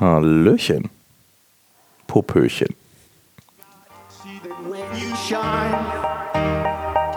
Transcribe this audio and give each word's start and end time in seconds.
Hallöchen. 0.00 0.90
Popöchen. 2.06 2.74
when 4.68 4.84
you 4.96 5.14
shine. 5.16 5.74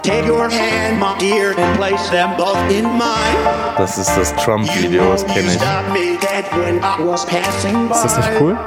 Take 0.04 0.26
your 0.26 0.50
hand, 0.50 1.00
my 1.00 1.18
dear, 1.18 1.54
and 1.58 1.78
place 1.78 2.10
them 2.10 2.36
both 2.38 2.58
in 2.72 2.86
mine. 2.86 3.38
Das 3.78 3.98
ist 3.98 4.16
das 4.16 4.34
Trump-Video, 4.36 5.12
das 5.12 5.26
kenne 5.26 5.48
ich. 5.48 5.56
Ist 7.92 8.04
das 8.04 8.18
nicht 8.18 8.32
cool? 8.40 8.58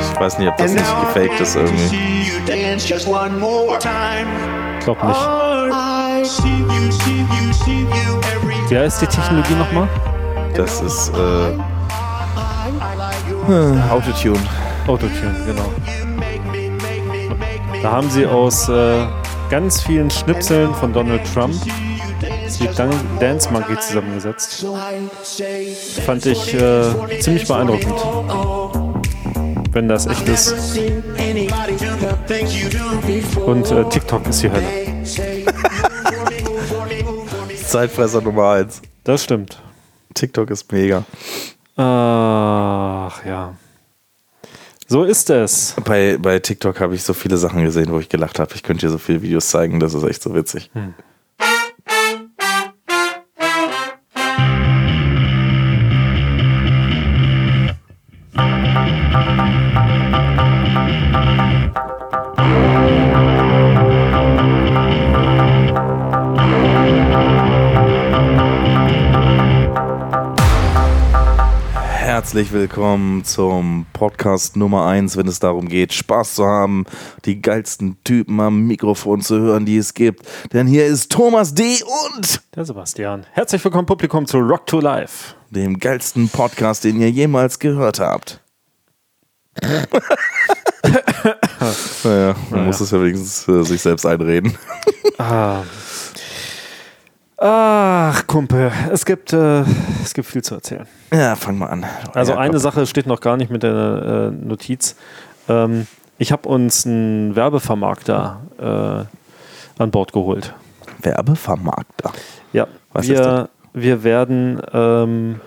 Ich 0.00 0.20
weiß 0.20 0.38
nicht, 0.38 0.48
ob 0.48 0.56
das 0.56 0.72
nicht 0.72 1.00
gefaked 1.00 1.40
ist 1.40 1.56
irgendwie. 1.56 2.30
Ich 4.78 4.84
glaube 4.84 5.06
nicht. 5.06 5.20
Wie 8.70 8.78
heißt 8.78 9.02
die 9.02 9.06
Technologie 9.06 9.54
nochmal? 9.54 9.88
Das 10.54 10.80
ist 10.80 11.10
äh, 11.10 11.58
äh, 13.48 13.90
Autotune. 13.90 14.38
Autotune, 14.86 15.34
genau. 15.46 15.72
Da 17.82 17.92
haben 17.92 18.10
sie 18.10 18.26
aus 18.26 18.68
äh, 18.68 19.06
ganz 19.50 19.82
vielen 19.82 20.10
Schnipseln 20.10 20.74
von 20.74 20.92
Donald 20.92 21.22
Trump 21.32 21.54
die 22.60 22.68
Dan 22.74 22.90
Dance 23.20 23.50
Monkey 23.52 23.78
zusammengesetzt. 23.78 24.66
Fand 26.04 26.26
ich 26.26 26.54
äh, 26.54 27.20
ziemlich 27.20 27.46
beeindruckend. 27.46 27.94
Wenn 29.72 29.88
das 29.88 30.06
echt 30.06 30.28
ist. 30.28 30.78
Und 33.44 33.70
äh, 33.70 33.84
TikTok 33.90 34.26
ist 34.26 34.42
die 34.42 34.50
Hölle. 34.50 35.04
Zeitfresser 37.66 38.22
Nummer 38.22 38.52
1. 38.52 38.80
Das 39.04 39.24
stimmt. 39.24 39.62
TikTok 40.14 40.50
ist 40.50 40.72
mega. 40.72 41.04
Ach 41.76 43.24
ja. 43.24 43.54
So 44.88 45.04
ist 45.04 45.30
es. 45.30 45.74
Bei, 45.84 46.16
bei 46.16 46.38
TikTok 46.38 46.80
habe 46.80 46.94
ich 46.94 47.02
so 47.02 47.12
viele 47.12 47.36
Sachen 47.36 47.64
gesehen, 47.64 47.90
wo 47.90 47.98
ich 47.98 48.08
gelacht 48.08 48.38
habe. 48.38 48.54
Ich 48.54 48.62
könnte 48.62 48.86
dir 48.86 48.90
so 48.90 48.98
viele 48.98 49.20
Videos 49.22 49.48
zeigen, 49.48 49.80
das 49.80 49.94
ist 49.94 50.04
echt 50.04 50.22
so 50.22 50.34
witzig. 50.34 50.70
Herzlich 72.26 72.50
willkommen 72.50 73.22
zum 73.22 73.86
Podcast 73.92 74.56
Nummer 74.56 74.84
1, 74.88 75.16
wenn 75.16 75.28
es 75.28 75.38
darum 75.38 75.68
geht, 75.68 75.92
Spaß 75.92 76.34
zu 76.34 76.44
haben, 76.44 76.84
die 77.24 77.40
geilsten 77.40 78.02
Typen 78.02 78.40
am 78.40 78.66
Mikrofon 78.66 79.20
zu 79.20 79.38
hören, 79.38 79.64
die 79.64 79.76
es 79.76 79.94
gibt. 79.94 80.26
Denn 80.52 80.66
hier 80.66 80.86
ist 80.86 81.12
Thomas 81.12 81.54
D. 81.54 81.78
und 82.16 82.40
Der 82.56 82.64
Sebastian. 82.64 83.24
Herzlich 83.30 83.64
willkommen, 83.64 83.86
Publikum, 83.86 84.26
zu 84.26 84.38
Rock 84.38 84.66
to 84.66 84.80
Life. 84.80 85.36
dem 85.50 85.78
geilsten 85.78 86.28
Podcast, 86.28 86.82
den 86.82 87.00
ihr 87.00 87.12
jemals 87.12 87.60
gehört 87.60 88.00
habt. 88.00 88.40
naja, 92.02 92.34
man 92.50 92.66
muss 92.66 92.80
es 92.80 92.90
ja 92.90 93.00
wenigstens 93.00 93.46
äh, 93.46 93.62
sich 93.62 93.80
selbst 93.80 94.04
einreden. 94.04 94.58
Ah. 95.18 95.62
Ach, 97.38 98.26
Kumpel, 98.26 98.72
es 98.90 99.04
gibt, 99.04 99.32
äh, 99.32 99.62
es 100.02 100.14
gibt 100.14 100.26
viel 100.26 100.42
zu 100.42 100.54
erzählen. 100.54 100.86
Ja, 101.12 101.36
fang 101.36 101.58
mal 101.58 101.66
an. 101.66 101.84
Also 102.14 102.32
ja, 102.32 102.38
eine 102.38 102.52
komm. 102.52 102.60
Sache 102.60 102.86
steht 102.86 103.06
noch 103.06 103.20
gar 103.20 103.36
nicht 103.36 103.50
mit 103.50 103.62
der 103.62 104.30
äh, 104.32 104.46
Notiz. 104.46 104.96
Ähm, 105.48 105.86
ich 106.18 106.32
habe 106.32 106.48
uns 106.48 106.86
einen 106.86 107.36
Werbevermarkter 107.36 108.40
äh, 109.78 109.82
an 109.82 109.90
Bord 109.90 110.12
geholt. 110.12 110.54
Werbevermarkter. 111.02 112.12
Ja, 112.54 112.66
Was 112.94 113.04
ist 113.04 113.10
wir, 113.10 113.20
das? 113.20 113.48
wir 113.74 114.02
werden 114.02 114.62
ähm, 114.72 115.40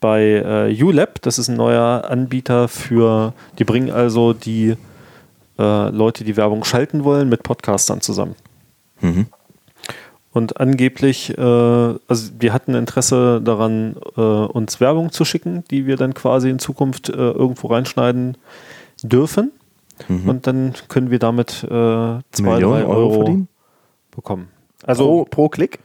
bei 0.00 0.68
äh, 0.70 0.82
ULab, 0.82 1.20
das 1.22 1.40
ist 1.40 1.48
ein 1.48 1.56
neuer 1.56 2.04
Anbieter 2.08 2.68
für, 2.68 3.34
die 3.58 3.64
bringen 3.64 3.90
also 3.90 4.32
die 4.32 4.76
äh, 5.58 5.88
Leute, 5.90 6.22
die 6.22 6.36
Werbung 6.36 6.62
schalten 6.62 7.02
wollen, 7.02 7.28
mit 7.28 7.42
Podcastern 7.42 8.00
zusammen. 8.00 8.36
Mhm. 9.00 9.26
Und 10.32 10.58
angeblich, 10.58 11.36
äh, 11.36 11.40
also 11.40 12.30
wir 12.38 12.52
hatten 12.54 12.74
Interesse 12.74 13.42
daran, 13.42 13.96
äh, 14.16 14.20
uns 14.20 14.80
Werbung 14.80 15.12
zu 15.12 15.26
schicken, 15.26 15.62
die 15.70 15.86
wir 15.86 15.96
dann 15.96 16.14
quasi 16.14 16.48
in 16.48 16.58
Zukunft 16.58 17.10
äh, 17.10 17.12
irgendwo 17.12 17.68
reinschneiden 17.68 18.38
dürfen. 19.02 19.52
Mhm. 20.08 20.28
Und 20.28 20.46
dann 20.46 20.72
können 20.88 21.10
wir 21.10 21.18
damit 21.18 21.62
äh, 21.64 21.68
zwei, 21.68 22.22
Millionen 22.40 22.82
drei 22.82 22.88
Euro 22.88 22.94
Euro, 22.94 23.14
verdienen? 23.14 23.48
bekommen. 24.10 24.48
Also 24.84 25.04
Pro, 25.04 25.24
pro 25.26 25.48
Klick? 25.50 25.78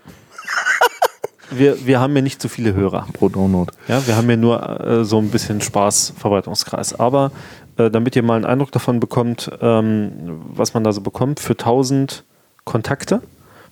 wir, 1.51 1.85
wir 1.85 1.99
haben 1.99 2.15
ja 2.15 2.21
nicht 2.21 2.41
so 2.41 2.47
viele 2.47 2.73
Hörer. 2.73 3.05
Pro 3.11 3.27
Download. 3.27 3.71
Ja, 3.89 4.07
wir 4.07 4.15
haben 4.15 4.29
ja 4.29 4.37
nur 4.37 4.79
äh, 4.79 5.03
so 5.03 5.17
ein 5.19 5.29
bisschen 5.29 5.59
Spaß, 5.59 6.13
Verwaltungskreis. 6.17 6.97
Aber 6.97 7.31
äh, 7.75 7.91
damit 7.91 8.15
ihr 8.15 8.23
mal 8.23 8.35
einen 8.35 8.45
Eindruck 8.45 8.71
davon 8.71 9.01
bekommt, 9.01 9.51
ähm, 9.61 10.39
was 10.53 10.73
man 10.73 10.85
da 10.85 10.93
so 10.93 11.01
bekommt, 11.01 11.41
für 11.41 11.53
1000 11.53 12.23
Kontakte 12.63 13.21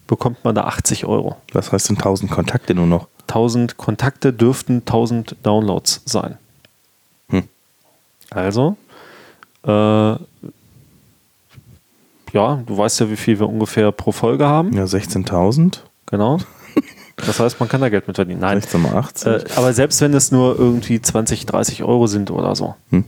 bekommt 0.08 0.44
man 0.44 0.56
da 0.56 0.64
80 0.66 1.06
Euro. 1.06 1.38
Was 1.54 1.72
heißt 1.72 1.90
denn 1.90 1.98
1000 1.98 2.30
Kontakte 2.32 2.74
nur 2.76 2.88
noch? 2.88 3.08
1000 3.28 3.78
Kontakte 3.78 4.34
dürften 4.34 4.78
1000 4.80 5.36
Downloads 5.44 6.02
sein. 6.06 6.38
Hm. 7.30 7.44
Also, 8.30 8.78
äh, 9.66 9.70
ja, 9.72 10.18
du 12.66 12.78
weißt 12.78 13.00
ja, 13.00 13.10
wie 13.10 13.16
viel 13.16 13.40
wir 13.40 13.48
ungefähr 13.48 13.92
pro 13.92 14.12
Folge 14.12 14.46
haben. 14.46 14.74
Ja, 14.74 14.84
16.000. 14.84 15.80
Genau. 16.08 16.38
Das 17.18 17.40
heißt, 17.40 17.62
man 17.62 17.70
kann 17.70 17.80
da 17.80 17.88
Geld 17.88 18.08
mit 18.08 18.18
verdienen. 18.18 18.42
Nein. 18.42 18.60
16 18.60 18.82
mal 18.82 18.94
80. 18.94 19.26
Äh, 19.26 19.44
aber 19.56 19.72
selbst 19.72 20.02
wenn 20.02 20.14
es 20.14 20.34
nur 20.34 20.60
irgendwie 20.60 21.02
20, 21.02 21.46
30 21.46 21.82
Euro 21.86 22.08
sind 22.08 22.30
oder 22.30 22.58
so, 22.58 22.76
Hm. 22.90 23.06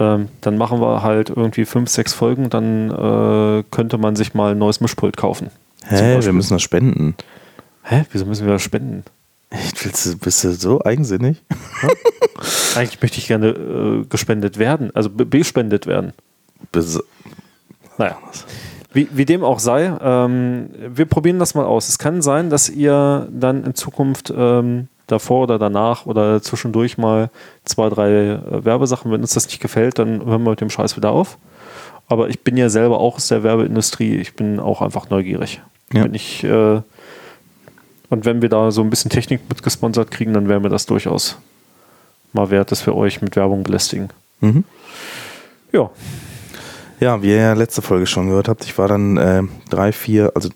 ähm, 0.00 0.28
dann 0.40 0.58
machen 0.58 0.80
wir 0.80 1.04
halt 1.04 1.30
irgendwie 1.30 1.64
fünf, 1.64 1.90
sechs 1.90 2.12
Folgen, 2.12 2.50
dann 2.50 2.90
äh, 2.90 3.62
könnte 3.70 3.98
man 3.98 4.16
sich 4.16 4.34
mal 4.34 4.50
ein 4.50 4.58
neues 4.58 4.80
Mischpult 4.80 5.16
kaufen. 5.16 5.50
Hä, 5.84 6.18
wir 6.22 6.32
müssen 6.32 6.54
das 6.54 6.62
spenden. 6.62 7.14
Hä? 7.82 8.04
Wieso 8.12 8.26
müssen 8.26 8.46
wir 8.46 8.52
das 8.54 8.62
spenden? 8.62 9.04
Willst 9.82 10.06
du, 10.06 10.16
bist 10.18 10.44
du 10.44 10.52
so 10.52 10.80
eigensinnig? 10.84 11.42
Eigentlich 12.76 13.00
möchte 13.02 13.18
ich 13.18 13.26
gerne 13.26 13.48
äh, 13.48 14.04
gespendet 14.08 14.58
werden, 14.58 14.94
also 14.94 15.10
be- 15.10 15.26
bespendet 15.26 15.86
werden. 15.86 16.12
Bes 16.72 17.00
Naja. 17.98 18.16
Wie, 18.92 19.08
wie 19.12 19.24
dem 19.24 19.44
auch 19.44 19.58
sei, 19.60 19.92
ähm, 20.02 20.70
wir 20.94 21.06
probieren 21.06 21.38
das 21.38 21.54
mal 21.54 21.64
aus. 21.64 21.88
Es 21.88 21.98
kann 21.98 22.22
sein, 22.22 22.50
dass 22.50 22.68
ihr 22.68 23.28
dann 23.30 23.64
in 23.64 23.74
Zukunft 23.74 24.32
ähm, 24.36 24.88
davor 25.06 25.44
oder 25.44 25.58
danach 25.58 26.06
oder 26.06 26.42
zwischendurch 26.42 26.98
mal 26.98 27.30
zwei, 27.64 27.88
drei 27.88 28.10
äh, 28.10 28.64
Werbesachen, 28.64 29.10
wenn 29.12 29.20
uns 29.20 29.34
das 29.34 29.46
nicht 29.46 29.60
gefällt, 29.60 29.98
dann 29.98 30.24
hören 30.24 30.42
wir 30.44 30.50
mit 30.50 30.60
dem 30.60 30.70
Scheiß 30.70 30.96
wieder 30.96 31.10
auf. 31.10 31.38
Aber 32.10 32.28
ich 32.28 32.40
bin 32.40 32.56
ja 32.56 32.68
selber 32.68 32.98
auch 32.98 33.16
aus 33.16 33.28
der 33.28 33.44
Werbeindustrie, 33.44 34.16
ich 34.16 34.34
bin 34.34 34.58
auch 34.58 34.82
einfach 34.82 35.10
neugierig. 35.10 35.62
Ja. 35.92 36.02
Wenn 36.04 36.14
ich, 36.14 36.42
äh, 36.42 36.82
und 38.08 38.24
wenn 38.24 38.42
wir 38.42 38.48
da 38.48 38.72
so 38.72 38.82
ein 38.82 38.90
bisschen 38.90 39.12
Technik 39.12 39.42
mitgesponsert 39.48 40.10
kriegen, 40.10 40.34
dann 40.34 40.48
wäre 40.48 40.58
mir 40.58 40.70
das 40.70 40.86
durchaus 40.86 41.38
mal 42.32 42.50
wert, 42.50 42.72
dass 42.72 42.84
wir 42.84 42.96
euch 42.96 43.22
mit 43.22 43.36
Werbung 43.36 43.62
belästigen. 43.62 44.08
mhm. 44.40 44.64
Ja, 45.72 45.88
Ja, 46.98 47.22
wie 47.22 47.28
ihr 47.28 47.36
ja 47.36 47.52
letzte 47.52 47.80
Folge 47.80 48.08
schon 48.08 48.26
gehört 48.26 48.48
habt, 48.48 48.64
ich 48.64 48.76
war 48.76 48.88
dann 48.88 49.16
äh, 49.16 49.42
drei, 49.68 49.92
vier, 49.92 50.32
also 50.34 50.48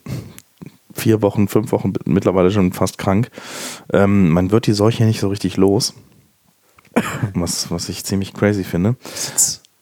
vier 0.93 1.22
Wochen, 1.22 1.47
fünf 1.47 1.70
Wochen 1.70 1.93
mittlerweile 2.04 2.50
schon 2.50 2.72
fast 2.72 2.98
krank. 2.98 3.31
Ähm, 3.93 4.31
man 4.31 4.50
wird 4.50 4.66
die 4.66 4.72
Seuche 4.72 5.04
nicht 5.04 5.20
so 5.20 5.28
richtig 5.28 5.56
los. 5.56 5.94
Was, 7.34 7.70
was 7.72 7.88
ich 7.88 8.04
ziemlich 8.04 8.34
crazy 8.34 8.62
finde. 8.62 8.94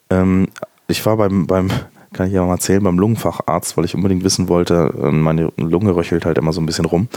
Ähm, 0.09 0.49
ich 0.89 1.05
war 1.07 1.17
beim, 1.17 1.47
beim, 1.47 1.69
kann 2.13 2.27
ich 2.27 2.33
ja 2.33 2.45
mal 2.45 2.55
erzählen, 2.55 2.83
beim 2.83 2.99
Lungenfacharzt, 2.99 3.77
weil 3.77 3.85
ich 3.85 3.95
unbedingt 3.95 4.25
wissen 4.25 4.49
wollte, 4.49 4.93
äh, 5.03 5.11
meine 5.11 5.53
Lunge 5.57 5.95
röchelt 5.95 6.25
halt 6.25 6.39
immer 6.39 6.53
so 6.53 6.61
ein 6.61 6.67
bisschen 6.67 6.85
rum, 6.85 7.09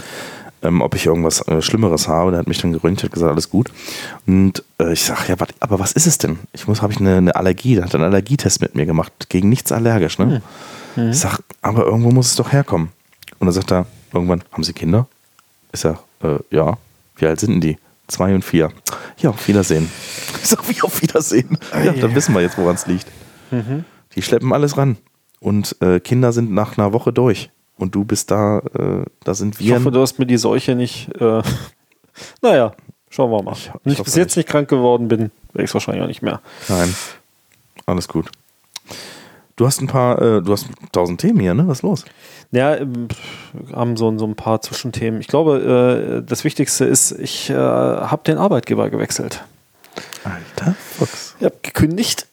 ähm, 0.62 0.80
ob 0.80 0.94
ich 0.94 1.06
irgendwas 1.06 1.46
äh, 1.48 1.60
Schlimmeres 1.62 2.08
habe. 2.08 2.30
Der 2.30 2.40
hat 2.40 2.46
mich 2.46 2.60
dann 2.60 2.72
geröntgt, 2.72 3.02
hat 3.02 3.12
gesagt, 3.12 3.30
alles 3.30 3.50
gut. 3.50 3.70
Und 4.26 4.62
äh, 4.80 4.92
ich 4.92 5.04
sage, 5.04 5.22
ja, 5.28 5.40
wat, 5.40 5.54
aber 5.60 5.78
was 5.78 5.92
ist 5.92 6.06
es 6.06 6.18
denn? 6.18 6.38
Ich 6.52 6.66
muss, 6.66 6.82
habe 6.82 6.92
ich 6.92 7.00
eine, 7.00 7.16
eine 7.16 7.36
Allergie? 7.36 7.74
Der 7.74 7.84
hat 7.84 7.94
einen 7.94 8.04
Allergietest 8.04 8.60
mit 8.60 8.74
mir 8.74 8.86
gemacht, 8.86 9.28
gegen 9.28 9.48
nichts 9.48 9.72
allergisch, 9.72 10.18
ne? 10.18 10.42
Ich 11.10 11.18
sag, 11.18 11.40
aber 11.60 11.84
irgendwo 11.84 12.10
muss 12.10 12.28
es 12.28 12.36
doch 12.36 12.52
herkommen. 12.52 12.88
Und 13.38 13.46
dann 13.46 13.52
sagt 13.52 13.70
er, 13.70 13.86
irgendwann, 14.12 14.42
haben 14.50 14.64
Sie 14.64 14.72
Kinder? 14.72 15.06
Ich 15.72 15.80
sag, 15.80 15.98
äh, 16.22 16.38
ja. 16.50 16.78
Wie 17.16 17.26
alt 17.26 17.40
sind 17.40 17.52
denn 17.52 17.60
die? 17.60 17.78
Zwei 18.08 18.34
und 18.34 18.44
vier. 18.44 18.70
Ja, 19.18 19.30
auf 19.30 19.48
Wiedersehen. 19.48 19.90
Ich 20.42 20.50
sag, 20.50 20.68
wie 20.68 20.80
auf 20.82 21.02
Wiedersehen? 21.02 21.58
Ja, 21.84 21.92
dann 21.92 22.14
wissen 22.14 22.32
wir 22.32 22.40
jetzt, 22.40 22.56
woran 22.56 22.76
es 22.76 22.86
liegt. 22.86 23.06
Die 24.14 24.22
schleppen 24.22 24.52
alles 24.52 24.76
ran. 24.76 24.96
Und 25.40 25.76
äh, 25.80 26.00
Kinder 26.00 26.32
sind 26.32 26.52
nach 26.52 26.76
einer 26.78 26.92
Woche 26.92 27.12
durch. 27.12 27.50
Und 27.76 27.94
du 27.94 28.04
bist 28.04 28.30
da, 28.30 28.58
äh, 28.78 29.04
da 29.24 29.34
sind 29.34 29.60
ich 29.60 29.66
wir. 29.66 29.76
hoffe, 29.76 29.90
du 29.90 30.00
hast 30.00 30.18
mir 30.18 30.26
die 30.26 30.38
Seuche 30.38 30.74
nicht, 30.74 31.08
äh, 31.20 31.42
naja, 32.42 32.72
Schauen 33.08 33.30
wir 33.30 33.42
mal. 33.42 33.52
Ich- 33.52 33.70
Wenn 33.84 33.92
ich 33.92 33.98
ich 34.00 34.04
bis 34.04 34.14
jetzt 34.16 34.30
nicht. 34.36 34.46
nicht 34.46 34.48
krank 34.48 34.68
geworden 34.68 35.08
bin, 35.08 35.30
werde 35.52 35.62
ich 35.64 35.70
es 35.70 35.74
wahrscheinlich 35.74 36.02
auch 36.02 36.08
nicht 36.08 36.22
mehr. 36.22 36.40
Nein. 36.68 36.92
Alles 37.86 38.08
gut. 38.08 38.30
Du 39.54 39.64
hast 39.64 39.80
ein 39.80 39.86
paar, 39.86 40.20
äh, 40.20 40.42
du 40.42 40.52
hast 40.52 40.66
tausend 40.92 41.20
Themen 41.20 41.40
hier, 41.40 41.54
ne? 41.54 41.66
Was 41.68 41.78
ist 41.78 41.82
los? 41.82 42.04
Ja, 42.50 42.76
pff, 42.76 43.16
haben 43.72 43.96
so, 43.96 44.18
so 44.18 44.26
ein 44.26 44.34
paar 44.34 44.60
Zwischenthemen. 44.60 45.20
Ich 45.20 45.28
glaube, 45.28 46.20
äh, 46.24 46.28
das 46.28 46.44
Wichtigste 46.44 46.84
ist, 46.84 47.12
ich 47.12 47.48
äh, 47.48 47.54
habe 47.54 48.22
den 48.26 48.38
Arbeitgeber 48.38 48.90
gewechselt. 48.90 49.44
Alter 50.24 50.74
Fuchs. 50.98 51.36
Ich 51.38 51.44
habe 51.46 51.56
gekündigt 51.62 52.26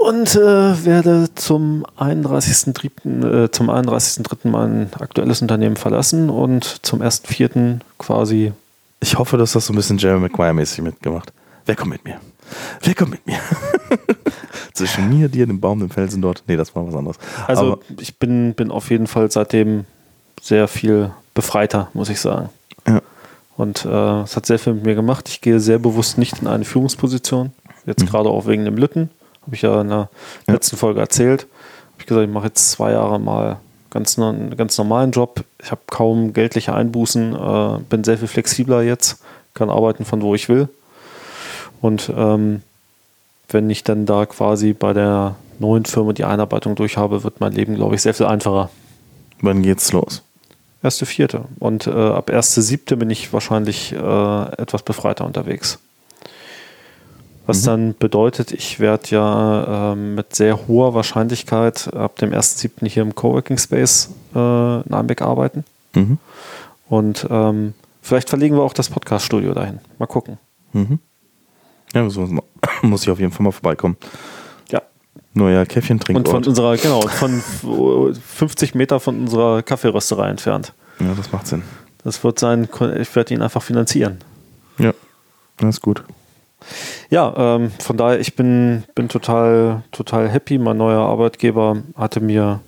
und 0.00 0.34
äh, 0.34 0.84
werde 0.84 1.28
zum 1.34 1.84
31.3. 1.98 3.44
Äh, 3.44 3.50
zum 3.50 3.70
31.3. 3.70 4.48
mein 4.48 4.88
aktuelles 4.98 5.42
Unternehmen 5.42 5.76
verlassen 5.76 6.30
und 6.30 6.64
zum 6.84 7.02
1.4. 7.02 7.80
quasi. 7.98 8.52
Ich 9.00 9.18
hoffe, 9.18 9.36
dass 9.36 9.52
das 9.52 9.66
so 9.66 9.72
ein 9.72 9.76
bisschen 9.76 9.98
Jeremy 9.98 10.28
Maguire-mäßig 10.28 10.82
mitgemacht. 10.82 11.32
Wer 11.66 11.76
kommt 11.76 11.90
mit 11.90 12.04
mir? 12.04 12.20
Wer 12.82 12.94
kommt 12.94 13.12
mit 13.12 13.26
mir? 13.26 13.38
Zwischen 14.72 15.08
mir, 15.10 15.28
dir, 15.28 15.46
dem 15.46 15.60
Baum, 15.60 15.80
dem 15.80 15.90
Felsen 15.90 16.22
dort. 16.22 16.42
Nee, 16.46 16.56
das 16.56 16.74
war 16.74 16.86
was 16.86 16.94
anderes. 16.94 17.18
Also 17.46 17.72
Aber, 17.72 17.78
ich 17.98 18.18
bin, 18.18 18.54
bin 18.54 18.70
auf 18.70 18.90
jeden 18.90 19.06
Fall 19.06 19.30
seitdem 19.30 19.84
sehr 20.40 20.66
viel 20.68 21.10
befreiter, 21.34 21.88
muss 21.92 22.08
ich 22.08 22.20
sagen. 22.20 22.48
ja. 22.86 23.00
Und 23.56 23.84
äh, 23.84 24.22
es 24.22 24.36
hat 24.36 24.46
sehr 24.46 24.58
viel 24.58 24.72
mit 24.72 24.86
mir 24.86 24.94
gemacht. 24.94 25.28
Ich 25.28 25.42
gehe 25.42 25.60
sehr 25.60 25.78
bewusst 25.78 26.16
nicht 26.16 26.40
in 26.40 26.46
eine 26.46 26.64
Führungsposition. 26.64 27.52
Jetzt 27.84 28.06
gerade 28.06 28.30
auch 28.30 28.46
wegen 28.46 28.64
dem 28.64 28.78
Lütten. 28.78 29.10
Habe 29.42 29.54
ich 29.54 29.62
ja 29.62 29.80
in 29.80 29.88
der 29.88 30.08
Ja. 30.46 30.54
letzten 30.54 30.76
Folge 30.76 31.00
erzählt. 31.00 31.42
Habe 31.42 32.00
ich 32.00 32.06
gesagt, 32.06 32.26
ich 32.26 32.32
mache 32.32 32.46
jetzt 32.46 32.70
zwei 32.70 32.92
Jahre 32.92 33.18
mal 33.18 33.58
ganz, 33.90 34.16
ganz 34.56 34.78
normalen 34.78 35.10
Job. 35.10 35.44
Ich 35.62 35.70
habe 35.70 35.80
kaum 35.86 36.32
geldliche 36.32 36.74
Einbußen, 36.74 37.34
äh, 37.34 37.78
bin 37.88 38.04
sehr 38.04 38.18
viel 38.18 38.28
flexibler 38.28 38.82
jetzt, 38.82 39.22
kann 39.54 39.70
arbeiten 39.70 40.04
von 40.04 40.22
wo 40.22 40.34
ich 40.34 40.48
will. 40.48 40.68
Und 41.80 42.12
ähm, 42.16 42.62
wenn 43.48 43.68
ich 43.70 43.82
dann 43.84 44.06
da 44.06 44.26
quasi 44.26 44.72
bei 44.72 44.92
der 44.92 45.34
neuen 45.58 45.84
Firma 45.84 46.12
die 46.12 46.24
Einarbeitung 46.24 46.74
durch 46.74 46.96
habe, 46.96 47.24
wird 47.24 47.40
mein 47.40 47.52
Leben, 47.52 47.74
glaube 47.74 47.94
ich, 47.94 48.02
sehr 48.02 48.14
viel 48.14 48.26
einfacher. 48.26 48.70
Wann 49.40 49.62
geht's 49.62 49.92
los? 49.92 50.22
Erste 50.82 51.04
Vierte. 51.04 51.42
Und 51.58 51.86
äh, 51.86 51.90
ab 51.90 52.30
erste 52.30 52.62
Siebte 52.62 52.96
bin 52.96 53.10
ich 53.10 53.32
wahrscheinlich 53.32 53.92
äh, 53.92 53.96
etwas 53.96 54.82
befreiter 54.82 55.24
unterwegs. 55.26 55.78
Was 57.50 57.62
dann 57.62 57.96
bedeutet, 57.98 58.52
ich 58.52 58.78
werde 58.78 59.08
ja 59.08 59.92
ähm, 59.92 60.14
mit 60.14 60.36
sehr 60.36 60.68
hoher 60.68 60.94
Wahrscheinlichkeit 60.94 61.92
ab 61.94 62.16
dem 62.16 62.30
1.7. 62.30 62.86
hier 62.86 63.02
im 63.02 63.14
Coworking 63.14 63.58
Space 63.58 64.10
äh, 64.34 64.80
in 64.82 64.94
Einbeck 64.94 65.20
arbeiten. 65.20 65.64
Mhm. 65.94 66.18
Und 66.88 67.26
ähm, 67.28 67.74
vielleicht 68.02 68.28
verlegen 68.28 68.56
wir 68.56 68.62
auch 68.62 68.72
das 68.72 68.88
Podcast-Studio 68.88 69.52
dahin. 69.52 69.80
Mal 69.98 70.06
gucken. 70.06 70.38
Mhm. 70.72 71.00
Ja, 71.92 72.04
muss, 72.04 72.16
muss 72.82 73.02
ich 73.02 73.10
auf 73.10 73.18
jeden 73.18 73.32
Fall 73.32 73.42
mal 73.42 73.50
vorbeikommen. 73.50 73.96
Ja. 74.70 74.82
Neuer 75.34 75.66
Käffchen 75.66 75.98
trinken. 75.98 76.22
Und 76.22 76.28
von 76.28 76.44
unserer, 76.44 76.76
genau, 76.76 77.00
von 77.08 77.40
50 77.40 78.76
Meter 78.76 79.00
von 79.00 79.18
unserer 79.18 79.62
Kaffeerösterei 79.62 80.28
entfernt. 80.28 80.72
Ja, 81.00 81.14
das 81.16 81.32
macht 81.32 81.48
Sinn. 81.48 81.62
Das 82.04 82.22
wird 82.22 82.38
sein, 82.38 82.68
ich 82.98 83.16
werde 83.16 83.34
ihn 83.34 83.42
einfach 83.42 83.62
finanzieren. 83.62 84.18
Ja, 84.78 84.94
das 85.58 85.76
ist 85.76 85.80
gut. 85.80 86.04
Ja, 87.10 87.56
ähm, 87.56 87.70
von 87.78 87.96
daher, 87.96 88.20
ich 88.20 88.36
bin, 88.36 88.84
bin 88.94 89.08
total, 89.08 89.82
total 89.92 90.28
happy. 90.28 90.58
Mein 90.58 90.76
neuer 90.76 91.00
Arbeitgeber 91.00 91.82
hatte 91.96 92.20
mir 92.20 92.60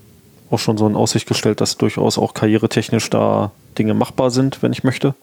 auch 0.50 0.58
schon 0.58 0.76
so 0.76 0.86
in 0.86 0.96
Aussicht 0.96 1.26
gestellt, 1.26 1.60
dass 1.60 1.78
durchaus 1.78 2.18
auch 2.18 2.34
karrieretechnisch 2.34 3.08
da 3.10 3.52
Dinge 3.78 3.94
machbar 3.94 4.30
sind, 4.30 4.62
wenn 4.62 4.72
ich 4.72 4.84
möchte. 4.84 5.14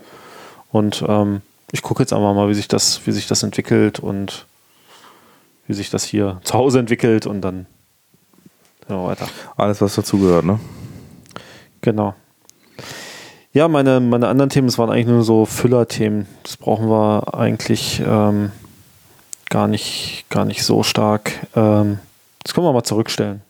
Und 0.71 1.03
ähm, 1.07 1.41
ich 1.71 1.81
gucke 1.81 2.01
jetzt 2.01 2.13
einfach 2.13 2.33
mal, 2.33 2.49
wie 2.49 2.53
sich 2.53 2.67
das, 2.67 3.05
wie 3.05 3.11
sich 3.11 3.27
das 3.27 3.43
entwickelt 3.43 3.99
und 3.99 4.45
wie 5.67 5.73
sich 5.73 5.89
das 5.89 6.03
hier 6.03 6.41
zu 6.43 6.55
Hause 6.55 6.79
entwickelt 6.79 7.27
und 7.27 7.41
dann 7.41 7.67
ja, 8.87 9.03
weiter. 9.03 9.27
Alles, 9.55 9.81
was 9.81 9.95
dazugehört, 9.95 10.45
ne? 10.45 10.59
Genau. 11.81 12.15
Ja, 13.51 13.67
meine, 13.67 13.99
meine 13.99 14.27
anderen 14.27 14.49
Themen, 14.49 14.67
das 14.67 14.77
waren 14.77 14.91
eigentlich 14.91 15.07
nur 15.07 15.23
so 15.23 15.45
Füller-Themen. 15.45 16.27
Das 16.43 16.57
brauchen 16.57 16.87
wir 16.89 17.33
eigentlich 17.33 18.01
ähm, 18.05 18.51
gar, 19.49 19.67
nicht, 19.67 20.25
gar 20.29 20.45
nicht 20.45 20.63
so 20.63 20.83
stark. 20.83 21.31
Ähm, 21.55 21.99
das 22.43 22.53
können 22.53 22.67
wir 22.67 22.73
mal 22.73 22.83
zurückstellen. 22.83 23.41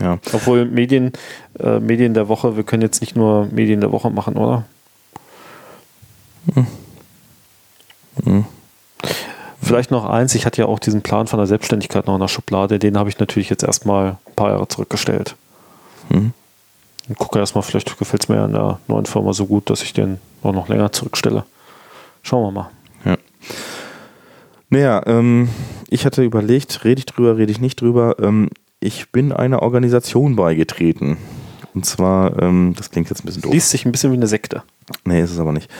Ja. 0.00 0.18
Obwohl 0.32 0.64
Medien, 0.64 1.12
äh, 1.60 1.78
Medien 1.78 2.14
der 2.14 2.28
Woche, 2.28 2.56
wir 2.56 2.64
können 2.64 2.82
jetzt 2.82 3.00
nicht 3.00 3.14
nur 3.14 3.46
Medien 3.46 3.80
der 3.80 3.92
Woche 3.92 4.10
machen, 4.10 4.36
oder? 4.36 4.64
Vielleicht 9.62 9.90
noch 9.90 10.04
eins, 10.04 10.34
ich 10.34 10.46
hatte 10.46 10.62
ja 10.62 10.66
auch 10.66 10.78
diesen 10.78 11.02
Plan 11.02 11.26
von 11.26 11.38
der 11.38 11.46
Selbstständigkeit 11.46 12.06
noch 12.06 12.14
in 12.14 12.20
der 12.20 12.28
Schublade, 12.28 12.78
den 12.78 12.98
habe 12.98 13.08
ich 13.08 13.18
natürlich 13.18 13.50
jetzt 13.50 13.62
erstmal 13.62 14.16
ein 14.26 14.34
paar 14.36 14.50
Jahre 14.50 14.68
zurückgestellt. 14.68 15.36
Mhm. 16.10 16.32
Und 17.08 17.18
gucke 17.18 17.38
erstmal, 17.38 17.62
vielleicht 17.62 17.98
gefällt 17.98 18.22
es 18.22 18.28
mir 18.28 18.36
ja 18.36 18.46
in 18.46 18.52
der 18.52 18.78
neuen 18.88 19.06
Firma 19.06 19.32
so 19.32 19.46
gut, 19.46 19.68
dass 19.68 19.82
ich 19.82 19.92
den 19.92 20.18
auch 20.42 20.52
noch 20.52 20.68
länger 20.68 20.92
zurückstelle. 20.92 21.44
Schauen 22.22 22.44
wir 22.44 22.50
mal. 22.50 22.70
Ja. 23.04 23.16
Naja, 24.70 25.02
ähm, 25.06 25.48
ich 25.90 26.06
hatte 26.06 26.24
überlegt, 26.24 26.84
rede 26.84 27.00
ich 27.00 27.06
drüber, 27.06 27.36
rede 27.36 27.52
ich 27.52 27.60
nicht 27.60 27.80
drüber. 27.80 28.16
Ähm, 28.20 28.48
ich 28.80 29.12
bin 29.12 29.32
einer 29.32 29.62
Organisation 29.62 30.36
beigetreten. 30.36 31.18
Und 31.74 31.84
zwar, 31.84 32.40
ähm, 32.40 32.74
das 32.76 32.90
klingt 32.90 33.10
jetzt 33.10 33.22
ein 33.22 33.26
bisschen 33.26 33.42
doof. 33.42 33.52
Liest 33.52 33.70
sich 33.70 33.84
ein 33.84 33.92
bisschen 33.92 34.12
wie 34.12 34.16
eine 34.16 34.26
Sekte. 34.26 34.62
Nee, 35.04 35.22
ist 35.22 35.32
es 35.32 35.38
aber 35.38 35.52
nicht. 35.52 35.70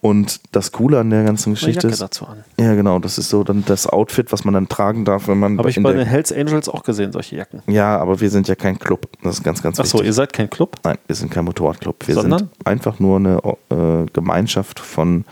Und 0.03 0.41
das 0.53 0.73
Coole 0.73 0.99
an 0.99 1.11
der 1.11 1.25
ganzen 1.25 1.53
Geschichte 1.53 1.87
ist, 1.87 2.01
dazu 2.01 2.27
an. 2.27 2.43
ja 2.59 2.75
genau, 2.75 2.99
das 2.99 3.19
ist 3.19 3.29
so 3.29 3.45
dann 3.45 3.65
das 3.67 3.87
Outfit, 3.87 4.33
was 4.33 4.45
man 4.45 4.55
dann 4.55 4.67
tragen 4.67 5.05
darf, 5.05 5.29
wenn 5.29 5.39
man 5.39 5.59
Habe 5.59 5.69
ich 5.69 5.83
bei 5.83 5.93
den 5.93 6.07
Hells 6.07 6.33
Angels 6.33 6.71
auch 6.71 6.85
gesehen, 6.85 7.13
solche 7.13 7.37
Jacken. 7.37 7.63
Ja, 7.67 7.99
aber 7.99 8.19
wir 8.21 8.31
sind 8.31 8.49
ja 8.49 8.55
kein 8.55 8.79
Club. 8.79 9.09
Das 9.23 9.35
ist 9.35 9.45
ganz, 9.45 9.63
ganz 9.63 9.79
Achso, 9.79 9.99
wichtig. 9.99 10.07
ihr 10.07 10.13
seid 10.15 10.33
kein 10.33 10.49
Club? 10.49 10.77
Nein, 10.85 10.97
wir 11.07 11.17
sind 11.17 11.31
kein 11.31 11.45
Motorradclub. 11.45 12.09
Wir 12.09 12.15
Sondern? 12.15 12.39
sind 12.39 12.51
einfach 12.65 12.99
nur 12.99 13.17
eine 13.19 13.43
äh, 13.71 14.07
Gemeinschaft 14.13 14.81
von 14.81 15.27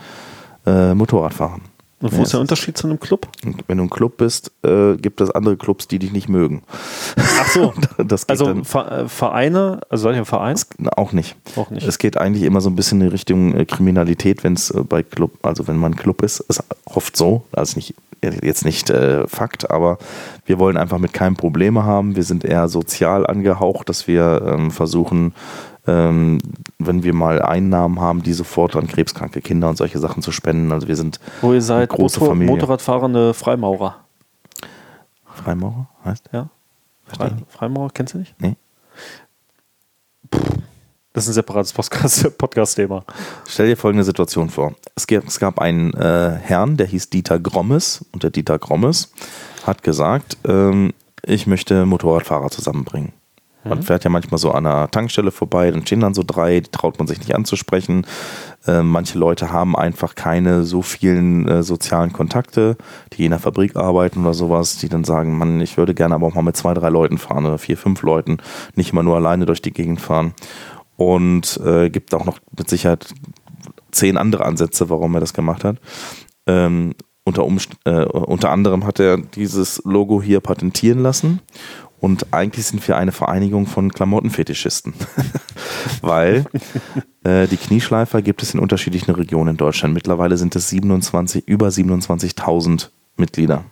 äh, 0.67 0.93
Motorradfahrern. 0.93 1.61
Und 2.01 2.13
wo 2.13 2.17
Ja, 2.17 2.23
ist 2.23 2.33
der 2.33 2.39
Unterschied 2.39 2.77
zu 2.77 2.87
einem 2.87 2.99
Club? 2.99 3.27
Wenn 3.67 3.77
du 3.77 3.83
ein 3.83 3.89
Club 3.89 4.17
bist, 4.17 4.51
äh, 4.63 4.95
gibt 4.95 5.19
es 5.21 5.31
andere 5.31 5.57
Clubs, 5.57 5.87
die 5.87 5.99
dich 5.99 6.13
nicht 6.13 6.29
mögen. 6.29 6.63
Ach 7.17 7.47
so. 7.47 7.73
Das 7.97 8.25
geht 8.25 8.29
Also 8.29 8.45
dann 8.45 8.61
äh, 8.61 9.09
Vereine, 9.09 9.81
also 9.89 10.03
seid 10.03 10.15
ihr 10.15 10.19
ein 10.19 10.25
Verein? 10.25 10.57
na, 10.77 10.91
auch 10.95 11.11
nicht. 11.11 11.35
Auch 11.57 11.69
nicht. 11.69 11.85
Es 11.85 11.97
geht 11.97 12.17
eigentlich 12.17 12.43
immer 12.43 12.61
so 12.61 12.69
ein 12.69 12.75
bisschen 12.75 13.01
in 13.01 13.09
Richtung 13.09 13.53
äh, 13.53 13.65
Kriminalität, 13.65 14.43
wenn 14.43 14.53
es 14.53 14.71
äh, 14.71 14.81
bei 14.83 15.03
Club, 15.03 15.33
also 15.43 15.67
wenn 15.67 15.77
man 15.77 15.95
Club 15.95 16.21
ist, 16.21 16.39
ist 16.41 16.63
oft 16.85 17.17
so, 17.17 17.43
also 17.51 17.75
nicht 17.75 17.93
jetzt 18.21 18.65
nicht 18.65 18.89
äh, 18.89 19.27
Fakt, 19.27 19.71
aber 19.71 19.97
wir 20.45 20.59
wollen 20.59 20.77
einfach 20.77 20.97
mit 20.97 21.13
keinem 21.13 21.35
Probleme 21.35 21.83
haben. 21.83 22.15
Wir 22.15 22.23
sind 22.23 22.43
eher 22.43 22.67
sozial 22.67 23.25
angehaucht, 23.25 23.89
dass 23.89 24.07
wir 24.07 24.41
ähm, 24.45 24.71
versuchen, 24.71 25.33
ähm, 25.89 26.37
wenn 26.77 27.03
wir 27.03 27.13
mal 27.13 27.41
Einnahmen 27.41 27.99
haben, 27.99 28.21
die 28.23 28.33
sofort 28.33 28.75
an 28.75 28.87
krebskranke 28.87 29.41
Kinder 29.41 29.69
und 29.69 29.77
solche 29.77 29.99
Sachen 29.99 30.21
zu 30.21 30.31
spenden. 30.31 30.71
Also 30.71 30.87
wir 30.87 30.95
sind 30.95 31.19
Wo 31.41 31.53
ihr 31.53 31.61
seid 31.61 31.89
eine 31.91 31.97
große 31.97 32.19
Motor 32.19 32.33
Familie. 32.35 32.55
Motorradfahrende 32.55 33.33
Freimaurer. 33.33 33.95
Freimaurer 35.25 35.89
heißt? 36.05 36.29
Ja? 36.31 36.49
Fre 37.05 37.17
Verstehe 37.17 37.37
Freimaurer, 37.47 37.89
kennst 37.93 38.13
du 38.13 38.19
nicht? 38.19 38.35
Nee. 38.39 38.55
Das 41.13 41.23
ist 41.23 41.31
ein 41.31 41.33
separates 41.33 41.73
Podcast- 41.73 42.29
Podcast-Thema. 42.37 43.03
Stell 43.47 43.67
dir 43.67 43.75
folgende 43.75 44.03
Situation 44.03 44.49
vor. 44.49 44.75
Es 44.95 45.07
gab, 45.07 45.25
es 45.25 45.39
gab 45.39 45.59
einen 45.59 45.93
äh, 45.93 46.37
Herrn, 46.41 46.77
der 46.77 46.85
hieß 46.85 47.09
Dieter 47.09 47.39
Grommes 47.39 48.05
und 48.11 48.23
der 48.23 48.29
Dieter 48.29 48.59
Grommes 48.59 49.11
hat 49.65 49.81
gesagt, 49.83 50.37
ähm, 50.47 50.93
ich 51.23 51.47
möchte 51.47 51.85
Motorradfahrer 51.85 52.49
zusammenbringen. 52.49 53.11
Man 53.63 53.83
fährt 53.83 54.05
ja 54.05 54.09
manchmal 54.09 54.37
so 54.37 54.51
an 54.51 54.65
einer 54.65 54.89
Tankstelle 54.89 55.31
vorbei, 55.31 55.69
dann 55.69 55.85
stehen 55.85 55.99
dann 55.99 56.13
so 56.13 56.23
drei, 56.25 56.61
die 56.61 56.71
traut 56.71 56.97
man 56.97 57.07
sich 57.07 57.19
nicht 57.19 57.35
anzusprechen. 57.35 58.05
Äh, 58.65 58.83
manche 58.83 59.19
Leute 59.19 59.51
haben 59.51 59.75
einfach 59.75 60.15
keine 60.15 60.63
so 60.63 60.81
vielen 60.81 61.47
äh, 61.47 61.61
sozialen 61.61 62.13
Kontakte, 62.13 62.77
die 63.13 63.25
in 63.25 63.31
der 63.31 63.39
Fabrik 63.39 63.75
arbeiten 63.75 64.21
oder 64.21 64.33
sowas, 64.33 64.77
die 64.77 64.87
dann 64.87 65.03
sagen, 65.03 65.37
Mann, 65.37 65.59
ich 65.59 65.77
würde 65.77 65.93
gerne 65.93 66.15
aber 66.15 66.27
auch 66.27 66.35
mal 66.35 66.41
mit 66.41 66.55
zwei, 66.55 66.73
drei 66.73 66.89
Leuten 66.89 67.17
fahren 67.17 67.45
oder 67.45 67.57
vier, 67.57 67.77
fünf 67.77 68.01
Leuten, 68.01 68.37
nicht 68.75 68.93
immer 68.93 69.03
nur 69.03 69.17
alleine 69.17 69.45
durch 69.45 69.61
die 69.61 69.73
Gegend 69.73 69.99
fahren. 69.99 70.33
Und 70.95 71.59
äh, 71.63 71.89
gibt 71.89 72.13
auch 72.13 72.25
noch 72.25 72.39
mit 72.57 72.69
Sicherheit 72.69 73.13
zehn 73.91 74.17
andere 74.17 74.45
Ansätze, 74.45 74.89
warum 74.89 75.15
er 75.15 75.21
das 75.21 75.33
gemacht 75.33 75.63
hat. 75.63 75.77
Ähm, 76.47 76.93
unter, 77.23 77.45
Umst 77.45 77.71
äh, 77.85 78.05
unter 78.05 78.49
anderem 78.49 78.85
hat 78.85 78.99
er 78.99 79.17
dieses 79.17 79.81
Logo 79.85 80.21
hier 80.21 80.39
patentieren 80.39 80.99
lassen. 80.99 81.41
Und 81.99 82.33
eigentlich 82.33 82.65
sind 82.65 82.87
wir 82.87 82.97
eine 82.97 83.11
Vereinigung 83.11 83.67
von 83.67 83.91
Klamottenfetischisten. 83.91 84.93
Weil 86.01 86.45
äh, 87.23 87.47
die 87.47 87.57
Knieschleifer 87.57 88.21
gibt 88.21 88.41
es 88.41 88.53
in 88.53 88.59
unterschiedlichen 88.59 89.11
Regionen 89.11 89.51
in 89.51 89.57
Deutschland. 89.57 89.93
Mittlerweile 89.93 90.37
sind 90.37 90.55
es 90.55 90.69
27, 90.69 91.47
über 91.47 91.67
27.000 91.67 92.89
Mitglieder. 93.17 93.65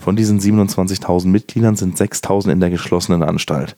Von 0.00 0.16
diesen 0.16 0.38
27.000 0.38 1.26
Mitgliedern 1.28 1.76
sind 1.76 1.98
6.000 1.98 2.52
in 2.52 2.60
der 2.60 2.70
geschlossenen 2.70 3.22
Anstalt. 3.22 3.76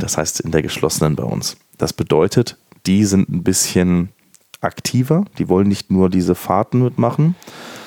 Das 0.00 0.18
heißt 0.18 0.40
in 0.40 0.50
der 0.50 0.62
geschlossenen 0.62 1.16
bei 1.16 1.24
uns. 1.24 1.56
Das 1.78 1.92
bedeutet, 1.92 2.58
die 2.86 3.04
sind 3.04 3.28
ein 3.28 3.42
bisschen 3.42 4.10
aktiver. 4.60 5.24
Die 5.38 5.48
wollen 5.48 5.68
nicht 5.68 5.90
nur 5.90 6.10
diese 6.10 6.34
Fahrten 6.34 6.82
mitmachen, 6.82 7.34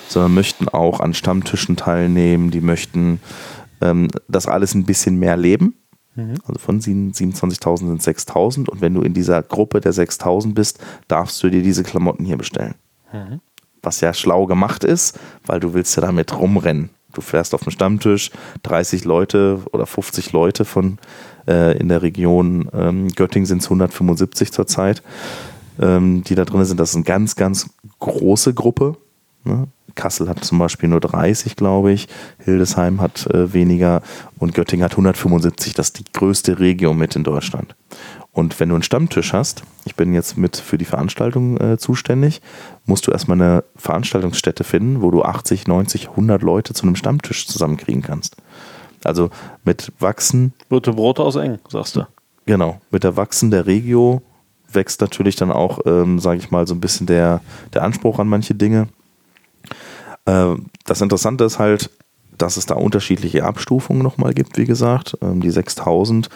sondern 0.07 0.33
möchten 0.33 0.69
auch 0.69 0.99
an 0.99 1.13
Stammtischen 1.13 1.75
teilnehmen. 1.75 2.51
Die 2.51 2.61
möchten 2.61 3.19
ähm, 3.85 4.07
das 4.27 4.47
alles 4.47 4.73
ein 4.73 4.85
bisschen 4.85 5.17
mehr 5.17 5.37
leben. 5.37 5.75
Also 6.47 6.59
von 6.59 6.79
27.000 6.79 7.77
sind 7.77 8.01
6.000 8.01 8.69
und 8.69 8.81
wenn 8.81 8.93
du 8.93 9.01
in 9.01 9.13
dieser 9.13 9.43
Gruppe 9.43 9.81
der 9.81 9.93
6.000 9.93 10.53
bist, 10.53 10.79
darfst 11.07 11.43
du 11.43 11.49
dir 11.49 11.61
diese 11.61 11.83
Klamotten 11.83 12.23
hier 12.23 12.37
bestellen. 12.37 12.75
Was 13.81 14.01
ja 14.01 14.13
schlau 14.13 14.45
gemacht 14.45 14.83
ist, 14.83 15.19
weil 15.45 15.59
du 15.59 15.73
willst 15.73 15.95
ja 15.97 16.01
damit 16.01 16.37
rumrennen. 16.37 16.89
Du 17.13 17.21
fährst 17.21 17.53
auf 17.53 17.63
dem 17.63 17.71
Stammtisch, 17.71 18.31
30 18.63 19.05
Leute 19.05 19.61
oder 19.71 19.85
50 19.85 20.31
Leute 20.31 20.65
von 20.65 20.99
äh, 21.47 21.77
in 21.77 21.89
der 21.89 22.01
Region 22.01 22.69
ähm, 22.73 23.07
Göttingen 23.09 23.45
sind 23.45 23.59
es 23.59 23.65
175 23.65 24.51
zurzeit, 24.51 25.03
ähm, 25.79 26.23
die 26.23 26.35
da 26.35 26.45
drin 26.45 26.63
sind. 26.65 26.79
Das 26.79 26.89
ist 26.89 26.95
eine 26.95 27.05
ganz, 27.05 27.35
ganz 27.35 27.69
große 27.99 28.53
Gruppe. 28.53 28.97
Ne? 29.45 29.67
Kassel 29.95 30.27
hat 30.27 30.43
zum 30.43 30.59
Beispiel 30.59 30.89
nur 30.89 30.99
30, 30.99 31.55
glaube 31.55 31.91
ich. 31.91 32.07
Hildesheim 32.39 33.01
hat 33.01 33.27
äh, 33.27 33.53
weniger 33.53 34.01
und 34.37 34.53
Göttingen 34.53 34.83
hat 34.83 34.91
175. 34.91 35.73
Das 35.73 35.87
ist 35.87 35.99
die 35.99 36.11
größte 36.11 36.59
Region 36.59 36.97
mit 36.97 37.15
in 37.15 37.23
Deutschland. 37.23 37.75
Und 38.33 38.59
wenn 38.59 38.69
du 38.69 38.75
einen 38.75 38.83
Stammtisch 38.83 39.31
hast, 39.31 39.63
ich 39.85 39.95
bin 39.95 40.13
jetzt 40.13 40.37
mit 40.37 40.57
für 40.57 40.77
die 40.77 40.85
Veranstaltung 40.85 41.57
äh, 41.57 41.77
zuständig, 41.77 42.41
musst 42.85 43.07
du 43.07 43.11
erstmal 43.11 43.41
eine 43.41 43.63
Veranstaltungsstätte 43.77 44.65
finden, 44.65 45.01
wo 45.01 45.09
du 45.09 45.23
80, 45.23 45.67
90, 45.67 46.09
100 46.09 46.41
Leute 46.41 46.73
zu 46.73 46.83
einem 46.85 46.97
Stammtisch 46.97 47.47
zusammenkriegen 47.47 48.01
kannst. 48.01 48.35
Also 49.05 49.29
mit 49.63 49.93
Wachsen, 49.99 50.51
Rote 50.69 50.91
Brote 50.91 51.23
aus 51.23 51.37
eng, 51.37 51.59
sagst 51.69 51.95
du. 51.95 52.05
genau, 52.45 52.81
mit 52.91 53.03
der 53.05 53.15
Wachsen 53.15 53.51
der 53.51 53.67
Regio 53.67 54.21
wächst 54.69 54.99
natürlich 54.99 55.37
dann 55.37 55.51
auch, 55.51 55.79
ähm, 55.85 56.19
sage 56.19 56.39
ich 56.39 56.51
mal, 56.51 56.67
so 56.67 56.73
ein 56.75 56.81
bisschen 56.81 57.07
der, 57.07 57.39
der 57.73 57.83
Anspruch 57.83 58.19
an 58.19 58.27
manche 58.27 58.55
Dinge. 58.55 58.87
Äh, 60.25 60.55
das 60.85 61.01
Interessante 61.01 61.43
ist 61.43 61.59
halt, 61.59 61.89
dass 62.37 62.57
es 62.57 62.65
da 62.65 62.75
unterschiedliche 62.75 63.45
Abstufungen 63.45 64.01
nochmal 64.03 64.33
gibt, 64.33 64.57
wie 64.57 64.65
gesagt. 64.65 65.17
Ähm, 65.21 65.41
die 65.41 65.49
6000, 65.51 66.29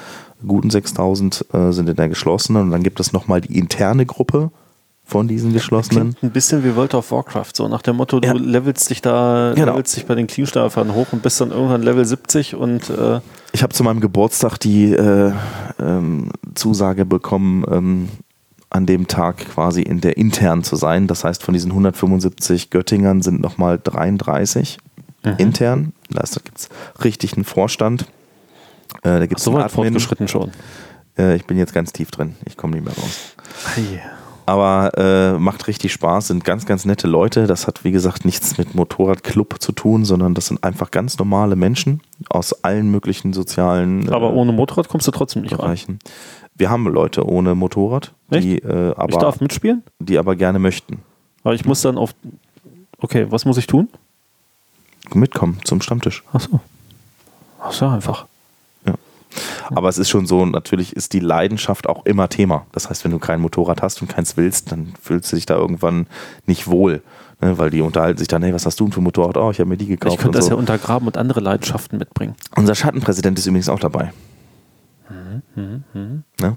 guten 0.47 0.69
6000 0.69 1.45
äh, 1.53 1.71
sind 1.71 1.89
in 1.89 1.95
der 1.95 2.09
geschlossenen 2.09 2.63
und 2.63 2.71
dann 2.71 2.83
gibt 2.83 2.99
es 2.99 3.11
nochmal 3.11 3.41
die 3.41 3.57
interne 3.57 4.05
Gruppe 4.05 4.51
von 5.03 5.27
diesen 5.27 5.51
geschlossenen. 5.53 6.11
Klingt 6.15 6.23
ein 6.23 6.31
bisschen 6.31 6.63
wie 6.63 6.75
World 6.75 6.93
of 6.93 7.11
Warcraft, 7.11 7.49
so 7.55 7.67
nach 7.67 7.81
dem 7.81 7.95
Motto, 7.97 8.21
Ja. 8.23 8.33
du 8.33 8.39
levelst 8.39 8.89
dich 8.91 9.01
da, 9.01 9.53
Genau. 9.55 9.71
levelst 9.73 9.97
dich 9.97 10.05
bei 10.05 10.13
den 10.15 10.27
Clean-Staffern 10.27 10.93
hoch 10.93 11.07
und 11.11 11.23
bist 11.23 11.41
dann 11.41 11.49
irgendwann 11.51 11.81
Level 11.81 12.05
70 12.05 12.55
und 12.55 12.89
äh, 12.91 13.19
Ich 13.51 13.63
habe 13.63 13.73
zu 13.73 13.83
meinem 13.83 14.01
Geburtstag 14.01 14.57
die 14.59 14.93
äh, 14.93 15.33
ähm, 15.79 16.29
Zusage 16.53 17.05
bekommen, 17.05 17.65
ähm, 17.71 18.09
an 18.69 18.85
dem 18.85 19.07
Tag 19.07 19.37
quasi 19.37 19.81
in 19.81 20.01
der 20.01 20.17
intern 20.17 20.63
zu 20.63 20.75
sein. 20.75 21.07
Das 21.07 21.23
heißt, 21.23 21.43
von 21.43 21.53
diesen 21.53 21.71
175 21.71 22.69
Göttingern 22.69 23.21
sind 23.21 23.41
nochmal 23.41 23.79
33 23.83 24.77
intern. 25.37 25.93
Da 26.09 26.21
gibt 26.21 26.57
es 26.57 26.69
richtig 27.03 27.33
einen 27.33 27.45
Vorstand. 27.45 28.03
Äh, 29.03 29.19
da 29.19 29.25
gibt 29.25 29.39
es 29.39 29.43
so 29.43 29.53
weit 29.53 29.71
fortgeschritten 29.71 30.27
schon. 30.27 30.51
Äh, 31.17 31.35
ich 31.35 31.45
bin 31.45 31.57
jetzt 31.57 31.73
ganz 31.73 31.93
tief 31.93 32.11
drin. 32.11 32.35
Ich 32.45 32.57
komme 32.57 32.75
nicht 32.75 32.85
mehr 32.85 32.95
raus. 32.95 33.35
Aber 34.45 34.97
äh, 34.97 35.37
macht 35.37 35.67
richtig 35.67 35.93
Spaß, 35.93 36.29
sind 36.29 36.43
ganz, 36.43 36.65
ganz 36.65 36.83
nette 36.83 37.07
Leute. 37.07 37.45
Das 37.45 37.67
hat, 37.67 37.83
wie 37.83 37.91
gesagt, 37.91 38.25
nichts 38.25 38.57
mit 38.57 38.73
Motorradclub 38.73 39.61
zu 39.61 39.71
tun, 39.71 40.05
sondern 40.05 40.33
das 40.33 40.47
sind 40.47 40.63
einfach 40.63 40.89
ganz 40.89 41.19
normale 41.19 41.55
Menschen 41.55 42.01
aus 42.29 42.63
allen 42.63 42.89
möglichen 42.89 43.31
sozialen 43.31 44.07
äh, 44.07 44.11
Aber 44.11 44.33
ohne 44.33 44.51
Motorrad 44.51 44.87
kommst 44.87 45.05
du 45.05 45.11
trotzdem 45.11 45.43
nicht 45.43 45.59
rein. 45.59 45.99
Wir 46.59 46.69
haben 46.69 46.85
Leute 46.87 47.25
ohne 47.25 47.55
Motorrad, 47.55 48.13
die, 48.29 48.57
äh, 48.57 48.91
Ich 48.91 48.97
aber, 48.97 49.17
darf 49.17 49.39
mitspielen, 49.39 49.81
die 49.99 50.17
aber 50.17 50.35
gerne 50.35 50.59
möchten. 50.59 50.99
aber 51.43 51.55
ich 51.55 51.65
muss 51.65 51.81
dann 51.81 51.97
auf. 51.97 52.13
Okay, 52.99 53.27
was 53.29 53.45
muss 53.45 53.57
ich 53.57 53.65
tun? 53.65 53.87
Mitkommen 55.13 55.57
zum 55.63 55.81
Stammtisch. 55.81 56.23
Achso. 56.33 56.59
Ach 57.61 57.71
so, 57.71 57.87
einfach. 57.87 58.25
Aber 59.69 59.87
es 59.87 59.97
ist 59.99 60.09
schon 60.09 60.25
so, 60.25 60.45
natürlich 60.45 60.95
ist 60.95 61.13
die 61.13 61.19
Leidenschaft 61.19 61.87
auch 61.87 62.05
immer 62.05 62.27
Thema. 62.29 62.65
Das 62.71 62.89
heißt, 62.89 63.03
wenn 63.03 63.11
du 63.11 63.19
kein 63.19 63.39
Motorrad 63.39 63.81
hast 63.83 64.01
und 64.01 64.07
keins 64.07 64.35
willst, 64.35 64.71
dann 64.71 64.93
fühlst 64.99 65.31
du 65.31 65.35
dich 65.35 65.45
da 65.45 65.55
irgendwann 65.55 66.07
nicht 66.47 66.67
wohl. 66.67 67.03
Ne? 67.39 67.57
Weil 67.59 67.69
die 67.69 67.81
unterhalten 67.81 68.17
sich 68.17 68.27
dann, 68.27 68.41
hey, 68.41 68.53
was 68.53 68.65
hast 68.65 68.79
du 68.79 68.85
denn 68.85 68.91
für 68.91 69.01
ein 69.01 69.03
Motorrad? 69.03 69.37
Oh, 69.37 69.51
ich 69.51 69.59
habe 69.59 69.69
mir 69.69 69.77
die 69.77 69.85
gekauft. 69.85 70.15
Ich 70.15 70.19
könnte 70.19 70.39
das 70.39 70.45
so. 70.45 70.51
ja 70.53 70.57
untergraben 70.57 71.07
und 71.07 71.17
andere 71.17 71.39
Leidenschaften 71.39 71.99
mitbringen. 71.99 72.35
Unser 72.55 72.73
Schattenpräsident 72.73 73.37
ist 73.37 73.45
übrigens 73.45 73.69
auch 73.69 73.79
dabei. 73.79 74.11
Ne? 75.93 76.55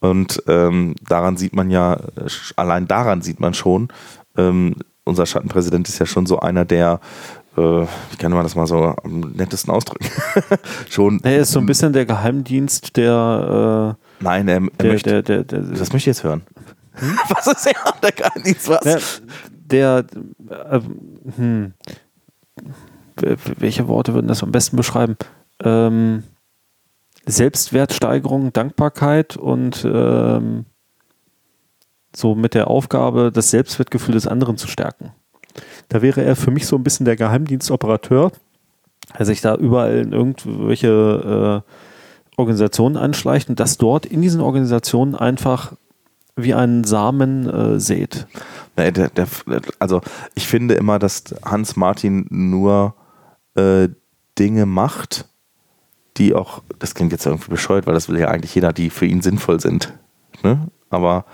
Und 0.00 0.42
ähm, 0.46 0.94
daran 1.08 1.36
sieht 1.36 1.54
man 1.54 1.70
ja, 1.70 1.94
äh, 1.94 2.28
allein 2.56 2.86
daran 2.86 3.22
sieht 3.22 3.40
man 3.40 3.54
schon, 3.54 3.88
ähm, 4.36 4.76
unser 5.04 5.26
Schattenpräsident 5.26 5.88
ist 5.88 5.98
ja 5.98 6.06
schon 6.06 6.26
so 6.26 6.40
einer, 6.40 6.64
der, 6.64 7.00
äh, 7.56 7.60
wie 7.60 8.16
kann 8.18 8.32
man 8.32 8.42
das 8.44 8.54
mal 8.54 8.66
so 8.66 8.94
am 9.02 9.20
nettesten 9.36 9.72
ausdrücken? 9.72 10.06
schon, 10.90 11.20
Er 11.24 11.38
ist 11.38 11.52
so 11.52 11.58
ein 11.60 11.66
bisschen 11.66 11.92
der 11.92 12.06
Geheimdienst 12.06 12.96
der. 12.96 13.96
nein, 14.20 14.48
er, 14.48 14.56
er 14.56 14.62
Äh, 14.62 14.70
der, 14.78 14.92
möchte, 14.92 15.22
der, 15.22 15.44
der, 15.44 15.60
das 15.62 15.92
möchte 15.92 15.96
ich 16.10 16.16
jetzt 16.16 16.24
hören. 16.24 16.42
Was 17.28 17.46
ist 17.46 17.66
er? 17.66 17.92
Der 18.02 18.12
Geheimdienst, 18.12 18.68
was? 18.68 19.22
der, 19.50 20.04
äh, 20.70 20.80
hm, 21.36 21.72
welche 23.58 23.88
Worte 23.88 24.14
würden 24.14 24.28
das 24.28 24.42
am 24.42 24.50
besten 24.52 24.76
beschreiben? 24.76 25.16
Ähm, 25.62 26.24
Selbstwertsteigerung, 27.28 28.52
Dankbarkeit 28.52 29.36
und 29.36 29.84
ähm, 29.84 30.64
so 32.14 32.34
mit 32.34 32.54
der 32.54 32.68
Aufgabe, 32.68 33.30
das 33.32 33.50
Selbstwertgefühl 33.50 34.14
des 34.14 34.26
anderen 34.26 34.56
zu 34.56 34.66
stärken. 34.66 35.12
Da 35.88 36.02
wäre 36.02 36.22
er 36.22 36.36
für 36.36 36.50
mich 36.50 36.66
so 36.66 36.76
ein 36.76 36.82
bisschen 36.82 37.06
der 37.06 37.16
Geheimdienstoperateur, 37.16 38.32
der 39.18 39.26
sich 39.26 39.40
da 39.40 39.54
überall 39.54 39.98
in 39.98 40.12
irgendwelche 40.12 41.64
äh, 41.64 42.38
Organisationen 42.38 42.96
anschleicht 42.96 43.48
und 43.48 43.60
das 43.60 43.78
dort 43.78 44.06
in 44.06 44.22
diesen 44.22 44.40
Organisationen 44.40 45.14
einfach 45.14 45.72
wie 46.36 46.54
einen 46.54 46.84
Samen 46.84 47.48
äh, 47.48 47.80
sät. 47.80 48.26
Nee, 48.76 48.92
der, 48.92 49.10
der, 49.10 49.26
also 49.80 50.00
ich 50.34 50.46
finde 50.46 50.74
immer, 50.74 50.98
dass 50.98 51.24
Hans 51.44 51.74
Martin 51.74 52.26
nur 52.30 52.94
äh, 53.56 53.88
Dinge 54.38 54.66
macht, 54.66 55.28
die 56.18 56.34
auch, 56.34 56.62
das 56.78 56.94
klingt 56.94 57.12
jetzt 57.12 57.26
irgendwie 57.26 57.50
bescheuert, 57.50 57.86
weil 57.86 57.94
das 57.94 58.08
will 58.08 58.18
ja 58.18 58.28
eigentlich 58.28 58.54
jeder, 58.54 58.72
die 58.72 58.90
für 58.90 59.06
ihn 59.06 59.22
sinnvoll 59.22 59.60
sind. 59.60 59.94
Ne? 60.42 60.68
Aber 60.90 61.24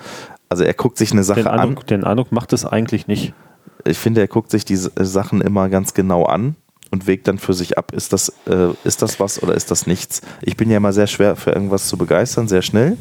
also 0.49 0.65
er 0.65 0.75
guckt 0.75 0.99
sich 0.99 1.13
eine 1.13 1.25
Sache 1.25 1.41
Den 1.41 1.49
an. 1.49 1.61
Eindruck, 1.61 1.87
den 1.87 2.05
Eindruck 2.05 2.33
macht 2.33 2.53
es 2.53 2.65
eigentlich 2.65 3.07
nicht. 3.07 3.33
Ich 3.85 3.99
finde, 3.99 4.21
er 4.21 4.29
guckt 4.29 4.51
sich 4.51 4.65
die 4.65 4.77
Sachen 4.77 5.41
immer 5.41 5.69
ganz 5.69 5.95
genau 5.95 6.25
an 6.25 6.57
und 6.91 7.07
wägt 7.07 7.29
dann 7.29 7.39
für 7.39 7.55
sich 7.55 7.77
ab, 7.77 7.93
ist 7.93 8.13
das, 8.13 8.33
äh, 8.47 8.69
ist 8.85 9.03
das 9.03 9.21
was 9.21 9.43
oder 9.43 9.55
ist 9.55 9.71
das 9.71 9.87
nichts. 9.87 10.23
Ich 10.43 10.57
bin 10.57 10.71
ja 10.71 10.77
immer 10.77 10.93
sehr 10.93 11.07
schwer 11.07 11.37
für 11.37 11.51
irgendwas 11.51 11.89
zu 11.89 11.97
begeistern, 11.97 12.49
sehr 12.49 12.63
schnell. 12.63 12.97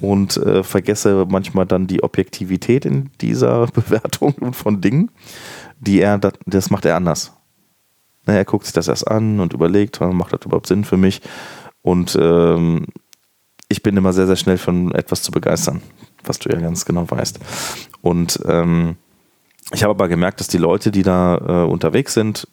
Und 0.00 0.38
äh, 0.38 0.62
vergesse 0.62 1.26
manchmal 1.28 1.66
dann 1.66 1.86
die 1.86 2.02
Objektivität 2.02 2.86
in 2.86 3.10
dieser 3.20 3.66
Bewertung 3.74 4.54
von 4.54 4.80
Dingen, 4.80 5.10
die 5.78 6.00
er, 6.00 6.18
das 6.46 6.70
macht 6.70 6.86
er 6.86 6.96
anders. 6.96 7.34
Er 8.26 8.44
guckt 8.44 8.66
sich 8.66 8.74
das 8.74 8.88
erst 8.88 9.08
an 9.08 9.40
und 9.40 9.52
überlegt, 9.52 10.00
macht 10.00 10.32
das 10.32 10.44
überhaupt 10.44 10.66
Sinn 10.66 10.84
für 10.84 10.96
mich? 10.96 11.22
Und 11.82 12.16
ähm, 12.20 12.86
ich 13.68 13.82
bin 13.82 13.96
immer 13.96 14.12
sehr, 14.12 14.26
sehr 14.26 14.36
schnell 14.36 14.58
von 14.58 14.92
etwas 14.92 15.22
zu 15.22 15.30
begeistern, 15.30 15.80
was 16.24 16.38
du 16.38 16.50
ja 16.50 16.60
ganz 16.60 16.84
genau 16.84 17.10
weißt. 17.10 17.38
Und 18.02 18.40
ähm, 18.46 18.96
ich 19.72 19.82
habe 19.82 19.92
aber 19.92 20.08
gemerkt, 20.08 20.40
dass 20.40 20.48
die 20.48 20.58
Leute, 20.58 20.90
die 20.90 21.02
da 21.02 21.36
äh, 21.36 21.70
unterwegs 21.70 22.14
sind, 22.14 22.48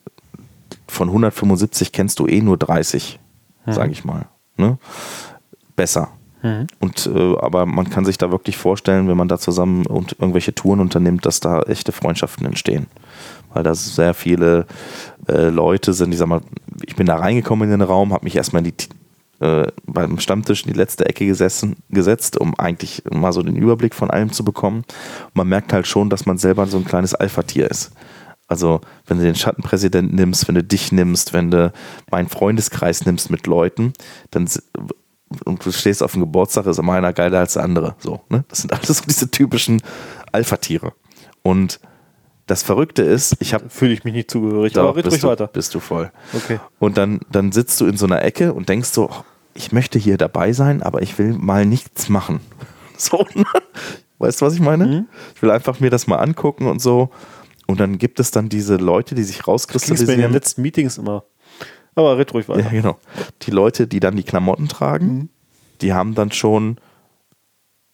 von 0.87 1.09
175 1.09 1.91
kennst 1.91 2.19
du 2.19 2.27
eh 2.27 2.41
nur 2.41 2.57
30, 2.57 3.19
sage 3.65 3.91
ich 3.91 4.05
mal. 4.05 4.27
Ne? 4.55 4.77
Besser. 5.75 6.16
Und 6.79 7.09
äh, 7.13 7.35
aber 7.37 7.65
man 7.65 7.89
kann 7.89 8.05
sich 8.05 8.17
da 8.17 8.31
wirklich 8.31 8.57
vorstellen, 8.57 9.07
wenn 9.07 9.17
man 9.17 9.27
da 9.27 9.37
zusammen 9.37 9.85
und 9.85 10.15
irgendwelche 10.19 10.53
Touren 10.53 10.79
unternimmt, 10.79 11.25
dass 11.25 11.39
da 11.39 11.61
echte 11.61 11.91
Freundschaften 11.91 12.45
entstehen. 12.45 12.87
Weil 13.53 13.63
da 13.63 13.73
sehr 13.75 14.13
viele 14.13 14.65
äh, 15.27 15.49
Leute 15.49 15.93
sind, 15.93 16.11
ich 16.11 16.19
sag 16.19 16.27
mal, 16.27 16.41
ich 16.85 16.95
bin 16.95 17.07
da 17.07 17.15
reingekommen 17.15 17.71
in 17.71 17.79
den 17.79 17.87
Raum, 17.87 18.13
habe 18.13 18.25
mich 18.25 18.35
erstmal 18.35 18.65
in 18.65 18.73
die, 18.77 19.45
äh, 19.45 19.67
beim 19.85 20.19
Stammtisch 20.19 20.63
in 20.63 20.71
die 20.71 20.77
letzte 20.77 21.05
Ecke 21.05 21.25
gesessen, 21.25 21.77
gesetzt, 21.89 22.37
um 22.37 22.57
eigentlich 22.59 23.03
mal 23.09 23.33
so 23.33 23.41
den 23.41 23.55
Überblick 23.55 23.95
von 23.95 24.11
allem 24.11 24.31
zu 24.31 24.43
bekommen. 24.43 24.83
Und 25.25 25.35
man 25.35 25.47
merkt 25.47 25.73
halt 25.73 25.87
schon, 25.87 26.09
dass 26.09 26.25
man 26.25 26.37
selber 26.37 26.67
so 26.67 26.77
ein 26.77 26.85
kleines 26.85 27.15
Alpha-Tier 27.15 27.69
ist. 27.69 27.91
Also, 28.47 28.79
wenn 29.05 29.17
du 29.17 29.23
den 29.23 29.35
Schattenpräsidenten 29.35 30.15
nimmst, 30.15 30.47
wenn 30.47 30.55
du 30.55 30.63
dich 30.63 30.91
nimmst, 30.93 31.33
wenn 31.33 31.51
du 31.51 31.73
meinen 32.09 32.29
Freundeskreis 32.29 33.05
nimmst 33.05 33.29
mit 33.29 33.45
Leuten, 33.45 33.91
dann 34.31 34.47
und 35.45 35.65
du 35.65 35.71
stehst 35.71 36.01
auf 36.03 36.13
dem 36.13 36.21
Geburtstag, 36.21 36.65
ist 36.65 36.79
immer 36.79 36.93
einer 36.93 37.13
geiler 37.13 37.39
als 37.39 37.53
der 37.53 37.63
andere. 37.63 37.95
So, 37.99 38.21
ne? 38.29 38.45
Das 38.47 38.59
sind 38.59 38.73
alles 38.73 38.87
so 38.87 39.03
diese 39.07 39.29
typischen 39.29 39.81
Alpha-Tiere. 40.31 40.93
Und 41.43 41.79
das 42.45 42.63
Verrückte 42.63 43.01
ist, 43.01 43.35
ich 43.39 43.53
habe 43.53 43.69
Fühle 43.69 43.93
ich 43.93 44.03
mich 44.05 44.13
nicht 44.13 44.31
zugehörig, 44.31 44.73
da 44.73 44.81
aber 44.81 44.95
red 44.95 45.05
ruhig 45.05 45.13
bist 45.13 45.23
du, 45.23 45.27
weiter. 45.27 45.47
bist 45.47 45.75
du 45.75 45.79
voll. 45.79 46.11
Okay. 46.33 46.59
Und 46.79 46.97
dann, 46.97 47.19
dann 47.29 47.51
sitzt 47.51 47.79
du 47.81 47.85
in 47.85 47.97
so 47.97 48.05
einer 48.05 48.23
Ecke 48.23 48.53
und 48.53 48.69
denkst 48.69 48.89
so, 48.89 49.09
oh, 49.09 49.23
ich 49.53 49.71
möchte 49.71 49.99
hier 49.99 50.17
dabei 50.17 50.53
sein, 50.53 50.81
aber 50.81 51.01
ich 51.01 51.17
will 51.17 51.33
mal 51.33 51.65
nichts 51.65 52.09
machen. 52.09 52.39
So, 52.99 53.23
ne? 53.35 53.45
weißt 54.17 54.41
du, 54.41 54.47
was 54.47 54.55
ich 54.55 54.59
meine? 54.59 54.87
Mhm. 54.87 55.07
Ich 55.35 55.41
will 55.43 55.51
einfach 55.51 55.79
mir 55.79 55.91
das 55.91 56.07
mal 56.07 56.15
angucken 56.15 56.65
und 56.65 56.81
so. 56.81 57.11
Und 57.67 57.79
dann 57.79 57.99
gibt 57.99 58.19
es 58.19 58.31
dann 58.31 58.49
diese 58.49 58.77
Leute, 58.77 59.13
die 59.13 59.21
sich 59.21 59.37
Das 59.37 59.45
ging 59.45 59.45
mir 59.45 59.99
in 59.99 60.07
den 60.07 60.07
rauskristallisieren. 60.07 60.33
letzten 60.33 60.61
Meetings 60.63 60.97
immer. 60.97 61.23
Aber 61.97 62.17
red 62.17 62.33
ruhig 62.33 62.47
weiter. 62.47 62.61
Ja, 62.61 62.69
genau. 62.69 62.97
Die 63.41 63.51
Leute, 63.51 63.87
die 63.87 63.99
dann 63.99 64.15
die 64.15 64.23
Klamotten 64.23 64.67
tragen, 64.69 65.05
Mhm. 65.07 65.29
die 65.81 65.93
haben 65.93 66.15
dann 66.15 66.31
schon 66.31 66.77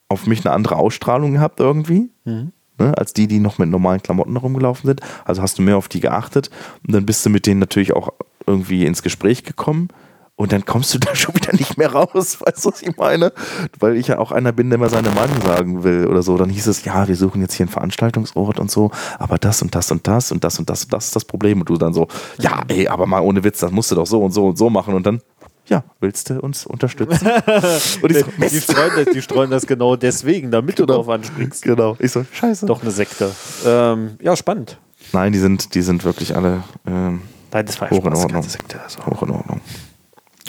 auf 0.10 0.28
mich 0.28 0.46
eine 0.46 0.54
andere 0.54 0.76
Ausstrahlung 0.76 1.34
gehabt 1.34 1.60
irgendwie. 1.60 2.12
Mhm. 2.26 2.52
Ne, 2.80 2.98
als 2.98 3.14
die, 3.14 3.28
die 3.28 3.40
noch 3.40 3.60
mit 3.60 3.70
normalen 3.70 4.02
Klamotten 4.02 4.36
rumgelaufen 4.36 4.88
sind. 4.88 5.02
Also 5.26 5.42
hast 5.44 5.58
du 5.58 5.62
mehr 5.62 5.78
auf 5.78 5.88
die 5.88 6.00
geachtet 6.00 6.50
und 6.86 6.94
dann 6.94 7.06
bist 7.06 7.24
du 7.26 7.30
mit 7.30 7.46
denen 7.46 7.60
natürlich 7.60 7.94
auch 7.94 8.10
irgendwie 8.48 8.86
ins 8.86 9.04
Gespräch 9.04 9.44
gekommen 9.44 9.90
und 10.36 10.52
dann 10.52 10.66
kommst 10.66 10.94
du 10.94 11.00
da 11.00 11.16
schon 11.16 11.36
wieder 11.36 11.54
nicht 11.54 11.78
mehr 11.78 11.92
raus, 11.92 12.38
weißt 12.46 12.66
du, 12.66 12.72
was 12.72 12.82
ich 12.82 12.96
meine? 12.98 13.32
Weil 13.80 13.96
ich 13.98 14.08
ja 14.08 14.18
auch 14.18 14.32
einer 14.32 14.52
bin, 14.52 14.70
der 14.70 14.80
mal 14.80 14.90
seine 14.90 15.10
Meinung 15.12 15.42
sagen 15.42 15.84
will 15.84 16.08
oder 16.08 16.24
so. 16.24 16.38
Dann 16.38 16.50
hieß 16.50 16.68
es, 16.68 16.84
ja, 16.86 17.08
wir 17.08 17.16
suchen 17.16 17.42
jetzt 17.42 17.54
hier 17.54 17.66
einen 17.66 17.72
Veranstaltungsort 17.72 18.60
und 18.60 18.72
so, 18.72 18.92
aber 19.20 19.38
das 19.38 19.62
und 19.62 19.74
das 19.76 19.92
und 19.92 20.08
das 20.08 20.32
und 20.32 20.44
das 20.44 20.60
und 20.60 20.70
das 20.70 20.84
und 20.84 20.94
das 20.94 21.06
ist 21.06 21.16
das 21.16 21.26
Problem. 21.26 21.60
Und 21.62 21.70
du 21.70 21.78
dann 21.78 21.94
so, 21.94 22.08
ja, 22.40 22.62
ey, 22.68 22.88
aber 22.88 23.06
mal 23.06 23.22
ohne 23.22 23.44
Witz, 23.44 23.60
das 23.60 23.72
musst 23.72 23.92
du 23.92 23.96
doch 23.96 24.08
so 24.08 24.22
und 24.24 24.32
so 24.32 24.48
und 24.48 24.58
so 24.58 24.70
machen 24.70 24.94
und 24.96 25.06
dann, 25.06 25.22
ja, 25.68 25.84
willst 26.02 26.30
du 26.30 26.42
uns 26.42 26.66
unterstützen? 26.66 27.26
und 28.02 28.12
ich 28.12 28.20
so, 28.20 28.26
Die 28.26 28.40
Mist. 28.40 28.64
streuen, 28.64 28.92
das, 28.98 29.14
die 29.14 29.22
streuen 29.22 29.50
das 29.50 29.66
genau 29.66 29.96
deswegen, 29.96 30.52
damit 30.52 30.78
du 30.78 30.86
Genau. 30.86 30.98
drauf 30.98 31.10
anspringst. 31.10 31.62
Genau. 31.64 31.96
Ich 32.00 32.12
so, 32.12 32.26
scheiße. 32.30 32.66
Doch 32.66 32.82
eine 32.82 32.92
Sekte. 32.92 33.32
Ähm, 33.66 34.18
ja, 34.22 34.36
spannend. 34.36 34.78
Nein, 35.14 35.32
die 35.32 35.40
sind, 35.40 35.74
die 35.76 35.82
sind 35.82 36.04
wirklich 36.04 36.36
alle 36.36 36.64
ähm, 36.86 37.22
Nein, 37.54 37.66
das 37.66 37.80
war 37.80 37.90
Hoch 37.92 38.06
in 38.06 38.14
Ordnung. 38.14 38.44
Sekte. 38.44 38.82
Also. 38.82 39.06
Hoch 39.06 39.22
in 39.24 39.30
Ordnung. 39.30 39.62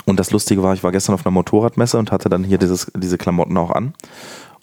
Und 0.07 0.21
das 0.21 0.31
Lustige 0.31 0.63
war, 0.63 0.75
ich 0.75 0.85
war 0.85 0.93
gestern 0.93 1.15
auf 1.15 1.25
einer 1.25 1.33
Motorradmesse 1.33 1.99
und 1.99 2.13
hatte 2.13 2.29
dann 2.29 2.45
hier 2.45 2.59
dieses, 2.59 2.91
diese 2.97 3.19
Klamotten 3.19 3.57
auch 3.57 3.71
an. 3.71 3.95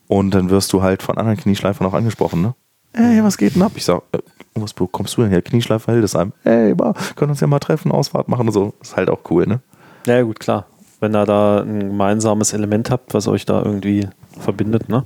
Und 0.08 0.34
dann 0.34 0.50
wirst 0.50 0.72
du 0.74 0.82
halt 0.82 1.02
von 1.02 1.18
anderen 1.18 1.38
Knieschleifern 1.38 1.88
auch 1.88 1.94
angesprochen, 1.94 2.42
ne? 2.42 2.54
Ey, 2.94 3.24
was 3.24 3.38
geht 3.38 3.56
denn 3.56 3.62
ab? 3.62 3.72
Ich 3.76 3.86
sag, 3.86 4.02
äh, 4.12 4.20
was 4.56 4.76
kommst 4.76 5.16
du 5.16 5.22
denn 5.22 5.32
her? 5.32 5.42
Knieschleifer 5.42 5.94
Hildesheim. 5.94 6.34
Ey, 6.44 6.76
ma, 6.76 6.94
können 7.16 7.32
uns 7.32 7.40
ja 7.40 7.48
mal 7.48 7.60
treffen, 7.60 7.92
Ausfahrt 7.92 8.28
machen 8.28 8.48
und 8.48 8.54
so. 8.54 8.74
Ist 8.82 8.98
halt 8.98 9.10
auch 9.10 9.20
cool, 9.30 9.48
ne? 9.48 9.62
Ja, 10.06 10.16
ja, 10.16 10.22
gut, 10.24 10.40
klar. 10.40 10.66
Wenn 11.00 11.16
ihr 11.16 11.26
da 11.26 11.62
ein 11.62 11.80
gemeinsames 11.80 12.54
Element 12.54 12.92
habt, 12.92 13.14
was 13.14 13.28
euch 13.28 13.46
da 13.46 13.64
irgendwie 13.64 14.08
verbindet, 14.40 14.90
ne? 14.90 15.06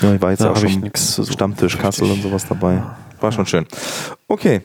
Ja, 0.00 0.14
ich 0.14 0.22
war 0.22 0.30
jetzt 0.30 0.40
Da 0.40 0.52
auch 0.52 0.62
ich 0.62 0.72
schon 0.72 0.90
suchen. 0.94 1.32
Stammtisch 1.32 1.76
Kassel 1.76 2.10
und 2.10 2.22
sowas 2.22 2.46
dabei. 2.48 2.82
War 3.20 3.32
schon 3.32 3.46
schön. 3.46 3.66
Okay, 4.28 4.62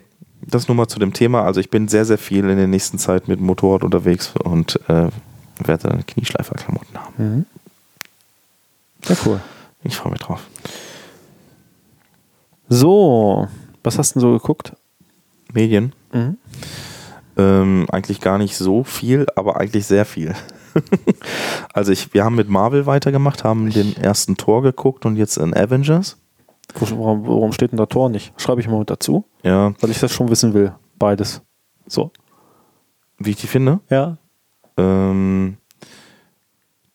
das 0.48 0.68
nur 0.68 0.76
mal 0.76 0.88
zu 0.88 1.00
dem 1.00 1.14
Thema. 1.14 1.44
Also 1.44 1.60
ich 1.60 1.70
bin 1.70 1.88
sehr, 1.88 2.06
sehr 2.06 2.18
viel 2.18 2.50
in 2.50 2.58
der 2.58 2.68
nächsten 2.68 2.98
Zeit 2.98 3.28
mit 3.28 3.40
Motorrad 3.40 3.84
unterwegs 3.84 4.34
und 4.44 4.80
äh, 4.88 5.10
werde 5.60 5.90
dann 5.90 6.06
Knieschleiferklamotten 6.06 6.98
haben. 6.98 7.14
Mhm. 7.18 7.46
Ja, 9.08 9.16
cool. 9.26 9.42
Ich 9.84 9.96
freue 9.96 10.12
mich 10.12 10.22
drauf. 10.22 10.42
So, 12.68 13.48
was 13.84 13.98
hast 13.98 14.16
du 14.16 14.20
denn 14.20 14.28
so 14.28 14.34
geguckt? 14.34 14.74
Medien. 15.54 15.94
Mhm. 16.12 16.38
Ähm, 17.38 17.86
eigentlich 17.92 18.22
gar 18.22 18.38
nicht 18.38 18.58
so 18.58 18.84
viel, 18.84 19.28
aber 19.36 19.60
eigentlich 19.60 19.86
sehr 19.86 20.06
viel. 20.06 20.34
also 21.74 21.92
ich, 21.92 22.14
wir 22.14 22.24
haben 22.24 22.36
mit 22.36 22.50
Marvel 22.50 22.86
weitergemacht, 22.86 23.44
haben 23.44 23.70
den 23.70 23.96
ersten 23.98 24.38
Tor 24.38 24.62
geguckt 24.64 25.06
und 25.06 25.16
jetzt 25.18 25.38
in 25.38 25.56
Avengers. 25.56 26.18
Warum 26.80 27.52
steht 27.52 27.72
denn 27.72 27.78
da 27.78 27.86
Tor 27.86 28.10
nicht? 28.10 28.34
Schreibe 28.38 28.62
ich 28.62 28.68
mal 28.68 28.80
mit 28.80 28.90
dazu, 28.90 29.26
Ja, 29.46 29.74
weil 29.80 29.92
ich 29.92 30.00
das 30.00 30.12
schon 30.12 30.28
wissen 30.30 30.54
will. 30.54 30.74
Beides. 31.00 31.42
So. 31.88 32.12
wie 33.20 33.30
ich 33.30 33.36
die 33.38 33.48
finde. 33.48 33.80
Ja. 33.90 34.18
Ähm, 34.76 35.56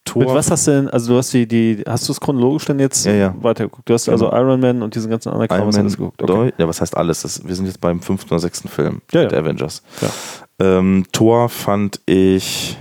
Tor. 0.04 0.24
Mit 0.24 0.34
was 0.34 0.50
hast 0.50 0.66
du 0.66 0.72
denn, 0.72 0.88
also 0.90 1.12
du 1.12 1.18
hast 1.18 1.32
die, 1.32 1.46
die 1.46 1.82
hast 1.86 2.08
du 2.08 2.12
es 2.12 2.20
chronologisch 2.20 2.64
denn 2.66 2.80
jetzt 2.80 3.06
Ja, 3.06 3.12
ja. 3.12 3.34
weitergeguckt? 3.40 3.88
Du 3.88 3.94
hast 3.94 4.06
Genau. 4.06 4.14
also 4.14 4.36
Iron 4.36 4.58
Man 4.60 4.82
und 4.82 4.94
diesen 4.96 5.08
ganzen 5.10 5.28
anderen 5.30 5.48
Kram 5.48 5.68
alles 5.68 5.96
geguckt. 5.96 6.20
Deu- 6.22 6.52
Ja, 6.58 6.66
was 6.66 6.80
heißt 6.80 6.96
alles? 6.96 7.22
Das, 7.22 7.46
wir 7.46 7.54
sind 7.54 7.66
jetzt 7.66 7.80
beim 7.80 8.02
fünften 8.02 8.28
oder 8.30 8.40
sechsten 8.40 8.68
Film 8.68 9.00
Ja, 9.12 9.24
der 9.26 9.38
ja. 9.38 9.44
Avengers. 9.44 9.82
Ja. 10.00 10.08
Ähm, 10.58 11.06
Thor 11.12 11.48
fand 11.48 12.00
ich 12.06 12.76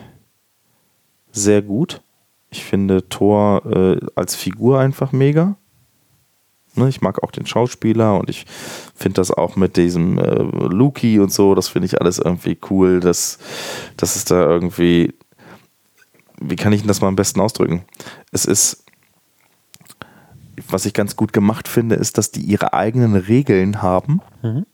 sehr 1.32 1.62
gut. 1.62 2.01
Ich 2.49 2.63
finde 2.65 3.08
Thor 3.08 3.63
äh, 3.67 3.99
als 4.15 4.36
Figur 4.36 4.79
einfach 4.79 5.12
mega. 5.12 5.55
Ne, 6.79 6.87
ich 6.87 7.01
mag 7.01 7.21
auch 7.21 7.31
den 7.31 7.45
Schauspieler 7.45 8.17
und 8.17 8.29
ich 8.29 8.45
finde 8.95 9.15
das 9.15 9.31
auch 9.31 9.57
mit 9.57 9.75
diesem 9.75 10.17
äh, 10.17 10.33
Loki 10.33 11.19
und 11.19 11.31
so, 11.31 11.53
das 11.55 11.67
finde 11.67 11.87
ich 11.87 11.99
alles 11.99 12.19
irgendwie 12.19 12.57
cool, 12.69 13.01
dass, 13.01 13.37
dass 13.97 14.15
es 14.15 14.23
da 14.23 14.45
irgendwie, 14.45 15.13
wie 16.39 16.55
kann 16.55 16.71
ich 16.71 16.85
das 16.85 17.01
mal 17.01 17.09
am 17.09 17.17
besten 17.17 17.41
ausdrücken? 17.41 17.83
Es 18.31 18.45
ist, 18.45 18.85
was 20.69 20.85
ich 20.85 20.93
ganz 20.93 21.17
gut 21.17 21.33
gemacht 21.33 21.67
finde, 21.67 21.95
ist, 21.95 22.17
dass 22.17 22.31
die 22.31 22.41
ihre 22.41 22.73
eigenen 22.73 23.15
Regeln 23.15 23.81
haben. 23.81 24.21
Mhm. 24.41 24.65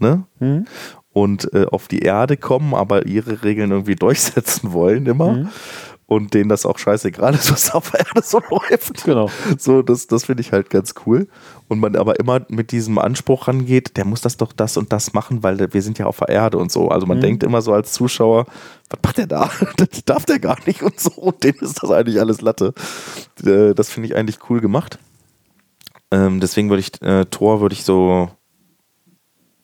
Ne? 0.00 0.24
Mhm. 0.40 0.66
und 1.12 1.54
äh, 1.54 1.66
auf 1.66 1.86
die 1.86 2.00
Erde 2.00 2.36
kommen, 2.36 2.74
aber 2.74 3.06
ihre 3.06 3.44
Regeln 3.44 3.70
irgendwie 3.70 3.94
durchsetzen 3.96 4.72
wollen 4.72 5.06
immer. 5.06 5.32
Mhm. 5.32 5.48
Und 6.06 6.34
denen 6.34 6.50
das 6.50 6.66
auch 6.66 6.78
scheißegal 6.78 7.34
ist, 7.34 7.50
was 7.52 7.72
auf 7.72 7.90
der 7.90 8.00
Erde 8.00 8.20
so 8.22 8.40
läuft. 8.50 9.04
Genau. 9.04 9.30
So, 9.58 9.80
das, 9.80 10.06
das 10.06 10.26
finde 10.26 10.42
ich 10.42 10.52
halt 10.52 10.68
ganz 10.68 10.94
cool. 11.06 11.28
Und 11.68 11.80
man 11.80 11.96
aber 11.96 12.20
immer 12.20 12.42
mit 12.48 12.72
diesem 12.72 12.98
Anspruch 12.98 13.48
rangeht, 13.48 13.96
der 13.96 14.04
muss 14.04 14.20
das 14.20 14.36
doch 14.36 14.52
das 14.52 14.76
und 14.76 14.92
das 14.92 15.14
machen, 15.14 15.42
weil 15.42 15.72
wir 15.72 15.80
sind 15.82 15.98
ja 15.98 16.04
auf 16.06 16.18
der 16.18 16.28
Erde 16.28 16.58
und 16.58 16.70
so. 16.70 16.88
Also 16.90 17.06
man 17.06 17.16
Mhm. 17.18 17.22
denkt 17.22 17.42
immer 17.42 17.62
so 17.62 17.72
als 17.72 17.92
Zuschauer, 17.92 18.44
was 18.90 18.98
macht 19.02 19.16
der 19.16 19.26
da? 19.26 19.50
Das 19.78 20.04
darf 20.04 20.26
der 20.26 20.38
gar 20.38 20.58
nicht 20.66 20.82
und 20.82 21.00
so. 21.00 21.10
Und 21.12 21.42
denen 21.42 21.58
ist 21.60 21.82
das 21.82 21.90
eigentlich 21.90 22.20
alles 22.20 22.42
Latte. 22.42 22.74
Äh, 23.42 23.72
Das 23.74 23.88
finde 23.88 24.08
ich 24.08 24.14
eigentlich 24.14 24.38
cool 24.50 24.60
gemacht. 24.60 24.98
Ähm, 26.10 26.38
deswegen 26.40 26.68
würde 26.68 26.80
ich, 26.80 27.00
äh, 27.00 27.24
Tor 27.24 27.62
würde 27.62 27.72
ich 27.72 27.82
so 27.84 28.28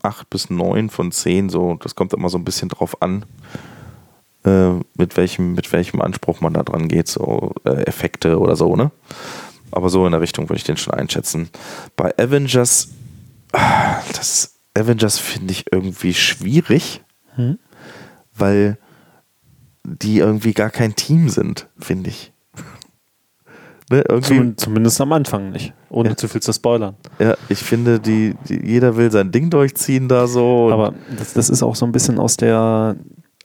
8 0.02 0.30
bis 0.30 0.48
9 0.48 0.88
von 0.88 1.12
10, 1.12 1.50
so, 1.50 1.74
das 1.82 1.94
kommt 1.94 2.14
immer 2.14 2.30
so 2.30 2.38
ein 2.38 2.44
bisschen 2.44 2.70
drauf 2.70 3.02
an, 3.02 3.26
äh, 4.44 4.70
mit, 4.96 5.16
welchem, 5.16 5.54
mit 5.54 5.72
welchem 5.72 6.00
Anspruch 6.00 6.40
man 6.40 6.52
da 6.54 6.62
dran 6.62 6.88
geht, 6.88 7.08
so 7.08 7.52
äh, 7.64 7.82
Effekte 7.84 8.38
oder 8.38 8.56
so, 8.56 8.76
ne? 8.76 8.90
Aber 9.72 9.88
so 9.88 10.04
in 10.06 10.12
der 10.12 10.20
Richtung 10.20 10.48
würde 10.48 10.56
ich 10.58 10.64
den 10.64 10.76
schon 10.76 10.94
einschätzen. 10.94 11.48
Bei 11.96 12.12
Avengers, 12.18 12.88
ah, 13.52 14.00
das 14.16 14.56
Avengers 14.74 15.18
finde 15.18 15.52
ich 15.52 15.66
irgendwie 15.72 16.14
schwierig, 16.14 17.02
Hm? 17.36 17.58
weil 18.36 18.78
die 19.84 20.18
irgendwie 20.18 20.52
gar 20.52 20.70
kein 20.70 20.94
Team 20.96 21.28
sind, 21.28 21.68
finde 21.78 22.10
ich. 22.10 22.32
ne, 23.90 24.04
irgendwie, 24.08 24.36
Zum, 24.36 24.56
zumindest 24.56 25.00
am 25.00 25.12
Anfang 25.12 25.50
nicht. 25.50 25.72
Ohne 25.88 26.10
Ja. 26.10 26.16
zu 26.16 26.28
viel 26.28 26.40
zu 26.42 26.52
spoilern. 26.52 26.96
ja, 27.18 27.34
ich 27.48 27.58
finde, 27.60 27.98
die, 28.00 28.34
die, 28.48 28.64
jeder 28.66 28.96
will 28.96 29.10
sein 29.10 29.30
Ding 29.32 29.50
durchziehen 29.50 30.08
da 30.08 30.26
so. 30.26 30.70
Aber 30.72 30.94
das, 31.16 31.32
das 31.34 31.50
ist 31.50 31.62
auch 31.62 31.74
so 31.76 31.86
ein 31.86 31.92
bisschen 31.92 32.18
aus 32.18 32.36
der, 32.36 32.96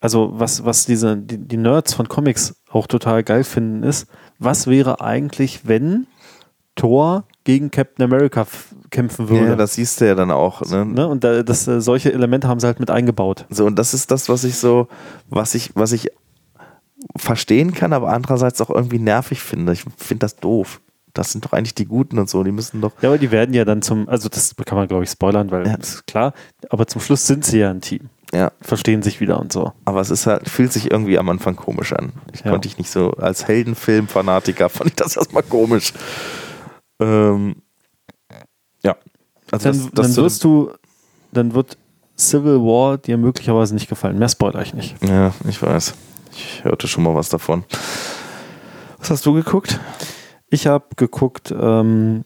also 0.05 0.29
was, 0.35 0.63
was 0.63 0.85
diese, 0.85 1.17
die, 1.17 1.39
die 1.39 1.57
Nerds 1.57 1.95
von 1.95 2.07
Comics 2.07 2.53
auch 2.69 2.85
total 2.85 3.23
geil 3.23 3.43
finden, 3.43 3.81
ist, 3.81 4.05
was 4.37 4.67
wäre 4.67 5.01
eigentlich, 5.01 5.67
wenn 5.67 6.05
Thor 6.75 7.23
gegen 7.43 7.71
Captain 7.71 8.05
America 8.05 8.45
kämpfen 8.91 9.29
würde? 9.29 9.47
ja, 9.47 9.55
das 9.55 9.73
siehst 9.73 9.99
du 9.99 10.05
ja 10.05 10.13
dann 10.13 10.29
auch. 10.29 10.61
Ne? 10.61 10.85
ne? 10.85 11.07
Und 11.07 11.23
da, 11.23 11.41
das, 11.41 11.67
äh, 11.67 11.81
solche 11.81 12.13
Elemente 12.13 12.47
haben 12.47 12.59
sie 12.59 12.67
halt 12.67 12.79
mit 12.79 12.91
eingebaut. 12.91 13.47
So, 13.49 13.65
und 13.65 13.79
das 13.79 13.95
ist 13.95 14.11
das, 14.11 14.29
was 14.29 14.43
ich 14.43 14.57
so, 14.57 14.87
was 15.27 15.55
ich, 15.55 15.71
was 15.75 15.91
ich 15.91 16.11
verstehen 17.17 17.73
kann, 17.73 17.91
aber 17.91 18.09
andererseits 18.09 18.61
auch 18.61 18.69
irgendwie 18.69 18.99
nervig 18.99 19.41
finde. 19.41 19.73
Ich 19.73 19.85
finde 19.97 20.19
das 20.19 20.35
doof. 20.35 20.81
Das 21.13 21.31
sind 21.31 21.45
doch 21.45 21.53
eigentlich 21.53 21.73
die 21.73 21.85
Guten 21.85 22.19
und 22.19 22.29
so, 22.29 22.43
die 22.43 22.51
müssen 22.51 22.79
doch. 22.79 22.91
Ja, 23.01 23.09
aber 23.09 23.17
die 23.17 23.31
werden 23.31 23.55
ja 23.55 23.65
dann 23.65 23.81
zum, 23.81 24.07
also 24.07 24.29
das 24.29 24.53
kann 24.65 24.77
man 24.77 24.87
glaube 24.87 25.03
ich 25.05 25.09
spoilern, 25.09 25.49
weil 25.49 25.65
Ja. 25.65 25.77
das 25.77 25.95
ist 25.95 26.07
klar, 26.07 26.33
aber 26.69 26.85
zum 26.85 27.01
Schluss 27.01 27.25
sind 27.25 27.43
sie 27.43 27.59
ja 27.59 27.71
ein 27.71 27.81
Team. 27.81 28.09
Ja, 28.33 28.51
Verstehen 28.61 29.01
sich 29.01 29.21
wieder 29.21 29.39
und 29.39 29.53
so. 29.53 29.71
aber 29.85 30.01
es 30.01 30.09
ist 30.09 30.25
halt, 30.27 30.49
fühlt 30.49 30.73
sich 30.73 30.91
irgendwie 30.91 31.17
am 31.17 31.29
Anfang 31.29 31.55
komisch 31.55 31.93
an. 31.93 32.11
Ich 32.33 32.41
Ja. 32.41 32.51
konnte 32.51 32.67
ich 32.67 32.77
nicht 32.77 32.89
so, 32.89 33.11
als 33.11 33.47
Heldenfilm-Fanatiker 33.47 34.69
fand 34.69 34.89
ich 34.89 34.95
das 34.95 35.15
erstmal 35.15 35.43
komisch. 35.43 35.93
Ähm, 36.99 37.57
ja. 38.83 38.95
Also 39.51 39.69
Dann, 39.69 39.77
das, 39.77 39.91
das 39.93 40.15
dann 40.15 40.23
wirst 40.23 40.43
du, 40.43 40.71
dann 41.31 41.53
wird 41.53 41.77
Civil 42.17 42.59
War 42.59 42.97
dir 42.97 43.17
möglicherweise 43.17 43.73
nicht 43.73 43.89
gefallen. 43.89 44.17
Mehr 44.17 44.29
spoiler 44.29 44.61
ich 44.61 44.73
nicht. 44.73 44.95
Ja, 45.03 45.33
ich 45.47 45.61
weiß. 45.61 45.93
Ich 46.31 46.63
hörte 46.63 46.87
schon 46.87 47.03
mal 47.03 47.13
was 47.15 47.29
davon. 47.29 47.63
Was 48.99 49.09
hast 49.11 49.25
du 49.25 49.33
geguckt? 49.33 49.79
Ich 50.49 50.67
habe 50.67 50.85
geguckt, 50.95 51.53
ähm, 51.57 52.23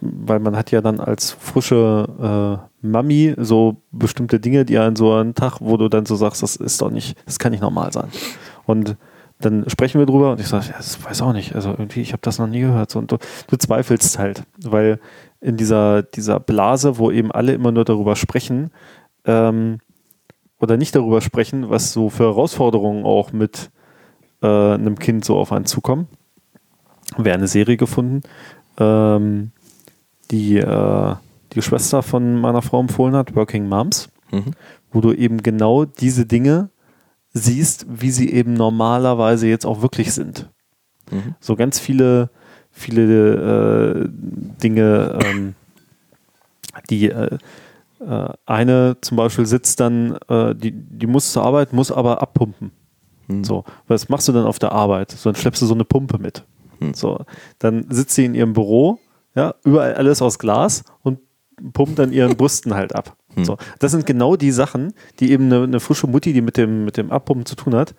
weil 0.00 0.40
man 0.40 0.56
hat 0.56 0.70
ja 0.70 0.80
dann 0.80 1.00
als 1.00 1.30
frische 1.30 2.66
äh, 2.82 2.86
Mami 2.86 3.34
so 3.38 3.82
bestimmte 3.92 4.40
Dinge, 4.40 4.64
die 4.64 4.78
an 4.78 4.96
so 4.96 5.12
einen 5.14 5.34
Tag, 5.34 5.58
wo 5.60 5.76
du 5.76 5.88
dann 5.88 6.06
so 6.06 6.16
sagst, 6.16 6.42
das 6.42 6.56
ist 6.56 6.82
doch 6.82 6.90
nicht, 6.90 7.16
das 7.26 7.38
kann 7.38 7.52
nicht 7.52 7.60
normal 7.60 7.92
sein. 7.92 8.08
Und 8.66 8.96
dann 9.40 9.68
sprechen 9.68 10.00
wir 10.00 10.06
drüber 10.06 10.32
und 10.32 10.40
ich 10.40 10.48
sage, 10.48 10.66
ja, 10.68 10.76
das 10.76 11.04
weiß 11.04 11.22
auch 11.22 11.32
nicht. 11.32 11.54
Also 11.54 11.70
irgendwie, 11.70 12.00
ich 12.00 12.12
habe 12.12 12.22
das 12.22 12.38
noch 12.38 12.48
nie 12.48 12.60
gehört. 12.60 12.90
So, 12.90 12.98
und 12.98 13.12
du, 13.12 13.18
du 13.48 13.56
zweifelst 13.56 14.18
halt, 14.18 14.42
weil 14.64 15.00
in 15.40 15.56
dieser, 15.56 16.02
dieser 16.02 16.40
Blase, 16.40 16.98
wo 16.98 17.10
eben 17.10 17.30
alle 17.30 17.52
immer 17.52 17.70
nur 17.70 17.84
darüber 17.84 18.16
sprechen, 18.16 18.70
ähm, 19.24 19.78
oder 20.60 20.76
nicht 20.76 20.96
darüber 20.96 21.20
sprechen, 21.20 21.70
was 21.70 21.92
so 21.92 22.10
für 22.10 22.24
Herausforderungen 22.24 23.04
auch 23.04 23.32
mit 23.32 23.70
äh, 24.42 24.46
einem 24.46 24.98
Kind 24.98 25.24
so 25.24 25.36
auf 25.36 25.52
einen 25.52 25.66
zukommen. 25.66 26.08
Wäre 27.16 27.36
eine 27.36 27.46
Serie 27.46 27.76
gefunden, 27.76 28.22
ähm, 28.78 29.52
die 30.30 30.58
äh, 30.58 31.14
die 31.54 31.62
Schwester 31.62 32.02
von 32.02 32.40
meiner 32.40 32.62
Frau 32.62 32.80
empfohlen 32.80 33.14
hat, 33.14 33.34
Working 33.34 33.68
Moms, 33.68 34.10
Mhm. 34.30 34.52
wo 34.92 35.00
du 35.00 35.12
eben 35.12 35.42
genau 35.42 35.86
diese 35.86 36.26
Dinge 36.26 36.68
siehst, 37.32 37.86
wie 37.88 38.10
sie 38.10 38.30
eben 38.30 38.52
normalerweise 38.52 39.46
jetzt 39.48 39.64
auch 39.64 39.80
wirklich 39.80 40.12
sind. 40.12 40.50
Mhm. 41.10 41.34
So 41.40 41.56
ganz 41.56 41.78
viele, 41.78 42.30
viele 42.70 44.04
äh, 44.04 44.08
Dinge, 44.62 45.18
ähm, 45.24 45.54
die 46.90 47.10
äh, 47.10 47.38
äh, 48.00 48.28
eine 48.46 48.96
zum 49.00 49.16
Beispiel 49.16 49.46
sitzt 49.46 49.80
dann, 49.80 50.18
äh, 50.28 50.54
die, 50.54 50.72
die 50.72 51.06
muss 51.06 51.32
zur 51.32 51.44
Arbeit, 51.44 51.72
muss 51.72 51.90
aber 51.90 52.20
abpumpen. 52.20 52.70
Mhm. 53.28 53.44
So, 53.44 53.64
was 53.86 54.08
machst 54.08 54.28
du 54.28 54.32
dann 54.32 54.44
auf 54.46 54.58
der 54.58 54.72
Arbeit? 54.72 55.12
So, 55.12 55.30
dann 55.30 55.40
schleppst 55.40 55.62
du 55.62 55.66
so 55.66 55.74
eine 55.74 55.84
Pumpe 55.84 56.18
mit. 56.18 56.44
Hm. 56.80 56.94
So, 56.94 57.24
dann 57.58 57.86
sitzt 57.90 58.14
sie 58.14 58.24
in 58.24 58.34
ihrem 58.34 58.52
Büro, 58.52 59.00
ja, 59.38 59.54
überall 59.62 59.94
alles 59.94 60.20
aus 60.20 60.40
Glas 60.40 60.82
und 61.02 61.20
pumpt 61.72 61.96
dann 62.00 62.12
ihren 62.12 62.36
Brüsten 62.36 62.74
halt 62.74 62.94
ab. 62.94 63.16
Hm. 63.34 63.44
So, 63.44 63.58
das 63.78 63.92
sind 63.92 64.06
genau 64.06 64.36
die 64.36 64.50
Sachen, 64.50 64.94
die 65.20 65.32
eben 65.32 65.44
eine, 65.44 65.64
eine 65.64 65.80
frische 65.80 66.06
Mutti, 66.06 66.32
die 66.32 66.40
mit 66.40 66.56
dem, 66.56 66.86
mit 66.86 66.96
dem 66.96 67.12
Abpumpen 67.12 67.44
zu 67.44 67.56
tun 67.56 67.74
hat, 67.74 67.94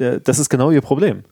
der, 0.00 0.18
das 0.18 0.40
ist 0.40 0.48
genau 0.48 0.72
ihr 0.72 0.80
Problem. 0.80 1.22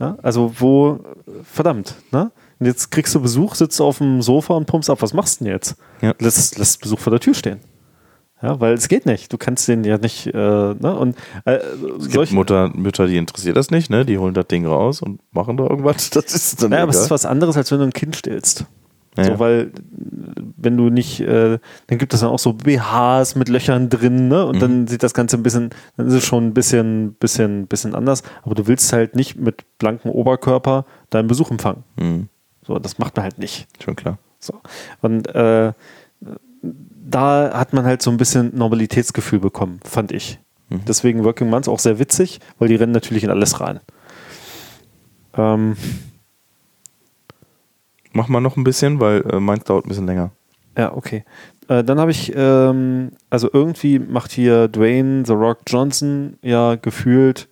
Ja, 0.00 0.16
also 0.22 0.54
wo, 0.58 0.98
verdammt, 1.44 1.94
ne? 2.12 2.32
Und 2.58 2.64
jetzt 2.66 2.90
kriegst 2.90 3.14
du 3.14 3.20
Besuch, 3.20 3.56
sitzt 3.56 3.78
auf 3.82 3.98
dem 3.98 4.22
Sofa 4.22 4.54
und 4.54 4.66
pumpst 4.66 4.88
ab. 4.88 5.02
Was 5.02 5.12
machst 5.12 5.40
du 5.40 5.44
denn 5.44 5.52
jetzt? 5.52 5.76
Ja. 6.00 6.14
Lass, 6.18 6.56
lass 6.56 6.78
Besuch 6.78 6.98
vor 6.98 7.10
der 7.10 7.20
Tür 7.20 7.34
stehen. 7.34 7.60
Ja, 8.42 8.58
weil 8.58 8.72
es 8.72 8.88
geht 8.88 9.04
nicht. 9.04 9.32
Du 9.32 9.36
kannst 9.36 9.68
den 9.68 9.84
ja 9.84 9.98
nicht, 9.98 10.26
äh, 10.28 10.32
ne? 10.32 10.96
Und 10.98 11.16
äh, 11.44 11.58
Es 11.98 12.08
gibt 12.08 12.32
Mutter, 12.32 12.70
Mütter, 12.74 13.06
die 13.06 13.18
interessiert 13.18 13.56
das 13.58 13.70
nicht, 13.70 13.90
ne? 13.90 14.06
Die 14.06 14.16
holen 14.16 14.32
das 14.32 14.46
Ding 14.46 14.66
raus 14.66 15.02
und 15.02 15.20
machen 15.32 15.56
da 15.58 15.64
irgendwas. 15.64 16.10
Das 16.14 16.34
ist 16.34 16.62
dann 16.62 16.70
naja, 16.70 16.84
aber 16.84 16.90
es 16.90 17.00
ist 17.00 17.10
was 17.10 17.26
anderes, 17.26 17.56
als 17.56 17.70
wenn 17.70 17.78
du 17.78 17.84
ein 17.84 17.92
Kind 17.92 18.16
stillst. 18.16 18.64
Ja, 19.18 19.24
So, 19.24 19.38
weil 19.38 19.72
wenn 20.56 20.76
du 20.76 20.90
nicht, 20.90 21.20
äh, 21.20 21.58
dann 21.88 21.98
gibt 21.98 22.14
es 22.14 22.20
dann 22.20 22.30
auch 22.30 22.38
so 22.38 22.52
BHs 22.52 23.34
mit 23.36 23.48
Löchern 23.48 23.88
drin, 23.88 24.28
ne? 24.28 24.44
Und 24.46 24.56
Mhm. 24.56 24.60
dann 24.60 24.86
sieht 24.86 25.02
das 25.02 25.14
Ganze 25.14 25.36
ein 25.36 25.42
bisschen, 25.42 25.70
dann 25.96 26.06
ist 26.06 26.14
es 26.14 26.24
schon 26.24 26.46
ein 26.46 26.54
bisschen, 26.54 27.14
bisschen, 27.14 27.66
bisschen 27.66 27.94
anders. 27.94 28.22
Aber 28.42 28.54
du 28.54 28.66
willst 28.66 28.92
halt 28.92 29.16
nicht 29.16 29.36
mit 29.36 29.64
blankem 29.78 30.10
Oberkörper 30.10 30.84
deinen 31.10 31.28
Besuch 31.28 31.50
empfangen. 31.50 31.84
Mhm. 31.98 32.28
So, 32.66 32.78
das 32.78 32.98
macht 32.98 33.16
man 33.16 33.24
halt 33.24 33.38
nicht. 33.38 33.66
Schon 33.82 33.96
klar. 33.96 34.18
So. 34.40 34.54
Und 35.00 35.26
äh, 35.34 35.72
da 36.60 37.50
hat 37.58 37.72
man 37.72 37.84
halt 37.84 38.02
so 38.02 38.10
ein 38.10 38.16
bisschen 38.16 38.56
Normalitätsgefühl 38.56 39.38
bekommen, 39.40 39.80
fand 39.84 40.12
ich. 40.12 40.38
Mhm. 40.68 40.82
Deswegen 40.86 41.24
Working 41.24 41.48
Months 41.50 41.68
auch 41.68 41.78
sehr 41.78 41.98
witzig, 41.98 42.40
weil 42.58 42.68
die 42.68 42.74
rennen 42.76 42.92
natürlich 42.92 43.24
in 43.24 43.30
alles 43.30 43.60
rein. 43.60 43.80
Ähm, 45.36 45.76
Mach 48.18 48.26
mal 48.26 48.40
noch 48.40 48.56
ein 48.56 48.64
bisschen, 48.64 48.98
weil 48.98 49.24
äh, 49.30 49.38
meins 49.38 49.62
dauert 49.62 49.86
ein 49.86 49.90
bisschen 49.90 50.06
länger. 50.06 50.32
Ja, 50.76 50.92
okay. 50.92 51.24
Äh, 51.68 51.84
dann 51.84 52.00
habe 52.00 52.10
ich, 52.10 52.32
ähm, 52.34 53.12
also 53.30 53.48
irgendwie 53.52 54.00
macht 54.00 54.32
hier 54.32 54.66
Dwayne 54.66 55.24
The 55.24 55.34
Rock 55.34 55.58
Johnson 55.68 56.36
ja 56.42 56.74
gefühlt 56.74 57.48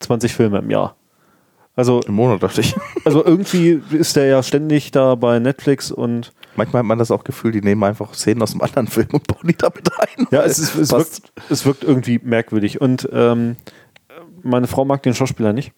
20 0.00 0.34
Filme 0.34 0.58
im 0.58 0.68
Jahr. 0.68 0.96
Also, 1.76 2.00
Im 2.00 2.14
Monat 2.14 2.42
dachte 2.42 2.60
ich. 2.60 2.74
also 3.04 3.24
irgendwie 3.24 3.80
ist 3.92 4.16
der 4.16 4.26
ja 4.26 4.42
ständig 4.42 4.90
da 4.90 5.14
bei 5.14 5.38
Netflix 5.38 5.92
und 5.92 6.32
Manchmal 6.56 6.80
hat 6.80 6.86
man 6.86 6.98
das 6.98 7.12
auch 7.12 7.22
Gefühl, 7.22 7.52
die 7.52 7.62
nehmen 7.62 7.84
einfach 7.84 8.12
Szenen 8.14 8.42
aus 8.42 8.50
einem 8.50 8.62
anderen 8.62 8.88
Film 8.88 9.06
und 9.12 9.28
bauen 9.28 9.46
die 9.46 9.56
damit 9.56 9.88
rein. 9.96 10.26
ja, 10.32 10.42
es, 10.42 10.58
ist, 10.58 10.74
es, 10.74 10.90
wirkt, 10.90 11.32
es 11.48 11.64
wirkt 11.64 11.84
irgendwie 11.84 12.18
merkwürdig. 12.20 12.80
Und 12.80 13.08
ähm, 13.12 13.54
meine 14.42 14.66
Frau 14.66 14.84
mag 14.84 15.04
den 15.04 15.14
Schauspieler 15.14 15.52
nicht. 15.52 15.72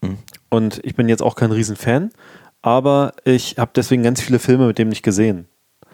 Mhm. 0.00 0.18
Und 0.48 0.80
ich 0.84 0.94
bin 0.94 1.08
jetzt 1.08 1.22
auch 1.22 1.34
kein 1.34 1.50
Riesenfan, 1.50 2.12
aber 2.64 3.12
ich 3.24 3.58
habe 3.58 3.72
deswegen 3.76 4.02
ganz 4.02 4.22
viele 4.22 4.38
Filme 4.38 4.66
mit 4.66 4.78
dem 4.78 4.88
nicht 4.88 5.02
gesehen. 5.02 5.46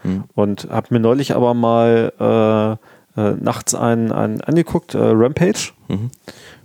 Mhm. 0.03 0.23
Und 0.33 0.69
habe 0.69 0.87
mir 0.91 1.01
neulich 1.01 1.35
aber 1.35 1.53
mal 1.53 2.79
äh, 3.15 3.19
äh, 3.21 3.31
nachts 3.41 3.75
einen, 3.75 4.13
einen 4.13 4.39
angeguckt, 4.39 4.95
äh, 4.95 4.99
Rampage, 4.99 5.73
Mhm. 5.89 6.11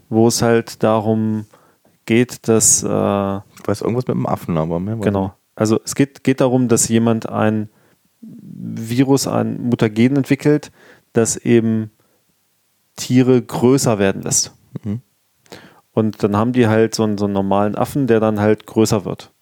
wo 0.08 0.28
es 0.28 0.42
halt 0.42 0.84
darum 0.84 1.46
geht, 2.04 2.46
dass, 2.46 2.84
äh, 2.84 2.86
Ich 2.86 3.66
weiß 3.66 3.80
irgendwas 3.82 4.06
mit 4.06 4.14
dem 4.14 4.26
Affen, 4.26 4.56
aber 4.56 4.78
mehr 4.78 4.94
genau, 4.98 5.34
also 5.56 5.80
es 5.84 5.96
geht, 5.96 6.22
geht 6.22 6.40
darum, 6.40 6.68
dass 6.68 6.88
jemand 6.88 7.28
ein 7.28 7.68
Virus, 8.20 9.26
ein 9.26 9.60
Mutagen 9.60 10.14
entwickelt, 10.16 10.70
das 11.14 11.36
eben 11.36 11.90
Tiere 12.94 13.42
größer 13.42 13.98
werden 13.98 14.22
lässt. 14.22 14.54
Mhm. 14.84 15.00
Und 15.90 16.22
dann 16.22 16.36
haben 16.36 16.52
die 16.52 16.68
halt 16.68 16.94
so 16.94 17.02
einen, 17.02 17.18
so 17.18 17.24
einen 17.24 17.34
normalen 17.34 17.74
Affen, 17.74 18.06
der 18.06 18.20
dann 18.20 18.38
halt 18.38 18.66
größer 18.66 19.04
wird. 19.04 19.32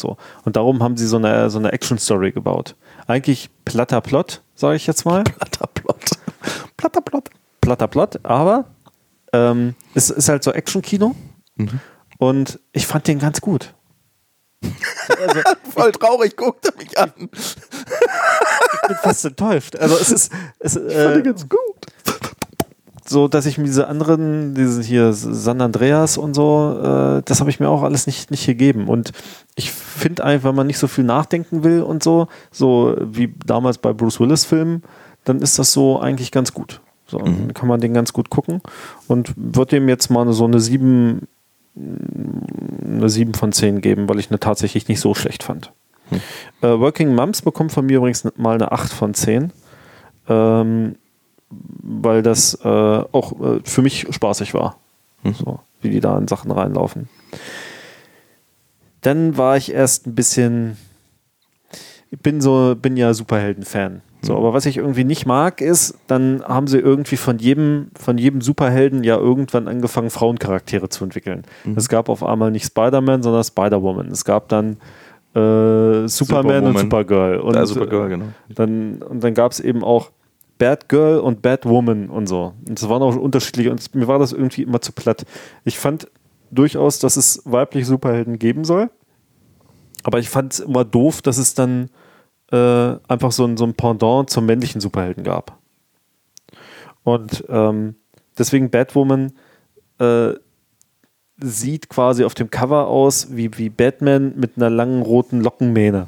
So. 0.00 0.16
Und 0.44 0.56
darum 0.56 0.82
haben 0.82 0.96
sie 0.96 1.06
so 1.06 1.16
eine, 1.16 1.50
so 1.50 1.58
eine 1.58 1.72
Action-Story 1.72 2.32
gebaut. 2.32 2.76
Eigentlich 3.06 3.50
platter 3.64 4.00
Plot, 4.00 4.42
sage 4.54 4.76
ich 4.76 4.86
jetzt 4.86 5.04
mal. 5.04 5.22
Platter 5.24 5.66
Plot. 5.74 6.00
Platter 6.76 7.00
Plot. 7.00 7.30
Platter 7.60 7.86
Plot, 7.88 8.20
aber 8.24 8.64
ähm, 9.32 9.74
es 9.94 10.10
ist 10.10 10.28
halt 10.28 10.42
so 10.42 10.52
Action-Kino 10.52 11.14
Mhm. 11.56 11.80
und 12.18 12.58
ich 12.72 12.86
fand 12.86 13.06
den 13.06 13.18
ganz 13.18 13.40
gut. 13.42 13.74
Voll 15.74 15.92
traurig, 15.92 16.34
guckt 16.36 16.64
er 16.66 16.74
mich 16.76 16.98
an. 16.98 17.12
Ich 17.16 18.88
bin 18.88 18.96
fast 19.02 19.24
enttäuscht. 19.26 19.76
Also 19.76 19.96
es 19.96 20.10
ist 20.10 20.32
es, 20.60 20.72
Fand 20.74 20.90
äh, 20.90 21.18
ich 21.18 21.24
ganz 21.24 21.46
gut. 21.48 21.86
So, 23.12 23.28
dass 23.28 23.46
ich 23.46 23.58
mir 23.58 23.64
diese 23.64 23.86
anderen, 23.86 24.54
diese 24.54 24.82
hier 24.82 25.12
San 25.12 25.60
Andreas 25.60 26.18
und 26.18 26.34
so, 26.34 26.76
äh, 26.82 27.22
das 27.24 27.40
habe 27.40 27.50
ich 27.50 27.60
mir 27.60 27.68
auch 27.68 27.82
alles 27.82 28.06
nicht, 28.06 28.30
nicht 28.30 28.46
gegeben. 28.46 28.88
Und 28.88 29.12
ich 29.54 29.70
finde 29.70 30.24
einfach, 30.24 30.48
wenn 30.48 30.56
man 30.56 30.66
nicht 30.66 30.78
so 30.78 30.88
viel 30.88 31.04
nachdenken 31.04 31.62
will 31.62 31.82
und 31.82 32.02
so, 32.02 32.26
so 32.50 32.96
wie 33.00 33.32
damals 33.46 33.78
bei 33.78 33.92
Bruce 33.92 34.18
Willis 34.18 34.44
Filmen, 34.44 34.82
dann 35.24 35.40
ist 35.40 35.58
das 35.58 35.72
so 35.72 36.00
eigentlich 36.00 36.32
ganz 36.32 36.52
gut. 36.52 36.80
So, 37.06 37.18
dann 37.18 37.52
kann 37.52 37.68
man 37.68 37.80
den 37.80 37.92
ganz 37.92 38.12
gut 38.14 38.30
gucken 38.30 38.62
und 39.06 39.34
wird 39.36 39.72
dem 39.72 39.88
jetzt 39.88 40.10
mal 40.10 40.32
so 40.32 40.44
eine 40.44 40.60
7, 40.60 41.28
eine 41.76 43.08
7 43.08 43.34
von 43.34 43.52
10 43.52 43.82
geben, 43.82 44.08
weil 44.08 44.18
ich 44.18 44.30
eine 44.30 44.40
tatsächlich 44.40 44.88
nicht 44.88 45.00
so 45.00 45.14
schlecht 45.14 45.42
fand. 45.42 45.72
Äh, 46.62 46.78
Working 46.78 47.14
Moms 47.14 47.42
bekommt 47.42 47.72
von 47.72 47.86
mir 47.86 47.98
übrigens 47.98 48.26
mal 48.36 48.54
eine 48.54 48.72
8 48.72 48.92
von 48.92 49.14
10. 49.14 49.52
Ähm, 50.28 50.96
weil 51.82 52.22
das 52.22 52.54
äh, 52.64 52.68
auch 52.68 53.32
äh, 53.40 53.60
für 53.64 53.82
mich 53.82 54.06
spaßig 54.10 54.54
war. 54.54 54.76
Mhm. 55.22 55.34
So, 55.34 55.60
wie 55.80 55.90
die 55.90 56.00
da 56.00 56.16
in 56.18 56.28
Sachen 56.28 56.50
reinlaufen. 56.50 57.08
Dann 59.00 59.36
war 59.36 59.56
ich 59.56 59.72
erst 59.72 60.06
ein 60.06 60.14
bisschen. 60.14 60.76
Ich 62.10 62.18
bin 62.20 62.40
so, 62.40 62.74
bin 62.80 62.96
ja 62.96 63.14
Superhelden-Fan. 63.14 64.02
So, 64.20 64.34
Mhm. 64.34 64.38
aber 64.38 64.52
was 64.52 64.66
ich 64.66 64.76
irgendwie 64.76 65.02
nicht 65.04 65.26
mag, 65.26 65.60
ist, 65.60 65.98
dann 66.06 66.44
haben 66.44 66.66
sie 66.68 66.78
irgendwie 66.78 67.16
von 67.16 67.38
jedem, 67.38 67.90
von 67.98 68.18
jedem 68.18 68.40
Superhelden 68.42 69.02
ja 69.02 69.16
irgendwann 69.16 69.66
angefangen, 69.66 70.10
Frauencharaktere 70.10 70.88
zu 70.90 71.02
entwickeln. 71.04 71.42
Mhm. 71.64 71.74
Es 71.76 71.88
gab 71.88 72.08
auf 72.08 72.22
einmal 72.22 72.50
nicht 72.52 72.66
Spider-Man, 72.66 73.22
sondern 73.22 73.42
Spider-Woman. 73.42 74.08
Es 74.08 74.24
gab 74.24 74.48
dann 74.48 74.76
äh, 75.34 76.06
Superman 76.06 76.06
und 76.06 76.08
Superwoman. 76.08 76.76
Supergirl. 76.76 77.40
Und, 77.40 77.54
Ja, 77.56 77.66
Supergirl, 77.66 78.06
äh, 78.06 78.10
genau. 78.10 78.24
Dann, 78.54 79.02
und 79.02 79.24
dann 79.24 79.34
gab 79.34 79.50
es 79.52 79.58
eben 79.60 79.82
auch 79.82 80.10
Bad 80.62 80.88
Girl 80.88 81.18
und 81.18 81.42
Bad 81.42 81.66
Woman 81.66 82.08
und 82.08 82.28
so. 82.28 82.54
Und 82.68 82.80
das 82.80 82.88
waren 82.88 83.02
auch 83.02 83.16
unterschiedliche. 83.16 83.72
Und 83.72 83.92
mir 83.96 84.06
war 84.06 84.20
das 84.20 84.32
irgendwie 84.32 84.62
immer 84.62 84.80
zu 84.80 84.92
platt. 84.92 85.26
Ich 85.64 85.76
fand 85.76 86.06
durchaus, 86.52 87.00
dass 87.00 87.16
es 87.16 87.42
weibliche 87.44 87.86
Superhelden 87.86 88.38
geben 88.38 88.62
soll. 88.64 88.88
Aber 90.04 90.20
ich 90.20 90.28
fand 90.28 90.52
es 90.52 90.60
immer 90.60 90.84
doof, 90.84 91.20
dass 91.20 91.38
es 91.38 91.54
dann 91.54 91.90
äh, 92.52 92.94
einfach 93.08 93.32
so 93.32 93.44
ein, 93.44 93.56
so 93.56 93.64
ein 93.64 93.74
Pendant 93.74 94.30
zum 94.30 94.46
männlichen 94.46 94.80
Superhelden 94.80 95.24
gab. 95.24 95.58
Und 97.02 97.44
ähm, 97.48 97.96
deswegen 98.38 98.70
Batwoman 98.70 99.32
äh, 99.98 100.34
sieht 101.40 101.88
quasi 101.88 102.22
auf 102.22 102.34
dem 102.34 102.50
Cover 102.50 102.86
aus 102.86 103.34
wie, 103.34 103.50
wie 103.58 103.68
Batman 103.68 104.34
mit 104.36 104.52
einer 104.54 104.70
langen 104.70 105.02
roten 105.02 105.40
Lockenmähne. 105.40 106.06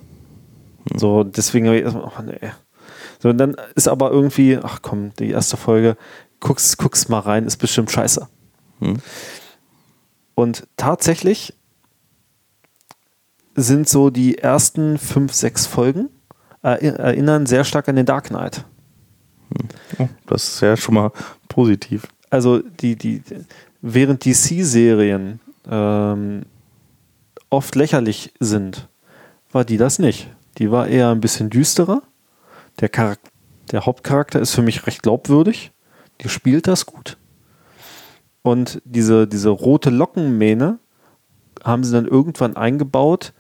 So, 0.95 1.25
deswegen 1.25 1.67
habe 1.67 1.79
ich 1.79 1.83
erstmal, 1.83 2.05
oh 2.05 2.23
nee. 2.23 2.51
So, 3.25 3.31
und 3.31 3.39
dann 3.39 3.57
ist 3.75 3.89
aber 3.89 4.11
irgendwie, 4.11 4.59
ach 4.63 4.81
komm, 4.83 5.15
die 5.19 5.31
erste 5.31 5.57
Folge, 5.57 5.97
guck's, 6.41 6.77
guck's 6.77 7.09
mal 7.09 7.21
rein, 7.21 7.47
ist 7.47 7.57
bestimmt 7.57 7.91
scheiße. 7.91 8.29
Hm. 8.81 8.99
Und 10.35 10.67
tatsächlich 10.77 11.55
sind 13.55 13.89
so 13.89 14.11
die 14.11 14.37
ersten 14.37 14.99
fünf, 14.99 15.33
sechs 15.33 15.65
Folgen 15.65 16.11
äh, 16.63 16.87
erinnern 16.87 17.47
sehr 17.47 17.65
stark 17.65 17.89
an 17.89 17.97
den 17.97 18.05
Dark 18.05 18.27
Knight. 18.27 18.67
Oh, 19.99 20.09
das 20.27 20.47
ist 20.47 20.61
ja 20.61 20.77
schon 20.77 20.95
mal 20.95 21.11
positiv. 21.49 22.07
Also 22.29 22.59
die, 22.59 22.95
die, 22.95 23.23
während 23.81 24.27
DC-Serien 24.27 25.41
ähm, 25.67 26.43
oft 27.49 27.75
lächerlich 27.75 28.35
sind, 28.39 28.87
war 29.51 29.65
die 29.65 29.79
das 29.79 29.99
nicht. 29.99 30.29
Die 30.59 30.71
war 30.71 30.89
eher 30.89 31.09
ein 31.09 31.23
bisschen 31.23 31.49
düsterer. 31.49 32.03
Der, 32.81 32.91
der 33.71 33.87
Hauptcharakter 33.87 34.41
ist 34.41 34.55
für 34.55 34.63
mich 34.63 34.87
recht 34.87 35.03
glaubwürdig. 35.03 35.73
Die 36.21 36.29
spielt 36.29 36.67
das 36.67 36.87
gut. 36.87 37.17
Und 38.43 38.83
diese, 38.85 39.27
diese 39.27 39.49
rote 39.49 39.91
Lockenmähne 39.91 40.79
haben 41.63 41.83
sie 41.85 41.93
dann 41.93 42.07
irgendwann 42.07 42.57
eingebaut, 42.57 43.33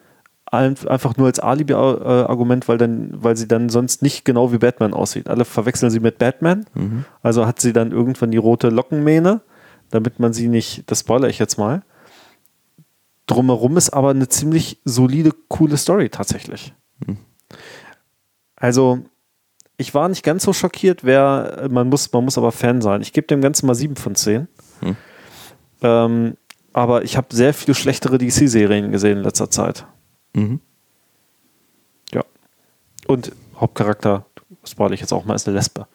einfach 0.46 1.16
nur 1.16 1.26
als 1.26 1.40
Alibi-Argument, 1.40 2.68
weil, 2.68 2.78
weil 3.12 3.36
sie 3.36 3.48
dann 3.48 3.68
sonst 3.68 4.02
nicht 4.02 4.24
genau 4.24 4.52
wie 4.52 4.58
Batman 4.58 4.94
aussieht. 4.94 5.28
Alle 5.28 5.44
verwechseln 5.44 5.90
sie 5.90 6.00
mit 6.00 6.18
Batman. 6.18 6.64
Mhm. 6.74 7.04
Also 7.22 7.46
hat 7.46 7.60
sie 7.60 7.72
dann 7.72 7.90
irgendwann 7.90 8.30
die 8.30 8.38
rote 8.38 8.68
Lockenmähne, 8.68 9.40
damit 9.90 10.20
man 10.20 10.32
sie 10.32 10.48
nicht, 10.48 10.90
das 10.90 11.00
spoilere 11.00 11.30
ich 11.30 11.38
jetzt 11.38 11.58
mal. 11.58 11.82
Drumherum 13.26 13.76
ist 13.76 13.90
aber 13.90 14.10
eine 14.10 14.28
ziemlich 14.28 14.80
solide, 14.84 15.30
coole 15.48 15.76
Story 15.76 16.08
tatsächlich. 16.08 16.74
Mhm. 17.04 17.18
Also, 18.56 19.00
ich 19.76 19.94
war 19.94 20.08
nicht 20.08 20.22
ganz 20.22 20.44
so 20.44 20.52
schockiert, 20.52 21.04
wer, 21.04 21.66
man 21.70 21.88
muss, 21.88 22.12
man 22.12 22.24
muss 22.24 22.38
aber 22.38 22.52
Fan 22.52 22.80
sein. 22.80 23.02
Ich 23.02 23.12
gebe 23.12 23.26
dem 23.26 23.40
Ganzen 23.40 23.66
mal 23.66 23.74
7 23.74 23.96
von 23.96 24.14
10. 24.14 24.48
Mhm. 24.80 24.96
Ähm, 25.82 26.36
aber 26.72 27.04
ich 27.04 27.16
habe 27.16 27.34
sehr 27.34 27.54
viele 27.54 27.74
schlechtere 27.74 28.18
DC-Serien 28.18 28.92
gesehen 28.92 29.18
in 29.18 29.24
letzter 29.24 29.50
Zeit. 29.50 29.86
Mhm. 30.32 30.60
Ja. 32.12 32.22
Und 33.06 33.32
Hauptcharakter, 33.56 34.26
spoilere 34.64 34.94
ich 34.94 35.00
jetzt 35.00 35.12
auch 35.12 35.24
mal, 35.24 35.34
ist 35.34 35.48
eine 35.48 35.56
Lesbe. 35.56 35.86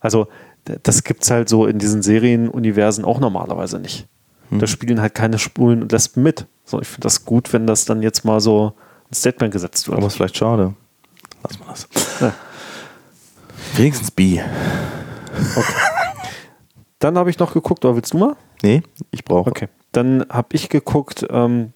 Also, 0.00 0.28
das 0.64 1.04
gibt 1.04 1.24
es 1.24 1.30
halt 1.30 1.48
so 1.48 1.66
in 1.66 1.78
diesen 1.78 2.02
Serienuniversen 2.02 3.04
auch 3.04 3.20
normalerweise 3.20 3.78
nicht. 3.78 4.06
Mhm. 4.50 4.58
Da 4.58 4.66
spielen 4.66 5.00
halt 5.00 5.14
keine 5.14 5.38
Spulen 5.38 5.82
und 5.82 5.92
Lesben 5.92 6.22
mit. 6.22 6.46
So, 6.64 6.80
ich 6.80 6.88
finde 6.88 7.02
das 7.02 7.24
gut, 7.24 7.52
wenn 7.52 7.66
das 7.66 7.84
dann 7.84 8.02
jetzt 8.02 8.24
mal 8.24 8.40
so 8.40 8.72
ein 9.10 9.14
Statement 9.14 9.52
gesetzt 9.52 9.88
wird. 9.88 9.98
Aber 9.98 10.06
ist 10.06 10.16
vielleicht 10.16 10.36
schade. 10.36 10.74
Lass 11.42 11.58
mal 11.58 11.66
das. 11.68 11.88
Ja. 12.20 12.34
Wenigstens 13.76 14.10
B. 14.10 14.40
Okay. 15.56 15.72
Dann 17.00 17.18
habe 17.18 17.30
ich 17.30 17.38
noch 17.38 17.52
geguckt, 17.52 17.84
oder 17.84 17.96
willst 17.96 18.14
du 18.14 18.18
mal? 18.18 18.36
Nee, 18.62 18.82
ich 19.10 19.24
brauche. 19.24 19.50
Okay. 19.50 19.68
Dann 19.92 20.24
habe 20.30 20.48
ich 20.52 20.68
geguckt, 20.68 21.26
ähm, 21.28 21.72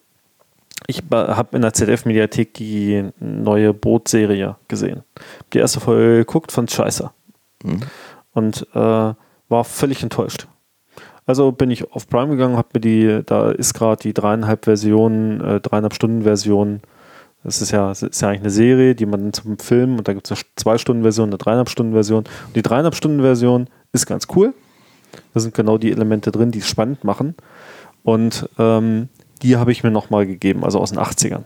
ich 0.87 1.03
habe 1.11 1.57
in 1.57 1.63
der 1.63 1.73
ZDF-Mediathek 1.73 2.55
die 2.55 3.11
neue 3.19 3.75
Boot-Serie 3.75 4.57
gesehen. 4.69 5.03
Die 5.53 5.59
erste 5.59 5.81
Folge 5.81 6.19
geguckt, 6.19 6.53
fand 6.53 6.71
scheiße. 6.71 7.11
Mhm. 7.65 7.81
Und 8.33 8.67
äh, 8.75 8.79
war 9.49 9.65
völlig 9.65 10.03
enttäuscht. 10.03 10.47
Also 11.27 11.53
bin 11.53 11.71
ich 11.71 11.93
auf 11.93 12.09
Prime 12.09 12.31
gegangen, 12.31 12.57
habe 12.57 12.69
mir 12.75 12.81
die, 12.81 13.21
da 13.27 13.51
ist 13.51 13.75
gerade 13.75 14.03
die 14.03 14.15
dreieinhalb 14.15 14.65
Version, 14.65 15.41
äh, 15.41 15.61
dreieinhalb 15.61 15.95
Stunden 15.95 16.23
Version. 16.23 16.81
Das 17.49 17.63
ist 17.63 17.71
ja, 17.71 17.89
das 17.89 18.03
ist 18.03 18.21
ja 18.21 18.29
eigentlich 18.29 18.43
eine 18.43 18.51
Serie, 18.51 18.95
die 18.95 19.07
man 19.07 19.33
zum 19.33 19.59
Film 19.59 19.97
und 19.97 20.07
da 20.07 20.13
gibt 20.13 20.31
es 20.31 20.33
eine 20.33 20.41
zwei 20.57 20.77
Stunden 20.77 21.03
Version, 21.03 21.31
eine 21.31 21.39
dreieinhalb 21.39 21.71
Stunden 21.71 21.95
Version. 21.95 22.25
Und 22.47 22.57
die 22.57 22.61
dreieinhalb 22.61 22.95
Stunden 22.95 23.23
Version 23.23 23.69
ist 23.93 24.05
ganz 24.05 24.27
cool. 24.37 24.53
Da 25.33 25.41
sind 25.41 25.55
genau 25.55 25.79
die 25.79 25.91
Elemente 25.91 26.31
drin, 26.31 26.51
die 26.51 26.59
es 26.59 26.69
spannend 26.69 27.05
machen. 27.05 27.35
Und 28.03 28.51
ähm, 28.59 29.09
die 29.41 29.57
habe 29.57 29.73
ich 29.73 29.83
mir 29.83 29.91
nochmal 29.91 30.27
gegeben, 30.27 30.63
also 30.63 30.79
aus 30.79 30.91
den 30.91 30.99
80ern. 30.99 31.45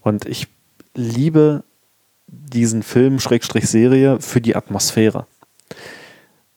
Und 0.00 0.26
ich 0.26 0.46
liebe 0.94 1.64
diesen 2.28 2.84
Film, 2.84 3.18
Schrägstrich 3.18 3.68
Serie, 3.68 4.20
für 4.20 4.40
die 4.40 4.54
Atmosphäre. 4.54 5.26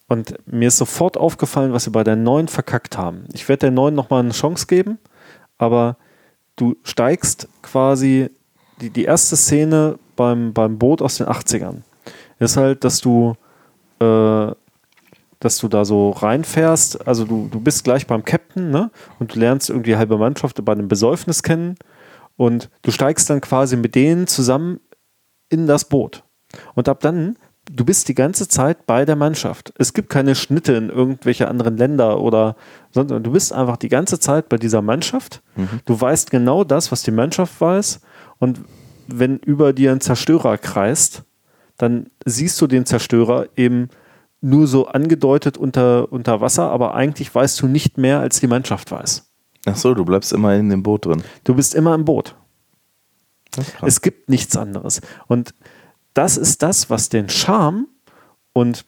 Und 0.07 0.35
mir 0.45 0.67
ist 0.67 0.77
sofort 0.77 1.17
aufgefallen, 1.17 1.73
was 1.73 1.85
sie 1.85 1.89
bei 1.89 2.03
der 2.03 2.15
neuen 2.15 2.47
verkackt 2.47 2.99
haben. 2.99 3.25
Ich 3.33 3.49
werde 3.49 3.61
der 3.61 3.71
neuen 3.71 3.95
nochmal 3.95 4.19
eine 4.19 4.29
Chance 4.29 4.67
geben, 4.67 4.99
aber 5.57 5.97
du 6.55 6.75
steigst 6.83 7.47
quasi 7.63 8.29
die, 8.81 8.89
die 8.89 9.05
erste 9.05 9.35
Szene 9.35 9.97
beim, 10.15 10.53
beim 10.53 10.77
Boot 10.77 11.01
aus 11.01 11.17
den 11.17 11.27
80ern. 11.27 11.81
Ist 12.39 12.57
halt, 12.57 12.83
dass 12.83 12.99
du 12.99 13.35
äh, 13.99 14.51
dass 15.43 15.57
du 15.57 15.67
da 15.67 15.83
so 15.83 16.11
reinfährst. 16.11 17.05
Also 17.07 17.25
du, 17.25 17.49
du 17.51 17.59
bist 17.59 17.83
gleich 17.83 18.07
beim 18.07 18.23
Captain, 18.23 18.69
ne? 18.71 18.91
Und 19.19 19.35
du 19.35 19.39
lernst 19.39 19.69
irgendwie 19.69 19.95
halbe 19.95 20.17
Mannschaft 20.17 20.63
bei 20.63 20.71
einem 20.71 20.87
Besäufnis 20.87 21.43
kennen 21.43 21.75
und 22.37 22.69
du 22.81 22.91
steigst 22.91 23.29
dann 23.29 23.41
quasi 23.41 23.75
mit 23.75 23.95
denen 23.95 24.27
zusammen 24.27 24.79
in 25.49 25.67
das 25.67 25.85
Boot. 25.85 26.23
Und 26.75 26.87
ab 26.87 27.01
dann, 27.01 27.37
du 27.71 27.83
bist 27.85 28.07
die 28.07 28.15
ganze 28.15 28.47
Zeit 28.47 28.85
bei 28.85 29.05
der 29.05 29.15
Mannschaft. 29.15 29.73
Es 29.77 29.93
gibt 29.93 30.09
keine 30.09 30.35
Schnitte 30.35 30.73
in 30.73 30.89
irgendwelche 30.89 31.47
anderen 31.47 31.77
Länder 31.77 32.21
oder 32.21 32.55
sondern 32.91 33.23
du 33.23 33.31
bist 33.31 33.53
einfach 33.53 33.77
die 33.77 33.89
ganze 33.89 34.19
Zeit 34.19 34.49
bei 34.49 34.57
dieser 34.57 34.81
Mannschaft. 34.81 35.41
Mhm. 35.55 35.81
Du 35.85 35.99
weißt 35.99 36.31
genau 36.31 36.63
das, 36.63 36.91
was 36.91 37.03
die 37.03 37.11
Mannschaft 37.11 37.59
weiß. 37.59 37.99
Und 38.43 38.59
wenn 39.07 39.37
über 39.37 39.71
dir 39.71 39.93
ein 39.93 40.01
Zerstörer 40.01 40.57
kreist, 40.57 41.23
dann 41.77 42.07
siehst 42.25 42.59
du 42.59 42.67
den 42.67 42.85
Zerstörer 42.85 43.47
eben 43.55 43.87
nur 44.41 44.67
so 44.67 44.87
angedeutet 44.87 45.57
unter, 45.57 46.11
unter 46.11 46.41
Wasser, 46.41 46.69
aber 46.69 46.93
eigentlich 46.93 47.33
weißt 47.33 47.61
du 47.61 47.67
nicht 47.67 47.97
mehr, 47.97 48.19
als 48.19 48.41
die 48.41 48.47
Mannschaft 48.47 48.91
weiß. 48.91 49.31
Ach 49.65 49.77
so, 49.77 49.93
du 49.93 50.03
bleibst 50.03 50.33
immer 50.33 50.53
in 50.55 50.69
dem 50.69 50.83
Boot 50.83 51.05
drin. 51.05 51.23
Du 51.45 51.55
bist 51.55 51.73
immer 51.73 51.95
im 51.95 52.03
Boot. 52.03 52.35
Es 53.81 54.01
gibt 54.01 54.27
nichts 54.27 54.57
anderes. 54.57 54.99
Und 55.27 55.53
das 56.13 56.35
ist 56.35 56.61
das, 56.63 56.89
was 56.89 57.07
den 57.07 57.29
Charme 57.29 57.87
und 58.51 58.83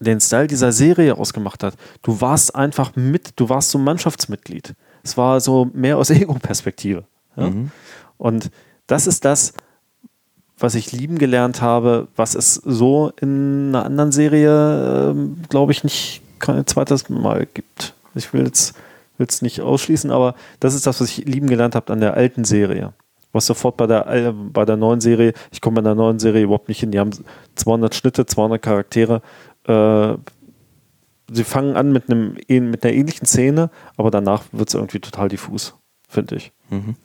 den 0.00 0.20
Style 0.20 0.48
dieser 0.48 0.72
Serie 0.72 1.16
ausgemacht 1.16 1.62
hat. 1.62 1.76
Du 2.02 2.20
warst 2.20 2.54
einfach 2.54 2.94
mit, 2.94 3.32
du 3.36 3.48
warst 3.48 3.70
so 3.70 3.78
Mannschaftsmitglied. 3.78 4.74
Es 5.02 5.16
war 5.16 5.40
so 5.40 5.70
mehr 5.72 5.96
aus 5.96 6.10
Ego-Perspektive. 6.10 7.04
Ja? 7.36 7.48
Mhm. 7.48 7.70
Und 8.24 8.50
das 8.86 9.06
ist 9.06 9.26
das, 9.26 9.52
was 10.58 10.74
ich 10.74 10.92
lieben 10.92 11.18
gelernt 11.18 11.60
habe, 11.60 12.08
was 12.16 12.34
es 12.34 12.54
so 12.54 13.12
in 13.20 13.68
einer 13.68 13.84
anderen 13.84 14.12
Serie, 14.12 15.10
äh, 15.10 15.46
glaube 15.50 15.72
ich, 15.72 15.84
nicht 15.84 16.22
kein 16.38 16.66
zweites 16.66 17.10
Mal 17.10 17.46
gibt. 17.52 17.92
Ich 18.14 18.32
will 18.32 18.46
jetzt 18.46 18.74
es 19.18 19.42
nicht 19.42 19.60
ausschließen, 19.60 20.10
aber 20.10 20.36
das 20.58 20.74
ist 20.74 20.86
das, 20.86 21.02
was 21.02 21.10
ich 21.10 21.26
lieben 21.26 21.48
gelernt 21.48 21.74
habe 21.74 21.92
an 21.92 22.00
der 22.00 22.14
alten 22.14 22.44
Serie. 22.44 22.94
Was 23.32 23.44
sofort 23.44 23.76
bei 23.76 23.86
der, 23.86 24.06
äh, 24.06 24.32
bei 24.32 24.64
der 24.64 24.78
neuen 24.78 25.02
Serie, 25.02 25.34
ich 25.52 25.60
komme 25.60 25.82
bei 25.82 25.82
der 25.82 25.94
neuen 25.94 26.18
Serie 26.18 26.44
überhaupt 26.44 26.68
nicht 26.68 26.80
hin, 26.80 26.92
die 26.92 27.00
haben 27.00 27.10
200 27.56 27.94
Schnitte, 27.94 28.24
200 28.24 28.62
Charaktere. 28.62 29.20
Äh, 29.66 30.14
sie 31.30 31.44
fangen 31.44 31.76
an 31.76 31.92
mit, 31.92 32.08
einem, 32.08 32.38
mit 32.48 32.84
einer 32.84 32.94
ähnlichen 32.94 33.26
Szene, 33.26 33.68
aber 33.98 34.10
danach 34.10 34.44
wird 34.52 34.70
es 34.70 34.74
irgendwie 34.74 35.00
total 35.00 35.28
diffus, 35.28 35.74
finde 36.08 36.36
ich. 36.36 36.52
Mhm. 36.70 36.96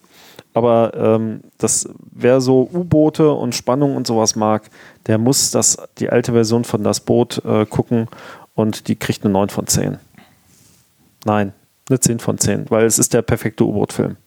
Aber 0.53 0.93
ähm, 0.95 1.41
das, 1.57 1.87
wer 2.11 2.41
so 2.41 2.69
U-Boote 2.73 3.31
und 3.31 3.55
Spannung 3.55 3.95
und 3.95 4.07
sowas 4.07 4.35
mag, 4.35 4.69
der 5.07 5.17
muss 5.17 5.51
das, 5.51 5.77
die 5.99 6.09
alte 6.09 6.33
Version 6.33 6.63
von 6.63 6.83
Das 6.83 6.99
Boot 7.01 7.43
äh, 7.45 7.65
gucken 7.65 8.07
und 8.55 8.87
die 8.87 8.95
kriegt 8.95 9.23
eine 9.23 9.33
9 9.33 9.49
von 9.49 9.67
10. 9.67 9.97
Nein, 11.25 11.53
eine 11.89 11.99
10 11.99 12.19
von 12.19 12.37
10, 12.37 12.69
weil 12.69 12.85
es 12.85 12.99
ist 12.99 13.13
der 13.13 13.21
perfekte 13.21 13.63
U-Boot-Film. 13.63 14.17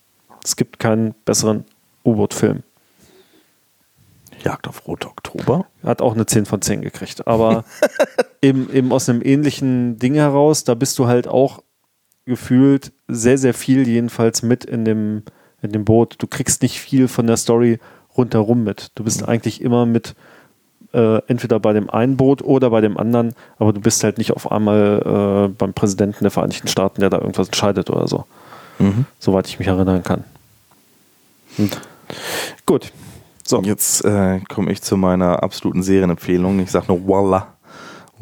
Es 0.44 0.56
gibt 0.56 0.78
keinen 0.78 1.14
besseren 1.24 1.64
U-Boot-Film. 2.04 2.62
Jagd 4.42 4.68
auf 4.68 4.86
Rote 4.86 5.08
Oktober. 5.08 5.66
Hat 5.84 6.02
auch 6.02 6.14
eine 6.14 6.26
10 6.26 6.46
von 6.46 6.62
10 6.62 6.82
gekriegt. 6.82 7.26
Aber 7.26 7.64
eben, 8.42 8.72
eben 8.72 8.92
aus 8.92 9.08
einem 9.08 9.22
ähnlichen 9.22 9.98
Ding 9.98 10.14
heraus, 10.14 10.64
da 10.64 10.74
bist 10.74 10.98
du 10.98 11.06
halt 11.06 11.28
auch 11.28 11.62
gefühlt 12.24 12.92
sehr, 13.08 13.38
sehr 13.38 13.54
viel 13.54 13.86
jedenfalls 13.86 14.42
mit 14.42 14.64
in 14.64 14.84
dem, 14.84 15.22
in 15.62 15.72
dem 15.72 15.84
Boot. 15.84 16.16
Du 16.18 16.26
kriegst 16.26 16.62
nicht 16.62 16.80
viel 16.80 17.08
von 17.08 17.26
der 17.26 17.36
Story 17.36 17.78
rundherum 18.16 18.64
mit. 18.64 18.90
Du 18.94 19.04
bist 19.04 19.22
mhm. 19.22 19.28
eigentlich 19.28 19.60
immer 19.60 19.86
mit 19.86 20.14
äh, 20.92 21.18
entweder 21.26 21.58
bei 21.60 21.72
dem 21.72 21.88
einen 21.88 22.16
Boot 22.16 22.42
oder 22.42 22.70
bei 22.70 22.80
dem 22.80 22.98
anderen, 22.98 23.34
aber 23.58 23.72
du 23.72 23.80
bist 23.80 24.04
halt 24.04 24.18
nicht 24.18 24.32
auf 24.32 24.50
einmal 24.50 25.48
äh, 25.50 25.54
beim 25.56 25.72
Präsidenten 25.72 26.24
der 26.24 26.30
Vereinigten 26.30 26.68
Staaten, 26.68 27.00
der 27.00 27.10
da 27.10 27.18
irgendwas 27.18 27.48
entscheidet 27.48 27.88
oder 27.90 28.08
so. 28.08 28.24
Mhm. 28.78 29.06
Soweit 29.18 29.48
ich 29.48 29.58
mich 29.58 29.68
erinnern 29.68 30.02
kann. 30.02 30.24
Und, 31.58 31.80
gut. 32.66 32.92
So. 33.44 33.60
Jetzt 33.62 34.04
äh, 34.04 34.40
komme 34.48 34.70
ich 34.70 34.82
zu 34.82 34.96
meiner 34.96 35.42
absoluten 35.42 35.82
Serienempfehlung. 35.82 36.60
Ich 36.60 36.70
sage 36.70 36.86
nur 36.88 37.06
Walla. 37.08 37.48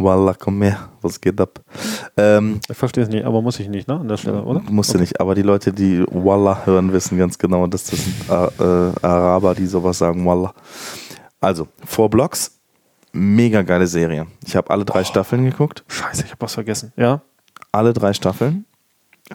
Walla, 0.02 0.34
komm 0.34 0.62
her, 0.62 0.88
was 1.02 1.20
geht 1.20 1.40
ab? 1.40 1.60
Ähm, 2.16 2.60
ich 2.68 2.76
verstehe 2.76 3.04
es 3.04 3.10
nicht, 3.10 3.24
aber 3.24 3.42
muss 3.42 3.60
ich 3.60 3.68
nicht, 3.68 3.88
ne? 3.88 4.00
An 4.00 4.08
der 4.08 4.16
Stelle, 4.16 4.42
oder? 4.42 4.60
Musste 4.70 4.94
okay. 4.94 5.02
nicht, 5.02 5.20
aber 5.20 5.34
die 5.34 5.42
Leute, 5.42 5.72
die 5.72 6.04
Walla 6.10 6.64
hören, 6.64 6.92
wissen 6.92 7.18
ganz 7.18 7.38
genau, 7.38 7.66
dass 7.66 7.84
das 7.84 8.00
sind 8.02 8.14
äh, 8.30 8.34
äh, 8.62 8.92
Araber, 9.02 9.54
die 9.54 9.66
sowas 9.66 9.98
sagen, 9.98 10.24
Walla. 10.26 10.54
Also, 11.40 11.68
Four 11.84 12.10
Blocks, 12.10 12.58
mega 13.12 13.62
geile 13.62 13.86
Serie. 13.86 14.26
Ich 14.46 14.56
habe 14.56 14.70
alle 14.70 14.84
drei 14.84 15.00
oh, 15.00 15.04
Staffeln 15.04 15.44
geguckt. 15.44 15.84
Scheiße, 15.88 16.24
ich 16.24 16.30
habe 16.30 16.40
was 16.40 16.54
vergessen. 16.54 16.92
Ja. 16.96 17.20
Alle 17.72 17.92
drei 17.92 18.12
Staffeln. 18.12 18.64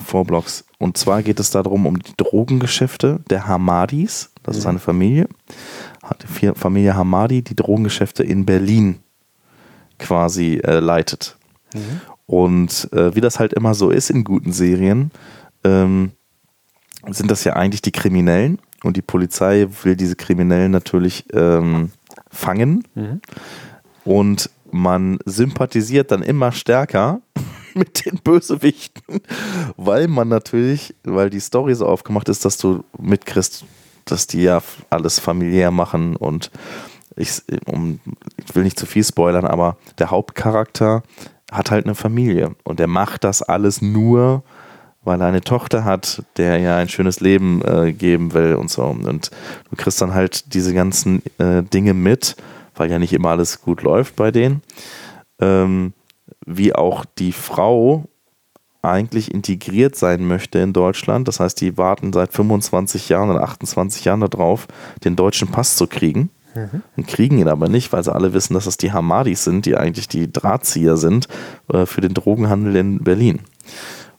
Four 0.04 0.25
Blocks. 0.25 0.65
Und 0.78 0.97
zwar 0.97 1.23
geht 1.23 1.39
es 1.39 1.51
darum, 1.51 1.86
um 1.86 1.99
die 1.99 2.13
Drogengeschäfte 2.17 3.21
der 3.30 3.47
Hamadis. 3.47 4.32
Das 4.43 4.58
ist 4.58 4.65
eine 4.65 4.80
Familie. 4.80 5.28
Hat 6.04 6.23
die 6.23 6.51
Familie 6.54 6.95
Hamadi, 6.95 7.41
die 7.41 7.56
Drogengeschäfte 7.56 8.23
in 8.23 8.45
Berlin 8.45 8.99
quasi 9.99 10.62
äh, 10.63 10.79
leitet. 10.79 11.38
Und 12.25 12.91
äh, 12.93 13.15
wie 13.15 13.21
das 13.21 13.39
halt 13.39 13.53
immer 13.53 13.73
so 13.73 13.89
ist 13.89 14.10
in 14.10 14.23
guten 14.23 14.51
Serien, 14.51 15.12
ähm, 15.63 16.12
sind 17.10 17.29
das 17.29 17.43
ja 17.43 17.53
eigentlich 17.53 17.81
die 17.81 17.91
Kriminellen. 17.91 18.60
Und 18.84 18.97
die 18.97 19.01
Polizei 19.01 19.67
will 19.84 19.95
diese 19.95 20.15
Kriminellen 20.15 20.71
natürlich 20.71 21.25
ähm, 21.34 21.91
fangen. 22.29 22.84
Und 24.03 24.49
man 24.71 25.19
sympathisiert 25.25 26.12
dann 26.12 26.21
immer 26.21 26.51
stärker 26.51 27.21
mit 27.73 28.05
den 28.05 28.19
Bösewichten, 28.23 29.21
weil 29.77 30.08
man 30.08 30.27
natürlich, 30.27 30.95
weil 31.03 31.29
die 31.29 31.39
Story 31.39 31.75
so 31.75 31.88
aufgemacht 31.88 32.29
ist, 32.29 32.45
dass 32.45 32.58
du 32.58 32.84
mitkriegst, 32.97 33.65
dass 34.05 34.27
die 34.27 34.43
ja 34.43 34.62
alles 34.89 35.19
familiär 35.19 35.71
machen 35.71 36.15
und 36.15 36.51
ich, 37.15 37.41
um, 37.65 37.99
ich 38.38 38.56
will 38.56 38.63
nicht 38.63 38.80
zu 38.80 38.86
viel 38.86 39.04
spoilern, 39.04 39.45
aber 39.45 39.78
der 39.99 40.12
Hauptcharakter 40.12 41.04
hat 41.51 41.71
halt 41.71 41.86
eine 41.86 41.95
Familie 41.95 42.56
und 42.63 42.80
der 42.80 42.88
macht 42.88 43.23
das 43.23 43.41
alles 43.41 43.82
nur, 43.82 44.43
weil 45.04 45.21
er 45.21 45.28
eine 45.28 45.41
Tochter 45.41 45.86
hat, 45.86 46.23
der 46.38 46.58
ja 46.58 46.78
ein 46.78 46.89
schönes 46.89 47.19
Leben 47.19 47.62
äh, 47.63 47.93
geben 47.93 48.34
will 48.34 48.56
und 48.56 48.71
so. 48.71 48.84
Und 48.84 49.32
du 49.69 49.75
kriegst 49.75 50.01
dann 50.01 50.13
halt 50.13 50.54
diese 50.54 50.73
ganzen 50.73 51.21
äh, 51.38 51.62
Dinge 51.63 51.93
mit, 51.93 52.36
weil 52.75 52.91
ja 52.91 52.99
nicht 52.99 53.13
immer 53.13 53.30
alles 53.30 53.62
gut 53.62 53.84
läuft 53.84 54.15
bei 54.15 54.32
denen. 54.32 54.62
Ähm, 55.39 55.93
wie 56.45 56.73
auch 56.73 57.06
die 57.06 57.32
Frau 57.32 58.06
eigentlich 58.82 59.34
integriert 59.34 59.95
sein 59.95 60.25
möchte 60.25 60.60
in 60.60 60.73
Deutschland. 60.73 61.28
Das 61.28 61.39
heißt, 61.39 61.60
die 61.60 61.78
warten 61.78 62.13
seit 62.13 62.34
25 62.34 63.10
Jahren 63.10 63.30
oder 63.30 63.43
28 63.43 64.06
Jahren 64.06 64.21
darauf, 64.21 64.67
den 65.04 65.15
deutschen 65.15 65.49
Pass 65.49 65.75
zu 65.75 65.88
kriegen. 65.88 66.30
Und 66.98 67.08
kriegen 67.08 67.38
ihn 67.38 67.48
aber 67.48 67.68
nicht, 67.70 67.91
weil 67.94 68.04
sie 68.04 68.13
alle 68.13 68.34
wissen, 68.34 68.54
dass 68.54 68.65
das 68.65 68.78
die 68.78 68.91
Hamadis 68.94 69.44
sind, 69.44 69.65
die 69.65 69.76
eigentlich 69.76 70.08
die 70.08 70.32
Drahtzieher 70.32 70.98
sind 70.98 71.28
äh, 71.72 71.86
für 71.86 72.02
den 72.02 72.13
Drogenhandel 72.13 72.76
in 72.76 73.00
Berlin. 73.04 73.41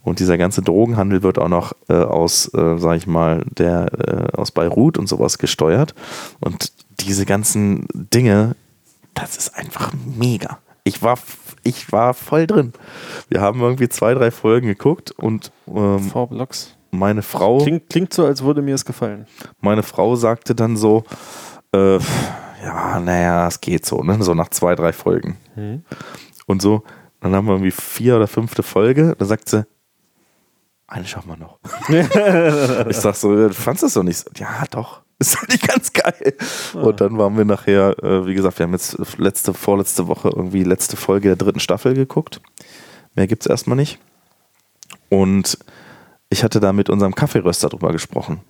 Und 0.03 0.20
dieser 0.20 0.38
ganze 0.38 0.62
Drogenhandel 0.62 1.25
wird 1.25 1.38
auch 1.38 1.49
noch 1.49 1.72
äh, 1.88 1.94
aus, 1.94 2.53
äh, 2.55 2.79
sag 2.79 2.96
ich 2.96 3.09
mal, 3.09 3.42
der 3.59 3.88
äh, 4.33 4.37
aus 4.37 4.53
Beirut 4.53 4.99
und 4.99 5.09
sowas 5.09 5.38
gesteuert. 5.38 5.94
Und 6.38 6.72
diese 7.01 7.27
ganzen 7.27 7.88
Dinge, 7.92 8.55
das 9.14 9.37
ist 9.37 9.57
einfach 9.57 9.92
mega. 10.16 10.59
Ich 10.85 11.03
war, 11.03 11.18
ich 11.64 11.90
war 11.90 12.14
voll 12.14 12.46
drin. 12.46 12.72
Wir 13.29 13.40
haben 13.40 13.61
irgendwie 13.61 13.88
zwei, 13.88 14.14
drei 14.14 14.31
Folgen 14.31 14.68
geguckt 14.68 15.11
und 15.11 15.51
ähm, 15.66 15.99
Four 15.99 16.29
Blocks. 16.29 16.77
meine 16.92 17.22
Frau, 17.22 17.59
Klingt, 17.59 17.90
klingt 17.90 18.14
so, 18.14 18.25
als 18.25 18.44
würde 18.44 18.62
mir 18.62 18.77
es 18.77 18.85
gefallen. 18.85 19.27
meine 19.61 19.83
Frau 19.83 20.14
sagte 20.14 20.55
dann 20.55 20.77
so, 20.77 21.03
äh, 21.76 22.64
ja, 22.64 23.00
naja, 23.00 23.46
es 23.46 23.60
geht 23.60 23.86
so, 23.86 24.02
ne? 24.02 24.22
So 24.22 24.34
nach 24.34 24.48
zwei, 24.48 24.74
drei 24.74 24.92
Folgen. 24.92 25.36
Und 26.46 26.62
so, 26.62 26.82
dann 27.20 27.34
haben 27.34 27.46
wir 27.46 27.52
irgendwie 27.52 27.70
vier 27.70 28.16
oder 28.16 28.26
fünfte 28.26 28.62
Folge, 28.62 29.14
da 29.18 29.24
sagt 29.24 29.48
sie, 29.48 29.66
eine 30.88 31.04
schaffen 31.04 31.30
wir 31.30 31.36
noch. 31.36 31.58
ich 32.88 32.96
sag 32.96 33.16
so, 33.16 33.34
du 33.34 33.52
fandst 33.52 33.82
das 33.82 33.94
doch 33.94 34.04
nicht 34.04 34.18
so? 34.18 34.30
Ja, 34.36 34.64
doch. 34.70 35.02
Ist 35.18 35.34
doch 35.34 35.48
nicht 35.48 35.66
ganz 35.66 35.92
geil. 35.92 36.36
Und 36.74 37.00
dann 37.00 37.16
waren 37.16 37.36
wir 37.36 37.44
nachher, 37.44 37.98
äh, 38.04 38.26
wie 38.26 38.34
gesagt, 38.34 38.58
wir 38.58 38.64
haben 38.64 38.72
jetzt 38.72 38.98
letzte, 39.18 39.54
vorletzte 39.54 40.06
Woche 40.08 40.28
irgendwie 40.28 40.62
letzte 40.62 40.96
Folge 40.96 41.28
der 41.28 41.36
dritten 41.36 41.58
Staffel 41.58 41.94
geguckt. 41.94 42.40
Mehr 43.14 43.26
gibt's 43.26 43.46
erstmal 43.46 43.76
nicht. 43.76 43.98
Und 45.08 45.58
ich 46.28 46.44
hatte 46.44 46.60
da 46.60 46.72
mit 46.72 46.90
unserem 46.90 47.14
Kaffeeröster 47.14 47.70
drüber 47.70 47.92
gesprochen. 47.92 48.40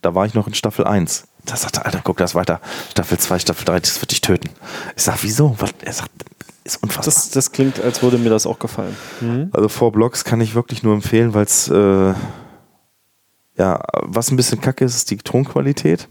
Da 0.00 0.14
war 0.14 0.26
ich 0.26 0.34
noch 0.34 0.46
in 0.46 0.54
Staffel 0.54 0.86
1. 0.86 1.26
Da 1.50 1.56
sagte 1.56 1.80
er, 1.80 1.86
Alter, 1.86 2.00
guck 2.04 2.18
das 2.18 2.34
weiter. 2.34 2.60
Staffel 2.90 3.18
2, 3.18 3.40
Staffel 3.40 3.64
3, 3.64 3.80
das 3.80 4.00
wird 4.00 4.12
dich 4.12 4.20
töten. 4.20 4.50
Ich 4.96 5.02
sag, 5.02 5.22
wieso? 5.22 5.56
Was? 5.58 5.72
Er 5.82 5.92
sagt, 5.92 6.10
ist 6.62 6.82
unfassbar. 6.82 7.04
Das, 7.06 7.30
das 7.30 7.52
klingt, 7.52 7.80
als 7.80 8.02
würde 8.02 8.18
mir 8.18 8.30
das 8.30 8.46
auch 8.46 8.58
gefallen. 8.58 8.96
Also 9.52 9.68
Four 9.68 9.92
Blocks 9.92 10.24
kann 10.24 10.40
ich 10.40 10.54
wirklich 10.54 10.82
nur 10.82 10.94
empfehlen, 10.94 11.34
weil 11.34 11.44
es 11.44 11.68
äh, 11.68 12.14
ja, 13.60 13.82
was 14.02 14.30
ein 14.30 14.36
bisschen 14.36 14.60
kacke 14.60 14.84
ist, 14.84 14.94
ist 14.94 15.10
die 15.10 15.18
Tonqualität. 15.18 16.08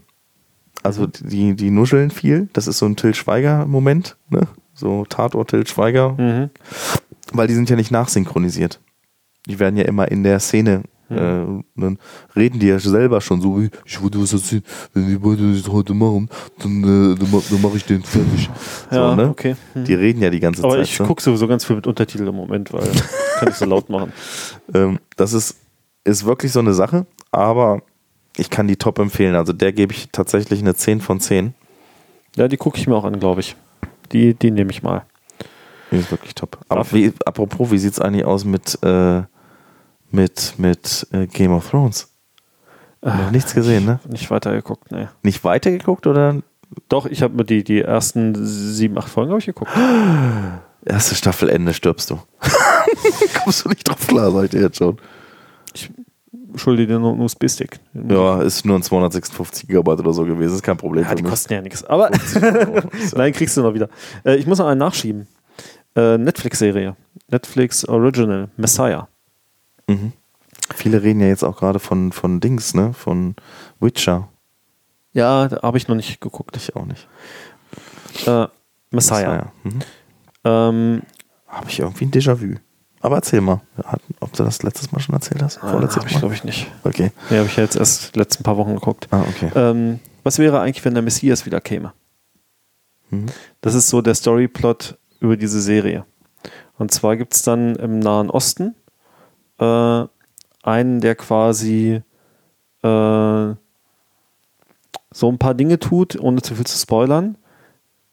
Also 0.82 1.06
die, 1.06 1.54
die 1.56 1.70
nuscheln 1.70 2.10
viel. 2.10 2.48
Das 2.52 2.66
ist 2.66 2.78
so 2.78 2.86
ein 2.86 2.96
Till 2.96 3.14
Schweiger-Moment, 3.14 4.16
ne? 4.28 4.46
So 4.72 5.04
Tatort 5.04 5.50
Till 5.50 5.66
Schweiger. 5.66 6.12
Mhm. 6.12 6.50
Weil 7.32 7.48
die 7.48 7.54
sind 7.54 7.68
ja 7.68 7.76
nicht 7.76 7.90
nachsynchronisiert. 7.90 8.80
Die 9.46 9.58
werden 9.58 9.76
ja 9.76 9.84
immer 9.84 10.10
in 10.10 10.22
der 10.22 10.38
Szene. 10.40 10.82
Äh, 11.10 11.62
dann 11.76 11.98
reden 12.36 12.60
die 12.60 12.68
ja 12.68 12.78
selber 12.78 13.20
schon 13.20 13.40
so, 13.40 13.60
wie, 13.60 13.70
ich 13.84 14.00
würde 14.00 14.20
was 14.22 14.32
erzählen, 14.32 14.62
wenn 14.94 15.06
die 15.08 15.16
beide 15.16 15.52
das 15.52 15.68
heute 15.68 15.92
machen, 15.92 16.28
dann, 16.58 16.82
äh, 16.82 17.18
dann, 17.18 17.42
dann 17.50 17.62
mache 17.62 17.76
ich 17.76 17.84
den 17.84 18.02
fertig. 18.02 18.48
Ja, 18.90 19.10
so, 19.10 19.16
ne? 19.16 19.28
okay. 19.28 19.56
Mhm. 19.74 19.84
Die 19.84 19.94
reden 19.94 20.22
ja 20.22 20.30
die 20.30 20.40
ganze 20.40 20.62
Aber 20.62 20.74
Zeit. 20.74 20.84
ich 20.84 21.00
ne? 21.00 21.06
gucke 21.06 21.22
sowieso 21.22 21.48
ganz 21.48 21.64
viel 21.64 21.76
mit 21.76 21.86
Untertitel 21.86 22.26
im 22.28 22.34
Moment, 22.34 22.72
weil 22.72 22.88
kann 23.38 23.48
ich 23.48 23.54
so 23.56 23.64
laut 23.64 23.90
machen. 23.90 24.12
Ähm, 24.72 24.98
das 25.16 25.32
ist, 25.32 25.56
ist 26.04 26.24
wirklich 26.24 26.52
so 26.52 26.60
eine 26.60 26.74
Sache, 26.74 27.06
aber 27.32 27.82
ich 28.36 28.50
kann 28.50 28.68
die 28.68 28.76
top 28.76 28.98
empfehlen. 28.98 29.34
Also 29.34 29.52
der 29.52 29.72
gebe 29.72 29.92
ich 29.92 30.10
tatsächlich 30.12 30.60
eine 30.60 30.74
10 30.74 31.00
von 31.00 31.20
10. 31.20 31.54
Ja, 32.36 32.48
die 32.48 32.56
gucke 32.56 32.78
ich 32.78 32.86
mir 32.86 32.94
auch 32.94 33.04
an, 33.04 33.18
glaube 33.18 33.40
ich. 33.40 33.56
Die, 34.12 34.34
die 34.34 34.50
nehme 34.50 34.70
ich 34.70 34.82
mal. 34.82 35.04
Die 35.90 35.96
ist 35.96 36.10
wirklich 36.10 36.34
top. 36.34 36.58
Aber 36.68 36.86
wie, 36.92 37.12
apropos, 37.24 37.70
wie 37.70 37.78
sieht 37.78 37.94
es 37.94 38.00
eigentlich 38.00 38.24
aus 38.24 38.44
mit, 38.44 38.78
äh, 38.82 39.22
mit, 40.12 40.54
mit 40.58 41.06
äh, 41.12 41.26
Game 41.26 41.52
of 41.52 41.70
Thrones? 41.70 42.08
Noch 43.02 43.30
nichts 43.30 43.54
gesehen, 43.54 43.86
ne? 43.86 43.98
Nicht 44.08 44.30
weitergeguckt, 44.30 44.90
ne. 44.92 45.08
Nicht 45.22 45.42
weitergeguckt 45.42 46.06
oder 46.06 46.42
Doch, 46.90 47.06
ich 47.06 47.22
habe 47.22 47.34
mir 47.34 47.44
die, 47.44 47.64
die 47.64 47.80
ersten 47.80 48.34
sieben, 48.46 48.98
acht 48.98 49.08
Folgen 49.08 49.30
habe 49.30 49.40
ich 49.40 49.46
geguckt. 49.46 49.70
erste 50.84 51.14
Staffelende 51.14 51.72
stirbst 51.72 52.10
du? 52.10 52.18
Kommst 53.42 53.64
du 53.64 53.70
nicht 53.70 53.88
drauf 53.88 54.06
klar, 54.06 54.30
sag 54.30 54.44
ich 54.44 54.50
dir 54.50 54.60
jetzt 54.60 54.76
schon. 54.76 54.98
Schulde 56.56 56.86
dir 56.86 56.98
nur 56.98 57.12
einen 57.12 57.20
USB-Stick. 57.22 57.78
Ja, 57.94 58.42
ist 58.42 58.66
nur 58.66 58.76
ein 58.76 58.82
256 58.82 59.68
Gigabyte 59.68 60.00
oder 60.00 60.12
so 60.12 60.24
gewesen, 60.24 60.56
ist 60.56 60.62
kein 60.62 60.76
Problem 60.76 61.04
Ja, 61.04 61.14
die 61.14 61.22
mich. 61.22 61.30
kosten 61.30 61.52
ja 61.54 61.62
nichts. 61.62 61.84
Aber 61.84 62.10
nein, 63.16 63.32
kriegst 63.32 63.56
du 63.56 63.62
noch 63.62 63.72
wieder. 63.72 63.88
Äh, 64.24 64.36
ich 64.36 64.46
muss 64.46 64.58
noch 64.58 64.66
einen 64.66 64.80
nachschieben. 64.80 65.26
Äh, 65.96 66.18
Netflix-Serie. 66.18 66.96
Netflix 67.30 67.84
Original. 67.88 68.48
Messiah. 68.56 69.08
Mhm. 69.90 70.12
Viele 70.74 71.02
reden 71.02 71.20
ja 71.20 71.26
jetzt 71.26 71.42
auch 71.42 71.56
gerade 71.56 71.80
von, 71.80 72.12
von 72.12 72.40
Dings, 72.40 72.74
ne? 72.74 72.92
Von 72.92 73.34
Witcher. 73.80 74.28
Ja, 75.12 75.48
da 75.48 75.62
habe 75.62 75.78
ich 75.78 75.88
noch 75.88 75.96
nicht 75.96 76.20
geguckt. 76.20 76.56
Ich 76.56 76.76
auch 76.76 76.86
nicht. 76.86 77.08
Äh, 78.26 78.46
Messiah. 78.90 79.52
Mhm. 79.64 79.80
Ähm, 80.44 81.02
Habe 81.48 81.68
ich 81.68 81.80
irgendwie 81.80 82.04
ein 82.04 82.10
Déjà-vu. 82.12 82.56
Aber 83.00 83.16
erzähl 83.16 83.40
mal, 83.40 83.60
ob 84.20 84.32
du 84.34 84.44
das 84.44 84.62
letztes 84.62 84.92
Mal 84.92 85.00
schon 85.00 85.14
erzählt 85.14 85.42
hast? 85.42 85.58
Vorletztes 85.58 85.96
habe 85.96 86.08
ich, 86.08 86.14
Mal? 86.14 86.20
glaube 86.20 86.34
ich, 86.34 86.44
nicht. 86.44 86.70
Okay. 86.84 87.12
Nee, 87.30 87.38
habe 87.38 87.48
ich 87.48 87.56
ja 87.56 87.62
jetzt 87.64 87.76
erst 87.76 88.14
die 88.14 88.18
letzten 88.18 88.44
paar 88.44 88.56
Wochen 88.56 88.74
geguckt. 88.74 89.08
Ah, 89.10 89.22
okay. 89.22 89.50
Ähm, 89.54 90.00
was 90.22 90.38
wäre 90.38 90.60
eigentlich, 90.60 90.84
wenn 90.84 90.94
der 90.94 91.02
Messias 91.02 91.46
wieder 91.46 91.60
käme? 91.60 91.94
Mhm. 93.08 93.26
Das 93.62 93.74
ist 93.74 93.88
so 93.88 94.02
der 94.02 94.14
Storyplot 94.14 94.98
über 95.18 95.36
diese 95.36 95.60
Serie. 95.60 96.04
Und 96.78 96.92
zwar 96.92 97.16
gibt 97.16 97.34
es 97.34 97.42
dann 97.42 97.74
im 97.76 97.98
Nahen 97.98 98.30
Osten 98.30 98.74
äh, 99.60 100.06
einen, 100.62 101.00
der 101.00 101.14
quasi 101.14 102.02
äh, 102.82 103.54
so 105.12 105.28
ein 105.28 105.38
paar 105.38 105.54
Dinge 105.54 105.78
tut, 105.78 106.18
ohne 106.18 106.42
zu 106.42 106.54
viel 106.54 106.66
zu 106.66 106.78
spoilern, 106.78 107.36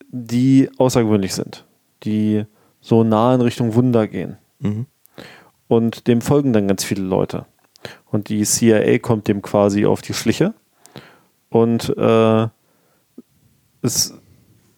die 0.09 0.69
außergewöhnlich 0.77 1.33
sind, 1.33 1.65
die 2.03 2.45
so 2.81 3.03
nah 3.03 3.35
in 3.35 3.41
Richtung 3.41 3.75
Wunder 3.75 4.07
gehen. 4.07 4.37
Mhm. 4.59 4.85
Und 5.67 6.07
dem 6.07 6.21
folgen 6.21 6.53
dann 6.53 6.67
ganz 6.67 6.83
viele 6.83 7.03
Leute. 7.03 7.45
Und 8.05 8.29
die 8.29 8.43
CIA 8.43 8.99
kommt 8.99 9.27
dem 9.27 9.41
quasi 9.41 9.85
auf 9.85 10.01
die 10.01 10.13
Schliche. 10.13 10.53
Und 11.49 11.95
äh, 11.97 12.47
es 13.81 14.13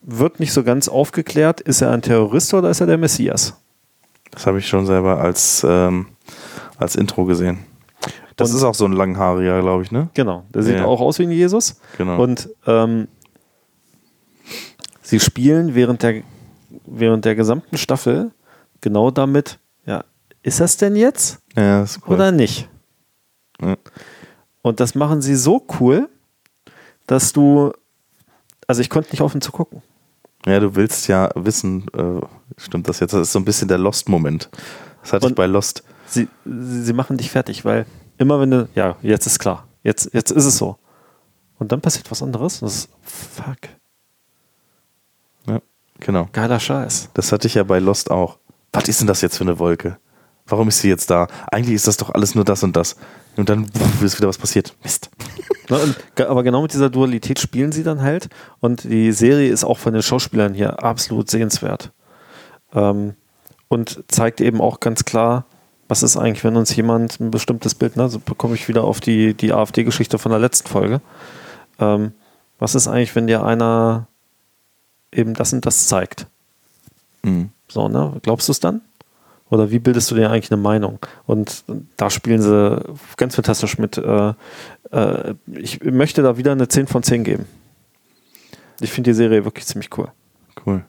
wird 0.02 0.40
nicht 0.40 0.54
so 0.54 0.64
ganz 0.64 0.88
aufgeklärt, 0.88 1.62
ist 1.62 1.82
er 1.82 1.92
ein 1.92 2.02
Terrorist 2.02 2.54
oder 2.54 2.70
ist 2.70 2.82
er 2.82 2.88
der 2.88 2.98
Messias? 2.98 3.60
Das 4.32 4.46
habe 4.46 4.60
ich 4.60 4.68
schon 4.68 4.86
selber 4.86 5.20
als, 5.20 5.66
ähm, 5.68 6.08
als 6.80 6.96
Intro 6.96 7.26
gesehen. 7.26 7.60
Das 8.36 8.50
Und- 8.52 8.58
ist 8.58 8.64
auch 8.64 8.74
so 8.76 8.86
ein 8.86 8.94
langhaariger, 8.94 9.62
glaube 9.62 9.84
ich, 9.84 9.92
ne? 9.92 10.10
Genau, 10.14 10.46
der 10.54 10.64
sieht 10.64 10.78
Ja. 10.78 10.86
auch 10.86 11.02
aus 11.02 11.20
wie 11.20 11.24
ein 11.24 11.32
Jesus. 11.32 11.80
Genau. 11.98 12.22
Und 12.24 12.50
ähm, 12.66 13.08
sie 15.02 15.20
spielen 15.20 15.76
während 15.76 16.04
der, 16.04 16.24
während 16.86 17.26
der 17.26 17.36
gesamten 17.36 17.78
Staffel 17.78 18.32
genau 18.82 19.12
damit, 19.12 19.60
ja, 19.86 20.04
ist 20.44 20.60
das 20.60 20.78
denn 20.78 20.96
jetzt 20.96 21.40
ja, 21.56 21.84
ist 21.84 22.00
cool. 22.08 22.16
oder 22.16 22.32
nicht? 22.32 22.70
Ja. 23.62 23.76
Und 24.62 24.80
das 24.80 24.96
machen 24.96 25.22
sie 25.22 25.36
so 25.36 25.66
cool, 25.80 26.10
dass 27.08 27.34
du, 27.34 27.74
also 28.68 28.82
ich 28.82 28.90
konnte 28.90 29.12
nicht 29.12 29.22
aufhören 29.22 29.42
zu 29.42 29.52
gucken. 29.52 29.82
ja, 30.46 30.60
du 30.60 30.76
willst 30.76 31.08
ja 31.10 31.30
wissen, 31.36 31.86
äh, 31.94 32.22
stimmt 32.58 32.88
das 32.88 33.00
jetzt? 33.02 33.14
Das 33.14 33.22
ist 33.22 33.32
so 33.34 33.40
ein 33.40 33.46
bisschen 33.46 33.68
der 33.68 33.78
Lost-Moment. 33.78 34.50
Das 35.02 35.12
hatte 35.14 35.26
ich 35.26 35.32
Und- 35.32 35.36
bei 35.36 35.46
Lost. 35.46 35.84
Sie, 36.10 36.28
sie, 36.46 36.94
machen 36.94 37.18
dich 37.18 37.32
fertig, 37.32 37.66
weil 37.66 37.86
immer 38.18 38.40
wenn 38.40 38.52
du, 38.52 38.70
ja, 38.76 38.98
jetzt 39.02 39.26
ist 39.26 39.40
klar, 39.40 39.68
jetzt, 39.84 40.10
jetzt 40.14 40.32
ist 40.32 40.46
es 40.46 40.58
so. 40.58 40.78
Und 41.58 41.72
dann 41.72 41.82
passiert 41.82 42.10
was 42.10 42.24
anderes. 42.24 42.62
Das 42.62 42.76
ist, 42.76 42.90
fuck, 43.02 43.58
Ja, 45.48 45.60
genau. 46.00 46.28
geiler 46.32 46.60
Scheiß. 46.60 47.10
Das 47.14 47.32
hatte 47.32 47.48
ich 47.48 47.56
ja 47.56 47.64
bei 47.64 47.80
Lost 47.80 48.12
auch. 48.12 48.38
Was 48.72 48.88
ist 48.88 49.02
denn 49.02 49.08
das 49.08 49.22
jetzt 49.22 49.38
für 49.38 49.44
eine 49.44 49.60
Wolke? 49.60 49.98
Warum 50.48 50.68
ist 50.70 50.80
sie 50.80 50.90
jetzt 50.90 51.10
da? 51.10 51.28
Eigentlich 51.52 51.76
ist 51.76 51.88
das 51.88 51.98
doch 51.98 52.10
alles 52.12 52.34
nur 52.34 52.46
das 52.46 52.64
und 52.64 52.76
das. 52.76 52.96
Und 53.36 53.50
dann 53.50 53.68
pff, 53.68 54.02
ist 54.02 54.18
wieder 54.18 54.28
was 54.28 54.38
passiert. 54.38 54.76
Mist. 54.84 55.10
Ne, 55.70 55.78
und, 55.78 56.22
aber 56.22 56.44
genau 56.44 56.64
mit 56.64 56.74
dieser 56.74 56.90
Dualität 56.90 57.40
spielen 57.40 57.72
sie 57.72 57.84
dann 57.84 58.02
halt. 58.02 58.30
Und 58.60 58.84
die 58.86 59.12
Serie 59.12 59.52
ist 59.52 59.64
auch 59.64 59.78
von 59.78 59.94
den 59.94 60.02
Schauspielern 60.02 60.54
hier 60.54 60.84
absolut 60.84 61.30
sehenswert. 61.30 61.92
Ähm, 62.74 63.16
und 63.68 64.04
zeigt 64.08 64.42
eben 64.42 64.62
auch 64.62 64.80
ganz 64.80 65.06
klar, 65.06 65.46
was 65.90 66.04
ist 66.04 66.16
eigentlich, 66.16 66.44
wenn 66.44 66.56
uns 66.56 66.74
jemand 66.76 67.20
ein 67.20 67.32
bestimmtes 67.32 67.76
Bild, 67.76 67.98
ne, 67.98 68.08
so 68.08 68.20
bekomme 68.20 68.54
ich 68.54 68.68
wieder 68.68 68.84
auf 68.84 69.02
die, 69.02 69.34
die 69.34 69.52
AfD-Geschichte 69.52 70.20
von 70.20 70.32
der 70.32 70.40
letzten 70.40 70.70
Folge. 70.70 71.02
Ähm, 71.80 72.14
was 72.60 72.76
ist 72.76 72.88
eigentlich, 72.88 73.16
wenn 73.16 73.26
dir 73.26 73.44
einer 73.44 74.08
eben 75.12 75.34
das 75.34 75.52
und 75.52 75.66
das 75.66 75.88
zeigt? 75.88 76.28
Mhm. 77.24 77.50
So, 77.68 77.90
ne? 77.90 78.14
Glaubst 78.22 78.48
du 78.48 78.52
es 78.52 78.60
dann? 78.60 78.82
Oder 79.50 79.72
wie 79.72 79.80
bildest 79.80 80.12
du 80.12 80.16
dir 80.16 80.30
eigentlich 80.30 80.52
eine 80.52 80.62
Meinung? 80.62 81.00
Und 81.26 81.64
da 81.98 82.12
spielen 82.12 82.42
sie 82.42 82.84
ganz 83.18 83.34
fantastisch 83.34 83.80
mit. 83.80 83.98
Äh, 83.98 84.34
äh, 84.92 85.34
ich 85.54 85.84
möchte 85.84 86.22
da 86.22 86.38
wieder 86.38 86.52
eine 86.52 86.68
10 86.68 86.86
von 86.86 87.02
10 87.02 87.24
geben. 87.24 87.46
Ich 88.80 88.92
finde 88.92 89.10
die 89.10 89.16
Serie 89.16 89.44
wirklich 89.44 89.66
ziemlich 89.66 89.90
cool. 89.98 90.12
Cool. 90.66 90.86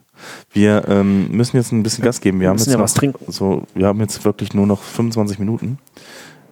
Wir 0.51 0.87
ähm, 0.87 1.29
müssen 1.31 1.57
jetzt 1.57 1.71
ein 1.71 1.83
bisschen 1.83 2.03
Gas 2.03 2.21
geben. 2.21 2.39
Wir, 2.39 2.49
haben 2.49 2.55
müssen 2.55 2.69
jetzt 2.69 2.73
ja 2.73 2.77
noch 2.77 2.83
was 2.83 2.93
trinken. 2.93 3.31
So, 3.31 3.63
wir 3.73 3.87
haben 3.87 3.99
jetzt 3.99 4.23
wirklich 4.25 4.53
nur 4.53 4.67
noch 4.67 4.81
25 4.81 5.39
Minuten. 5.39 5.77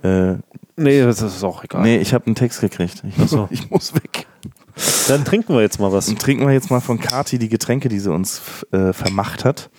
Äh, 0.03 0.36
Nee, 0.80 1.01
das 1.01 1.22
ist 1.22 1.43
auch 1.43 1.63
egal. 1.63 1.82
nee, 1.82 1.97
ich 1.97 2.13
habe 2.13 2.26
einen 2.26 2.36
Text 2.36 2.61
gekriegt. 2.61 3.03
Ich 3.05 3.17
muss, 3.17 3.32
so. 3.32 3.47
ich 3.51 3.70
muss 3.70 3.93
weg. 3.93 4.28
Dann 5.09 5.26
trinken 5.26 5.53
wir 5.53 5.61
jetzt 5.61 5.78
mal 5.78 5.91
was. 5.91 6.07
Und 6.07 6.22
trinken 6.22 6.47
wir 6.47 6.53
jetzt 6.53 6.72
mal 6.72 6.80
von 6.80 6.99
Kati 6.99 7.38
die 7.38 7.49
Getränke, 7.49 7.89
die 7.89 7.99
sie 7.99 8.11
uns 8.11 8.65
äh, 8.72 8.93
vermacht 8.93 9.43
hat. 9.43 9.70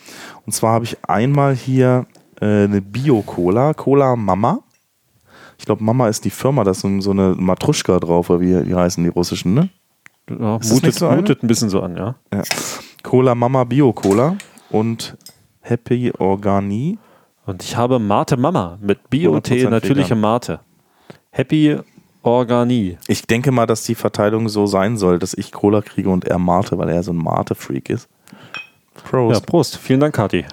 Und 0.44 0.52
zwar 0.52 0.74
habe 0.74 0.84
ich 0.84 0.98
einmal 1.04 1.54
hier 1.54 2.06
äh, 2.40 2.64
eine 2.64 2.82
Bio-Cola, 2.82 3.72
Cola 3.72 4.14
Mama. 4.14 4.60
Ich 5.58 5.64
glaube, 5.64 5.82
Mama 5.82 6.08
ist 6.08 6.24
die 6.26 6.30
Firma, 6.30 6.64
da 6.64 6.72
ist 6.72 6.80
so, 6.80 7.10
eine 7.10 7.34
Matruschka 7.34 7.98
drauf, 7.98 8.28
oder 8.28 8.40
wie 8.40 8.64
die 8.64 8.74
heißen, 8.74 9.02
die 9.02 9.10
russischen, 9.10 9.54
ne? 9.54 9.70
Ja, 10.28 10.58
mutet, 10.68 10.94
so 10.94 11.10
mutet 11.10 11.42
ein 11.42 11.48
bisschen 11.48 11.70
so 11.70 11.80
an, 11.80 11.96
ja. 11.96 12.14
Ja. 12.32 12.42
Cola 13.02 13.34
Mama 13.34 13.64
Bio-Cola 13.64 14.36
und 14.70 15.16
Happy 15.60 16.12
Organi. 16.18 16.98
Und 17.46 17.62
ich 17.62 17.76
habe 17.76 17.98
Mate 17.98 18.36
Mama 18.36 18.78
mit 18.80 19.10
Bio-Tee, 19.10 19.66
100% 19.66 19.70
natürliche 19.70 20.10
vegan. 20.10 20.20
Mate. 20.20 20.60
Happy 21.30 21.78
Organi. 22.22 22.98
Ich 23.08 23.22
denke 23.26 23.50
mal, 23.50 23.66
dass 23.66 23.84
die 23.84 23.94
Verteilung 23.94 24.48
so 24.48 24.66
sein 24.66 24.96
soll, 24.96 25.18
dass 25.18 25.34
ich 25.34 25.52
Cola 25.52 25.80
kriege 25.80 26.10
und 26.10 26.26
er 26.26 26.38
Mate, 26.38 26.76
weil 26.78 26.90
er 26.90 27.02
so 27.02 27.12
ein 27.12 27.16
Mate-Freak 27.16 27.88
ist. 27.90 28.08
Ja, 28.26 29.02
Prost. 29.02 29.46
Prost. 29.46 29.76
Vielen 29.78 30.00
Dank, 30.00 30.14
Kathi. 30.14 30.44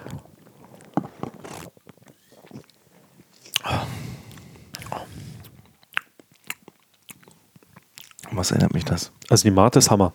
Was 8.30 8.50
erinnert 8.50 8.72
mich 8.72 8.84
das? 8.84 9.12
Also 9.28 9.42
die 9.42 9.50
Mate 9.50 9.80
ist 9.80 9.90
Hammer. 9.90 10.12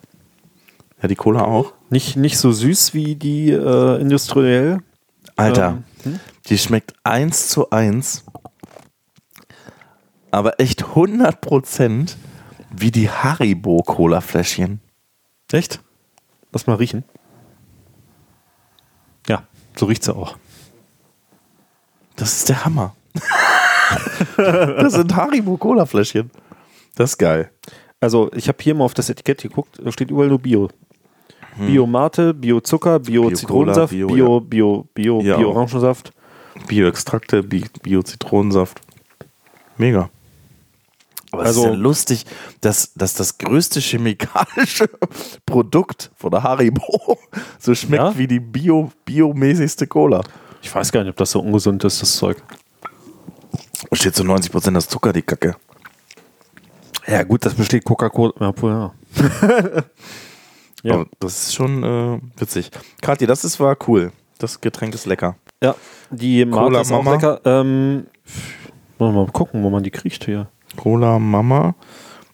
Ja, 1.03 1.09
die 1.09 1.15
Cola 1.15 1.43
auch. 1.43 1.73
Nicht, 1.89 2.15
nicht 2.15 2.37
so 2.37 2.53
süß 2.53 2.93
wie 2.93 3.15
die 3.17 3.51
äh, 3.51 3.99
industriell. 3.99 4.79
Alter, 5.35 5.83
Ähm, 6.05 6.19
die 6.47 6.57
schmeckt 6.57 6.93
eins 7.03 7.49
zu 7.49 7.71
eins, 7.71 8.23
aber 10.31 10.61
echt 10.61 10.83
100% 10.83 12.15
wie 12.71 12.91
die 12.91 13.09
Haribo-Cola-Fläschchen. 13.09 14.79
Echt? 15.51 15.81
Lass 16.53 16.67
mal 16.67 16.75
riechen. 16.75 17.03
Ja, 19.27 19.43
so 19.75 19.87
riecht 19.87 20.03
sie 20.05 20.15
auch. 20.15 20.37
Das 22.15 22.31
ist 22.33 22.47
der 22.47 22.63
Hammer. 22.63 22.95
das 24.37 24.93
sind 24.93 25.13
Haribo-Cola-Fläschchen. 25.13 26.31
Das 26.95 27.11
ist 27.11 27.17
geil. 27.17 27.51
Also 28.03 28.29
ich 28.33 28.49
habe 28.49 28.57
hier 28.61 28.75
mal 28.75 28.83
auf 28.83 28.93
das 28.93 29.09
Etikett 29.09 29.41
geguckt, 29.41 29.79
da 29.81 29.89
steht 29.89 30.11
überall 30.11 30.27
nur 30.27 30.39
Bio. 30.39 30.67
Bio 31.57 31.85
Mate, 31.85 32.33
Bio 32.33 32.59
Zucker, 32.61 32.99
Bio, 32.99 33.29
Bio 33.29 33.87
Bio, 33.87 34.07
Bio, 34.07 34.39
Bio, 34.41 34.87
Bio, 34.93 35.21
Ja, 35.21 35.37
Bio. 35.37 35.49
Orangensaft. 35.51 36.11
Bio-Extrakte, 36.67 37.43
Bi- 37.43 37.65
Bio-Zitronensaft. 37.81 38.81
Mega. 39.77 40.09
Aber 41.31 41.43
Also- 41.43 41.61
es 41.61 41.65
ist 41.67 41.71
ja 41.73 41.77
lustig, 41.79 42.25
dass, 42.61 42.93
dass 42.93 43.15
das 43.15 43.37
größte 43.39 43.79
chemikalische 43.81 44.87
Produkt 45.45 46.11
von 46.15 46.31
der 46.31 46.43
Haribo 46.43 47.17
so 47.59 47.73
schmeckt 47.73 48.03
Ja? 48.03 48.17
wie 48.17 48.27
die 48.27 48.39
Bio, 48.39 48.91
biomäßigste 49.05 49.87
Cola. 49.87 50.21
Ich 50.61 50.73
weiß 50.73 50.91
gar 50.91 51.01
nicht, 51.01 51.09
ob 51.09 51.17
das 51.17 51.31
so 51.31 51.39
ungesund 51.41 51.83
ist, 51.83 52.01
das 52.01 52.15
Zeug. 52.15 52.37
Steht 53.91 54.15
zu 54.15 54.23
90% 54.23 54.71
das 54.73 54.87
Zucker, 54.87 55.11
die 55.11 55.21
Kacke. 55.23 55.55
Ja 57.07 57.23
gut, 57.23 57.45
das 57.45 57.53
besteht 57.55 57.83
Coca-Cola. 57.83 58.33
Ja, 58.39 58.93
ja. 60.83 60.93
Aber 60.93 61.05
das 61.19 61.47
ist 61.47 61.55
schon 61.55 61.83
äh, 61.83 62.19
witzig. 62.37 62.69
Kathi, 63.01 63.25
das 63.25 63.43
ist, 63.43 63.59
war 63.59 63.75
cool. 63.87 64.11
Das 64.37 64.61
Getränk 64.61 64.93
ist 64.93 65.05
lecker. 65.05 65.35
ja, 65.61 65.75
die 66.11 66.45
Mate 66.45 66.63
Cola 66.63 66.81
ist 66.81 66.91
auch 66.91 67.03
Mama. 67.03 67.15
lecker. 67.15 67.41
Ähm, 67.45 68.05
wollen 68.97 69.15
wir 69.15 69.25
mal 69.25 69.31
gucken, 69.31 69.63
wo 69.63 69.69
man 69.69 69.83
die 69.83 69.91
kriegt 69.91 70.25
hier. 70.25 70.47
Cola 70.75 71.19
Mama 71.19 71.75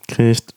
kriegt 0.07 0.53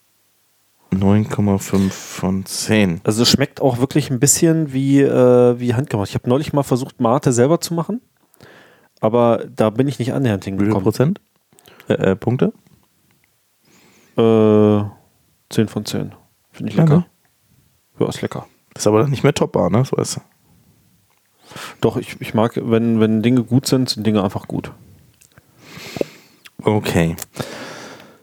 9,5 0.92 1.90
von 1.90 2.44
10. 2.44 3.00
Also 3.04 3.22
es 3.22 3.30
schmeckt 3.30 3.60
auch 3.60 3.78
wirklich 3.78 4.10
ein 4.10 4.20
bisschen 4.20 4.72
wie, 4.72 5.00
äh, 5.00 5.58
wie 5.58 5.74
handgemacht. 5.74 6.08
Ich 6.10 6.14
habe 6.14 6.28
neulich 6.28 6.52
mal 6.52 6.62
versucht, 6.62 7.00
Mate 7.00 7.32
selber 7.32 7.60
zu 7.60 7.74
machen, 7.74 8.00
aber 9.00 9.44
da 9.54 9.70
bin 9.70 9.88
ich 9.88 9.98
nicht 9.98 10.12
annähernd 10.12 10.44
Wie 10.44 10.50
viel 10.50 10.58
hingekommen. 10.58 10.84
Prozent? 10.84 11.20
Äh, 11.88 11.94
äh, 11.94 12.16
Punkte? 12.16 12.52
Äh, 14.16 14.84
10 15.50 15.68
von 15.68 15.84
10. 15.84 16.12
Finde 16.50 16.70
ich 16.70 16.76
lecker. 16.76 17.06
Ja, 17.98 18.08
ist 18.08 18.22
lecker. 18.22 18.46
Ist 18.74 18.86
aber 18.86 19.00
dann 19.00 19.10
nicht 19.10 19.22
mehr 19.22 19.34
topbar, 19.34 19.70
ne? 19.70 19.84
So 19.84 19.96
ist. 19.96 20.20
Doch, 21.80 21.96
ich, 21.96 22.20
ich 22.20 22.34
mag, 22.34 22.58
wenn, 22.62 23.00
wenn 23.00 23.22
Dinge 23.22 23.44
gut 23.44 23.66
sind, 23.66 23.90
sind 23.90 24.06
Dinge 24.06 24.24
einfach 24.24 24.48
gut. 24.48 24.72
Okay. 26.62 27.16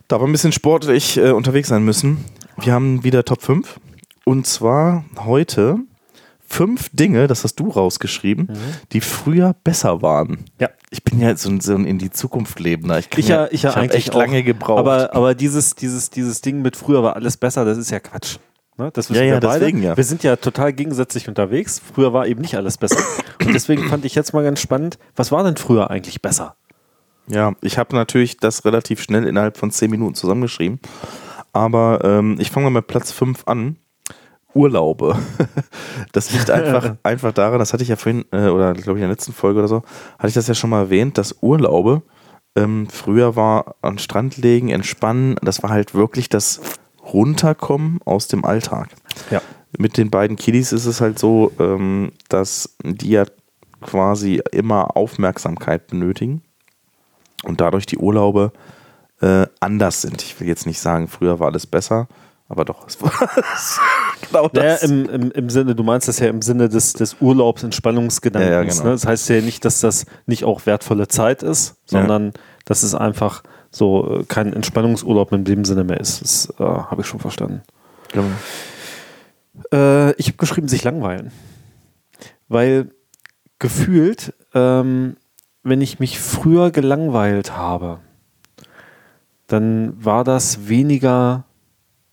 Da 0.08 0.20
wir 0.20 0.26
ein 0.28 0.32
bisschen 0.32 0.52
sportlich 0.52 1.18
äh, 1.18 1.32
unterwegs 1.32 1.68
sein 1.68 1.84
müssen, 1.84 2.26
wir 2.58 2.74
haben 2.74 3.04
wieder 3.04 3.24
Top 3.26 3.42
5. 3.42 3.80
Und 4.26 4.48
zwar 4.48 5.06
heute 5.20 5.80
fünf 6.48 6.90
Dinge, 6.94 7.28
das 7.28 7.44
hast 7.44 7.56
du 7.60 7.70
rausgeschrieben, 7.70 8.50
die 8.92 9.02
früher 9.02 9.56
besser 9.64 10.02
waren. 10.02 10.46
Ja. 10.60 10.70
Ich 10.90 11.04
bin 11.04 11.20
ja 11.20 11.36
so 11.36 11.50
ein, 11.50 11.62
so 11.62 11.76
ein 11.76 11.86
in 11.86 12.00
die 12.00 12.10
Zukunft 12.10 12.60
lebender. 12.60 12.98
Ich, 12.98 13.10
Ich 13.16 13.28
ja, 13.28 13.48
ich 13.52 13.64
ja 13.64 13.70
hab 13.70 13.78
eigentlich 13.78 14.08
echt 14.08 14.16
auch. 14.16 14.20
lange 14.20 14.44
gebraucht. 14.44 14.80
Aber, 14.80 15.14
aber 15.16 15.36
dieses, 15.36 15.76
dieses, 15.76 16.10
dieses 16.10 16.42
Ding 16.42 16.62
mit 16.64 16.76
früher 16.76 17.04
war 17.04 17.16
alles 17.16 17.38
besser, 17.38 17.66
das 17.66 17.78
ist 17.78 17.92
ja 17.92 18.00
Quatsch. 18.00 18.38
Ne? 18.80 18.90
Das 18.94 19.10
wissen 19.10 19.20
Ja, 19.20 19.26
ja, 19.28 19.34
wir 19.36 19.40
beide. 19.42 19.60
deswegen 19.60 19.84
ja. 19.84 19.96
Wir 19.98 20.04
sind 20.04 20.24
ja 20.24 20.36
total 20.38 20.74
gegensätzlich 20.74 21.28
unterwegs. 21.28 21.82
Früher 21.94 22.14
war 22.14 22.26
eben 22.28 22.42
nicht 22.42 22.56
alles 22.56 22.78
besser. 22.78 23.00
Und 23.46 23.54
deswegen 23.54 23.88
fand 23.90 24.06
ich 24.06 24.16
jetzt 24.16 24.34
mal 24.34 24.44
ganz 24.44 24.60
spannend, 24.62 24.98
was 25.16 25.32
war 25.32 25.44
denn 25.44 25.58
früher 25.58 25.90
eigentlich 25.92 26.22
besser? 26.22 26.56
Ja, 27.28 27.54
ich 27.62 27.78
habe 27.78 27.96
natürlich 27.96 28.38
das 28.38 28.66
relativ 28.66 29.02
schnell 29.02 29.28
innerhalb 29.28 29.58
von 29.58 29.70
zehn 29.70 29.92
Minuten 29.92 30.16
zusammengeschrieben. 30.16 30.80
Aber 31.54 32.00
ähm, 32.04 32.38
ich 32.40 32.50
fange 32.52 32.66
mal 32.66 32.80
mit 32.80 32.88
Platz 32.88 33.12
5 33.12 33.44
an. 33.48 33.76
Urlaube. 34.54 35.16
Das 36.12 36.32
liegt 36.32 36.50
einfach, 36.50 36.96
einfach 37.04 37.34
daran, 37.34 37.60
das 37.60 37.72
hatte 37.74 37.84
ich 37.84 37.90
ja 37.90 37.96
vorhin, 37.96 38.26
äh, 38.32 38.48
oder 38.48 38.74
glaube 38.74 38.98
ich 38.98 39.04
in 39.04 39.10
der 39.10 39.10
letzten 39.10 39.34
Folge 39.34 39.60
oder 39.60 39.68
so, 39.68 39.84
hatte 40.18 40.30
ich 40.30 40.34
das 40.34 40.48
ja 40.48 40.56
schon 40.56 40.72
mal 40.72 40.80
erwähnt, 40.80 41.20
dass 41.20 41.36
Urlaube 41.42 42.02
ähm, 42.56 42.88
früher 42.90 43.36
war 43.36 43.76
an 43.84 44.00
Strand 44.00 44.38
legen, 44.38 44.70
entspannen, 44.70 45.36
das 45.44 45.62
war 45.62 45.70
halt 45.70 45.94
wirklich 45.94 46.30
das 46.30 46.62
Runterkommen 47.14 48.00
aus 48.06 48.28
dem 48.28 48.46
Alltag. 48.46 48.90
Ja. 49.32 49.42
Mit 49.78 49.98
den 49.98 50.10
beiden 50.10 50.36
Kiddies 50.36 50.72
ist 50.72 50.86
es 50.86 51.02
halt 51.02 51.20
so, 51.20 51.52
ähm, 51.60 52.12
dass 52.28 52.76
die 52.84 53.12
ja 53.12 53.26
quasi 53.82 54.42
immer 54.52 54.98
Aufmerksamkeit 54.98 55.88
benötigen 55.88 56.42
und 57.44 57.62
dadurch 57.62 57.86
die 57.86 57.98
Urlaube 57.98 58.52
äh, 59.22 59.48
anders 59.60 60.02
sind. 60.02 60.22
Ich 60.22 60.40
will 60.40 60.48
jetzt 60.48 60.66
nicht 60.66 60.80
sagen, 60.80 61.08
früher 61.08 61.40
war 61.40 61.48
alles 61.48 61.68
besser, 61.68 62.08
aber 62.48 62.66
doch, 62.66 62.88
es 62.88 63.02
war 63.02 63.12
genau 64.28 64.48
das. 64.50 64.84
im, 64.84 65.08
im, 65.08 65.32
im 65.32 65.50
Sinne, 65.50 65.76
du 65.76 65.84
meinst 65.84 66.08
das 66.08 66.20
ja 66.20 66.28
im 66.28 66.42
Sinne 66.42 66.68
des, 66.68 66.94
des 66.94 67.18
Urlaubs, 67.22 67.64
Entspannungsgedankens. 67.64 68.50
Ja, 68.50 68.62
ja, 68.62 68.70
genau. 68.70 68.84
ne? 68.84 68.92
Das 68.92 69.06
heißt 69.06 69.30
ja 69.30 69.42
nicht, 69.42 69.64
dass 69.66 69.82
das 69.82 70.06
nicht 70.26 70.44
auch 70.44 70.66
wertvolle 70.66 71.08
Zeit 71.08 71.44
ist, 71.44 71.76
sondern 71.86 72.34
dass 72.66 72.84
es 72.84 72.96
einfach 72.96 73.44
so 73.72 74.20
äh, 74.20 74.24
kein 74.24 74.54
Entspannungsurlaub 74.54 75.32
in 75.32 75.44
dem 75.44 75.66
Sinne 75.66 75.84
mehr 75.84 76.00
ist. 76.00 76.22
Das 76.22 76.54
äh, 76.60 76.64
habe 76.64 77.02
ich 77.02 77.08
schon 77.08 77.20
verstanden. 77.20 77.62
Genau. 78.12 78.28
Äh, 79.74 80.14
ich 80.14 80.28
habe 80.28 80.38
geschrieben, 80.38 80.68
sich 80.68 80.84
langweilen. 80.84 81.32
Weil 82.48 82.90
gefühlt 83.60 84.34
ähm, 84.54 85.16
wenn 85.64 85.82
ich 85.82 86.00
mich 86.00 86.20
früher 86.20 86.72
gelangweilt 86.72 87.56
habe, 87.56 88.00
dann 89.48 89.94
war 90.04 90.24
das 90.24 90.68
weniger 90.68 91.46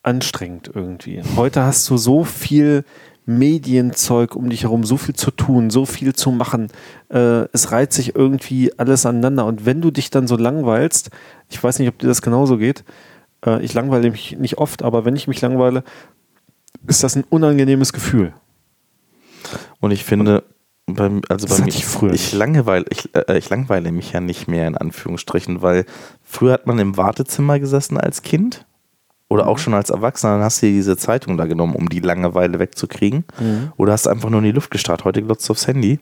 anstrengend 0.03 0.71
irgendwie. 0.73 1.23
Heute 1.37 1.63
hast 1.63 1.89
du 1.91 1.97
so 1.97 2.25
viel 2.25 2.85
Medienzeug 3.27 4.37
um 4.37 4.49
dich 4.49 4.63
herum, 4.63 4.85
so 4.85 4.97
viel 4.97 5.15
zu 5.15 5.31
tun, 5.33 5.71
so 5.71 5.85
viel 5.85 6.15
zu 6.15 6.31
machen. 6.31 6.69
Äh, 7.09 7.49
es 7.53 7.73
reiht 7.73 7.93
sich 7.93 8.15
irgendwie 8.15 8.73
alles 8.79 9.05
aneinander. 9.05 9.45
Und 9.45 9.67
wenn 9.67 9.83
du 9.83 9.91
dich 9.91 10.11
dann 10.11 10.29
so 10.29 10.37
langweilst, 10.37 11.11
ich 11.51 11.63
weiß 11.63 11.81
nicht, 11.81 11.89
ob 11.89 11.99
dir 11.99 12.07
das 12.07 12.23
genauso 12.23 12.57
geht, 12.57 12.85
äh, 13.45 13.63
ich 13.63 13.75
langweile 13.75 14.11
mich 14.11 14.39
nicht 14.39 14.59
oft, 14.59 14.83
aber 14.83 15.05
wenn 15.05 15.17
ich 15.17 15.27
mich 15.27 15.41
langweile, 15.41 15.83
ist 16.87 17.03
das 17.03 17.17
ein 17.17 17.25
unangenehmes 17.29 17.93
Gefühl. 17.93 18.33
Und 19.81 19.91
ich 19.91 20.05
finde, 20.05 20.45
beim, 20.87 21.23
also 21.29 21.47
Das 21.47 21.59
bei 21.59 21.65
mir, 21.65 21.71
ich 21.71 21.85
früher 21.85 22.13
ich, 22.13 22.33
langweile, 22.33 22.85
ich, 22.91 23.15
äh, 23.15 23.39
ich 23.39 23.51
langweile 23.51 23.91
mich 23.91 24.13
ja 24.13 24.21
nicht 24.21 24.47
mehr 24.47 24.69
in 24.69 24.77
Anführungsstrichen, 24.77 25.63
weil 25.63 25.85
früher 26.23 26.53
hat 26.53 26.67
man 26.67 26.79
im 26.79 26.97
Wartezimmer 26.97 27.59
gesessen 27.59 27.99
als 27.99 28.23
Kind 28.23 28.66
oder 29.29 29.45
Mhm. 29.45 29.49
auch 29.49 29.59
schon 29.59 29.75
als 29.75 29.91
Erwachsener, 29.91 30.35
dann 30.35 30.43
hast 30.45 30.63
du 30.63 30.67
dir 30.67 30.73
diese 30.73 30.97
Zeitung 30.97 31.37
da 31.37 31.47
genommen, 31.47 31.75
um 31.75 31.89
die 31.89 31.99
Langeweile 32.01 32.59
wegzukriegen. 32.59 33.25
Mhm. 33.41 33.73
Oder 33.77 33.93
hast 33.93 34.07
einfach 34.07 34.31
nur 34.31 34.39
in 34.39 34.45
die 34.45 34.53
Luft 34.53 34.71
gestarrt. 34.71 35.05
Heute 35.05 35.23
glotzt 35.23 35.49
du 35.49 35.53
aufs 35.53 35.67
Handy 35.67 35.99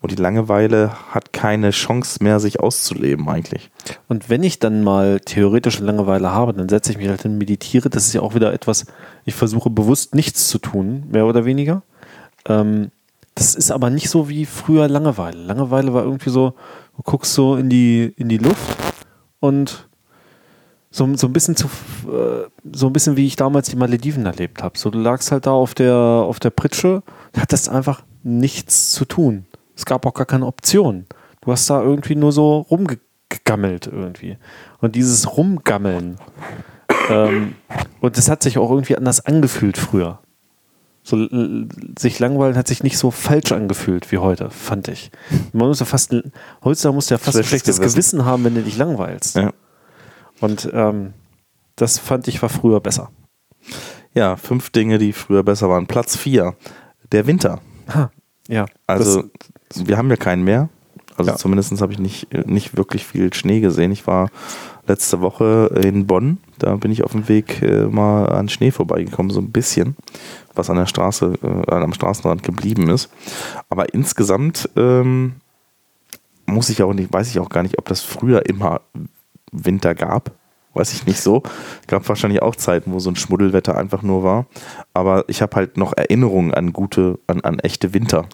und 0.00 0.12
die 0.12 0.16
Langeweile 0.22 0.92
hat 1.10 1.32
keine 1.32 1.70
Chance 1.70 2.22
mehr, 2.22 2.38
sich 2.38 2.60
auszuleben 2.60 3.28
eigentlich. 3.28 3.70
Und 4.06 4.30
wenn 4.30 4.42
ich 4.44 4.60
dann 4.60 4.84
mal 4.84 5.18
theoretische 5.20 5.82
Langeweile 5.84 6.30
habe, 6.30 6.52
dann 6.54 6.68
setze 6.68 6.92
ich 6.92 6.98
mich 6.98 7.08
halt 7.08 7.22
hin, 7.22 7.36
meditiere. 7.36 7.90
Das 7.90 8.06
ist 8.06 8.12
ja 8.12 8.20
auch 8.20 8.34
wieder 8.36 8.52
etwas, 8.52 8.86
ich 9.24 9.34
versuche 9.34 9.70
bewusst 9.70 10.14
nichts 10.14 10.48
zu 10.48 10.58
tun, 10.58 11.04
mehr 11.10 11.26
oder 11.26 11.44
weniger. 11.44 11.82
Ähm, 12.46 12.90
das 13.34 13.54
ist 13.56 13.70
aber 13.72 13.90
nicht 13.90 14.08
so 14.10 14.28
wie 14.28 14.46
früher 14.46 14.88
Langeweile. 14.88 15.38
Langeweile 15.42 15.94
war 15.94 16.04
irgendwie 16.04 16.30
so, 16.30 16.54
du 16.96 17.02
guckst 17.02 17.34
so 17.34 17.56
in 17.56 17.68
die, 17.70 18.12
in 18.16 18.28
die 18.28 18.38
Luft 18.38 18.76
und 19.40 19.87
so, 20.98 21.16
so 21.16 21.26
ein 21.28 21.32
bisschen 21.32 21.56
zu, 21.56 21.66
äh, 22.08 22.48
so 22.72 22.88
ein 22.88 22.92
bisschen 22.92 23.16
wie 23.16 23.26
ich 23.26 23.36
damals 23.36 23.70
die 23.70 23.76
Malediven 23.76 24.26
erlebt 24.26 24.62
habe. 24.62 24.76
So, 24.78 24.90
du 24.90 24.98
lagst 24.98 25.32
halt 25.32 25.46
da 25.46 25.52
auf 25.52 25.74
der, 25.74 25.94
auf 25.94 26.40
der 26.40 26.50
Pritsche, 26.50 27.02
hattest 27.36 27.68
einfach 27.68 28.02
nichts 28.22 28.90
zu 28.90 29.04
tun. 29.04 29.46
Es 29.76 29.86
gab 29.86 30.04
auch 30.04 30.14
gar 30.14 30.26
keine 30.26 30.46
Option. 30.46 31.06
Du 31.40 31.52
hast 31.52 31.70
da 31.70 31.80
irgendwie 31.80 32.16
nur 32.16 32.32
so 32.32 32.58
rumgegammelt 32.58 33.86
irgendwie. 33.86 34.36
Und 34.80 34.96
dieses 34.96 35.36
Rumgammeln, 35.36 36.18
ähm, 37.08 37.54
und 38.00 38.18
das 38.18 38.28
hat 38.28 38.42
sich 38.42 38.58
auch 38.58 38.70
irgendwie 38.70 38.96
anders 38.96 39.24
angefühlt 39.24 39.78
früher. 39.78 40.18
So, 41.04 41.26
sich 41.98 42.18
langweilen 42.18 42.56
hat 42.56 42.68
sich 42.68 42.82
nicht 42.82 42.98
so 42.98 43.10
falsch 43.10 43.52
angefühlt 43.52 44.12
wie 44.12 44.18
heute, 44.18 44.50
fand 44.50 44.88
ich. 44.88 45.10
Man 45.54 45.68
muss 45.68 45.80
ja 45.80 45.86
fast, 45.86 46.14
heutzutage 46.62 46.94
musst 46.94 47.08
du 47.08 47.14
ja 47.14 47.18
fast 47.18 47.38
ein 47.38 47.44
Schlechtes 47.44 47.76
schlechtes 47.76 47.76
Gewissen. 47.78 47.94
Gewissen 47.94 48.24
haben, 48.26 48.44
wenn 48.44 48.54
du 48.56 48.62
dich 48.62 48.76
langweilst. 48.76 49.36
Ja. 49.36 49.52
Und 50.40 50.68
ähm, 50.72 51.14
das 51.76 51.98
fand 51.98 52.28
ich 52.28 52.40
war 52.42 52.48
früher 52.48 52.80
besser. 52.80 53.10
Ja, 54.14 54.36
fünf 54.36 54.70
Dinge, 54.70 54.98
die 54.98 55.12
früher 55.12 55.42
besser 55.42 55.68
waren. 55.68 55.86
Platz 55.86 56.16
vier, 56.16 56.54
der 57.12 57.26
Winter. 57.26 57.60
Ha, 57.92 58.10
ja. 58.48 58.66
Also 58.86 59.24
wir 59.74 59.96
haben 59.96 60.10
ja 60.10 60.16
keinen 60.16 60.44
mehr. 60.44 60.68
Also 61.16 61.32
Ja. 61.32 61.36
zumindest 61.36 61.80
habe 61.80 61.92
ich 61.92 61.98
nicht, 61.98 62.32
nicht 62.46 62.76
wirklich 62.76 63.04
viel 63.04 63.32
Schnee 63.34 63.60
gesehen. 63.60 63.90
Ich 63.90 64.06
war 64.06 64.30
letzte 64.86 65.20
Woche 65.20 65.66
in 65.82 66.06
Bonn. 66.06 66.38
Da 66.58 66.76
bin 66.76 66.92
ich 66.92 67.02
auf 67.04 67.12
dem 67.12 67.28
Weg 67.28 67.60
äh, 67.62 67.86
mal 67.86 68.26
an 68.26 68.48
Schnee 68.48 68.70
vorbeigekommen, 68.70 69.30
so 69.30 69.40
ein 69.40 69.50
bisschen, 69.50 69.96
was 70.54 70.70
an 70.70 70.76
der 70.76 70.86
Straße, 70.86 71.34
äh, 71.42 71.70
am 71.72 71.92
Straßenrand 71.92 72.42
geblieben 72.44 72.88
ist. 72.88 73.10
Aber 73.68 73.92
insgesamt 73.92 74.70
ähm, 74.76 75.34
muss 76.46 76.70
ich 76.70 76.82
auch 76.82 76.94
nicht, 76.94 77.12
weiß 77.12 77.28
ich 77.28 77.40
auch 77.40 77.50
gar 77.50 77.62
nicht, 77.64 77.78
ob 77.78 77.86
das 77.86 78.00
früher 78.00 78.46
immer 78.46 78.80
Winter 79.52 79.94
gab. 79.94 80.32
Weiß 80.74 80.92
ich 80.92 81.06
nicht 81.06 81.20
so. 81.20 81.42
Gab 81.86 82.08
wahrscheinlich 82.08 82.42
auch 82.42 82.54
Zeiten, 82.54 82.92
wo 82.92 82.98
so 82.98 83.10
ein 83.10 83.16
Schmuddelwetter 83.16 83.76
einfach 83.76 84.02
nur 84.02 84.22
war. 84.22 84.46
Aber 84.94 85.24
ich 85.28 85.42
habe 85.42 85.56
halt 85.56 85.76
noch 85.76 85.96
Erinnerungen 85.96 86.54
an 86.54 86.72
gute, 86.72 87.18
an, 87.26 87.40
an 87.40 87.58
echte 87.58 87.94
Winter. 87.94 88.26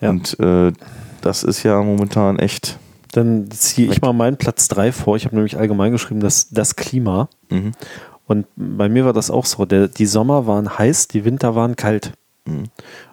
Ja. 0.00 0.10
Und 0.10 0.38
äh, 0.40 0.72
das 1.20 1.42
ist 1.44 1.62
ja 1.62 1.82
momentan 1.82 2.38
echt. 2.38 2.78
dann 3.12 3.50
ziehe 3.50 3.90
ich 3.90 4.00
mal 4.00 4.12
meinen 4.12 4.36
Platz 4.36 4.68
3 4.68 4.92
vor. 4.92 5.16
Ich 5.16 5.24
habe 5.26 5.36
nämlich 5.36 5.58
allgemein 5.58 5.92
geschrieben, 5.92 6.20
dass 6.20 6.50
das 6.50 6.76
Klima. 6.76 7.28
Mhm. 7.50 7.72
Und 8.26 8.46
bei 8.56 8.88
mir 8.88 9.04
war 9.04 9.12
das 9.12 9.30
auch 9.30 9.44
so. 9.44 9.64
Der, 9.64 9.88
die 9.88 10.06
Sommer 10.06 10.46
waren 10.46 10.78
heiß, 10.78 11.08
die 11.08 11.24
Winter 11.24 11.54
waren 11.54 11.76
kalt. 11.76 12.12
Mhm. 12.46 12.64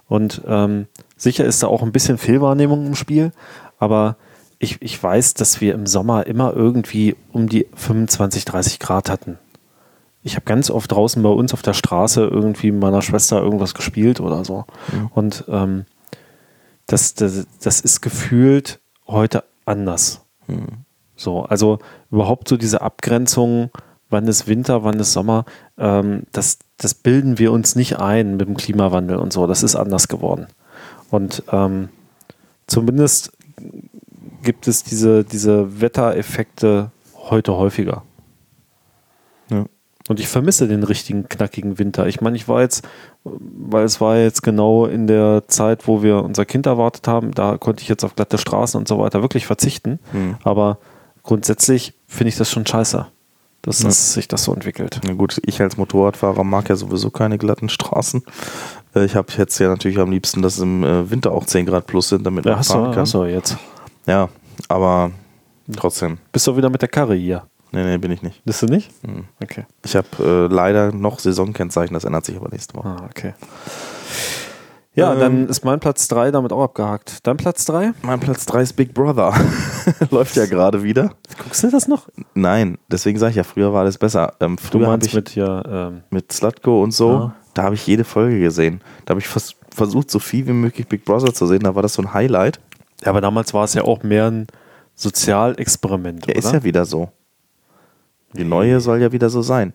Und 0.08 0.42
ähm, 0.48 0.88
sicher 1.16 1.46
ist 1.46 1.64
da 1.64 1.68
auch 1.68 1.84
ein 1.84 1.92
bisschen 1.92 2.18
Fehlwahrnehmung 2.18 2.86
im 2.86 2.96
Spiel, 2.96 3.32
aber 3.78 4.18
ich, 4.64 4.82
ich 4.82 5.02
weiß, 5.02 5.34
dass 5.34 5.60
wir 5.62 5.74
im 5.74 5.86
Sommer 5.86 6.26
immer 6.26 6.54
irgendwie 6.54 7.16
um 7.32 7.50
die 7.50 7.68
25, 7.76 8.46
30 8.46 8.80
Grad 8.80 9.10
hatten. 9.10 9.38
Ich 10.24 10.36
habe 10.36 10.46
ganz 10.46 10.72
oft 10.72 10.90
draußen 10.90 11.22
bei 11.22 11.30
uns 11.30 11.54
auf 11.54 11.62
der 11.62 11.74
Straße 11.74 12.22
irgendwie 12.22 12.72
mit 12.72 12.82
meiner 12.82 13.02
Schwester 13.02 13.42
irgendwas 13.42 13.74
gespielt 13.74 14.22
oder 14.22 14.46
so. 14.46 14.64
Und 15.14 15.44
ähm, 15.50 15.84
das, 16.88 17.14
das, 17.14 17.46
das 17.62 17.82
ist 17.82 18.02
gefühlt 18.02 18.80
heute 19.06 19.44
anders. 19.66 20.22
So, 21.18 21.44
also 21.44 21.80
überhaupt 22.10 22.48
so 22.48 22.56
diese 22.56 22.82
Abgrenzung, 22.82 23.70
wann 24.10 24.28
ist 24.28 24.48
Winter, 24.48 24.86
wann 24.86 25.00
ist 25.00 25.12
Sommer, 25.12 25.44
ähm, 25.78 26.24
das, 26.32 26.60
das 26.78 26.94
bilden 26.94 27.38
wir 27.38 27.52
uns 27.52 27.76
nicht 27.76 28.00
ein 28.00 28.38
mit 28.38 28.48
dem 28.48 28.56
Klimawandel 28.56 29.18
und 29.18 29.34
so. 29.34 29.46
Das 29.46 29.62
ist 29.62 29.76
anders 29.76 30.08
geworden. 30.08 30.48
Und 31.10 31.44
ähm, 31.52 31.90
zumindest 32.66 33.34
gibt 34.44 34.68
es 34.68 34.84
diese, 34.84 35.24
diese 35.24 35.82
Wettereffekte 35.82 36.92
heute 37.30 37.54
häufiger. 37.56 38.04
Ja. 39.50 39.66
Und 40.10 40.20
ich 40.20 40.28
vermisse 40.28 40.68
den 40.68 40.84
richtigen 40.84 41.30
knackigen 41.30 41.80
Winter. 41.80 42.08
Ich 42.08 42.20
meine, 42.20 42.36
ich 42.36 42.48
war 42.50 42.62
jetzt, 42.62 42.86
weil 43.24 43.86
es 43.86 44.02
war 44.02 44.18
jetzt 44.18 44.44
genau 44.44 44.86
in 44.86 45.08
der 45.08 45.44
Zeit, 45.48 45.88
wo 45.88 46.04
wir 46.04 46.24
unser 46.24 46.44
Kind 46.46 46.66
erwartet 46.66 47.08
haben, 47.08 47.32
da 47.32 47.58
konnte 47.58 47.82
ich 47.84 47.88
jetzt 47.88 48.04
auf 48.04 48.16
glatte 48.16 48.38
Straßen 48.38 48.78
und 48.78 48.88
so 48.88 49.00
weiter 49.00 49.22
wirklich 49.22 49.46
verzichten. 49.46 50.00
Mhm. 50.12 50.36
Aber 50.44 50.78
grundsätzlich 51.24 51.94
finde 52.06 52.30
ich 52.30 52.36
das 52.38 52.52
schon 52.52 52.66
scheiße, 52.68 53.06
dass 53.62 53.80
Ja. 53.80 53.86
das, 53.88 54.14
sich 54.14 54.28
das 54.28 54.44
so 54.44 54.54
entwickelt. 54.54 55.00
Na 55.06 55.14
gut, 55.14 55.40
ich 55.46 55.62
als 55.62 55.78
Motorradfahrer 55.78 56.44
mag 56.44 56.68
ja 56.68 56.76
sowieso 56.76 57.10
keine 57.10 57.38
glatten 57.38 57.70
Straßen. 57.70 58.24
Äh, 58.96 59.06
Ich 59.06 59.16
habe 59.16 59.32
jetzt 59.38 59.58
ja 59.60 59.70
natürlich 59.70 60.00
am 60.00 60.12
liebsten, 60.12 60.42
dass 60.42 60.60
im 60.60 60.84
äh, 60.84 61.10
Winter 61.10 61.32
auch 61.32 61.46
10 61.46 61.66
Grad 61.66 61.88
plus 61.88 62.10
sind, 62.10 62.26
damit 62.26 62.44
Ja, 62.46 62.52
man 62.52 62.60
hast 62.60 62.68
fahren 62.74 62.84
du, 62.86 62.90
kann. 62.92 63.02
hast 63.04 63.14
du 63.14 63.24
jetzt. 63.24 63.58
Ja, 64.06 64.30
aber 64.68 65.12
trotzdem. 65.76 66.18
Bist 66.32 66.48
du 66.48 66.56
wieder 66.58 66.70
mit 66.70 66.82
der 66.82 66.90
Karre 66.90 67.16
hier? 67.16 67.44
Nee, 67.72 67.84
nee, 67.84 67.98
bin 67.98 68.12
ich 68.12 68.22
nicht. 68.22 68.44
Bist 68.46 68.62
du 68.62 68.68
nicht? 68.68 68.92
Mhm. 69.04 69.26
Okay. 69.42 69.66
Ich 69.84 69.96
habe 69.96 70.08
äh, 70.20 70.54
leider 70.54 70.92
noch 70.92 71.20
Saisonkennzeichen, 71.20 71.94
das 71.94 72.04
ändert 72.04 72.26
sich 72.26 72.36
aber 72.36 72.50
nächste 72.50 72.76
Woche. 72.76 72.88
Ah, 72.88 73.06
okay. 73.10 73.34
Ja, 74.96 75.14
Ähm, 75.14 75.20
dann 75.20 75.48
ist 75.50 75.66
mein 75.66 75.80
Platz 75.80 76.08
3 76.08 76.30
damit 76.30 76.52
auch 76.54 76.62
abgehakt. 76.66 77.26
Dein 77.26 77.38
Platz 77.38 77.66
3? 77.66 77.94
Mein 78.04 78.20
Platz 78.20 78.46
3 78.46 78.62
ist 78.62 78.74
Big 78.74 78.94
Brother. 78.94 79.34
Läuft 80.12 80.36
ja 80.36 80.46
gerade 80.46 80.84
wieder. 80.84 81.14
Guckst 81.42 81.64
du 81.64 81.72
das 81.72 81.88
noch? 81.88 82.10
Nein, 82.36 82.78
deswegen 82.92 83.18
sage 83.18 83.32
ich 83.32 83.38
ja, 83.38 83.44
früher 83.44 83.74
war 83.74 83.82
alles 83.82 83.98
besser. 83.98 84.34
Ähm, 84.40 84.60
früher 84.60 84.92
habe 84.92 85.04
ich 85.04 85.16
mit 85.16 85.34
ja, 85.34 85.88
ähm, 85.88 86.04
mit 86.12 86.32
Slutko 86.32 86.84
und 86.84 86.92
so, 86.92 87.12
Ja. 87.12 87.36
da 87.56 87.64
habe 87.64 87.74
ich 87.74 87.88
jede 87.88 88.04
Folge 88.04 88.40
gesehen. 88.40 88.82
Da 89.06 89.12
habe 89.12 89.20
ich 89.20 89.28
vers 89.28 89.56
versucht, 89.74 90.12
so 90.12 90.20
viel 90.20 90.46
wie 90.46 90.52
möglich 90.54 90.88
Big 90.88 91.04
Brother 91.04 91.34
zu 91.34 91.48
sehen. 91.48 91.62
Da 91.62 91.74
war 91.74 91.82
das 91.82 91.96
so 91.96 92.04
ein 92.04 92.14
Highlight. 92.14 92.60
Ja, 93.04 93.10
aber 93.10 93.22
damals 93.22 93.54
war 93.54 93.64
es 93.64 93.74
ja 93.74 93.84
auch 93.84 94.04
mehr 94.04 94.30
ein 94.30 94.48
Sozialexperiment, 94.96 96.28
Der 96.28 96.38
oder? 96.38 96.46
ist 96.46 96.54
ja 96.54 96.64
wieder 96.64 96.86
so. 96.86 97.10
Die 98.34 98.44
neue 98.44 98.80
soll 98.80 99.02
ja 99.02 99.12
wieder 99.12 99.30
so 99.30 99.42
sein. 99.42 99.74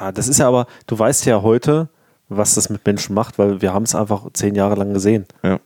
Ja, 0.00 0.12
das 0.12 0.28
ist 0.28 0.38
ja 0.38 0.48
aber, 0.48 0.66
du 0.86 0.98
weißt 0.98 1.26
ja 1.26 1.42
heute, 1.42 1.88
was 2.28 2.54
das 2.54 2.70
mit 2.70 2.84
Menschen 2.86 3.14
macht, 3.14 3.38
weil 3.38 3.62
wir 3.62 3.72
haben 3.72 3.84
es 3.84 3.94
einfach 3.94 4.26
zehn 4.32 4.54
Jahre 4.54 4.74
lang 4.74 4.94
gesehen. 4.94 5.26
Ja. 5.42 5.60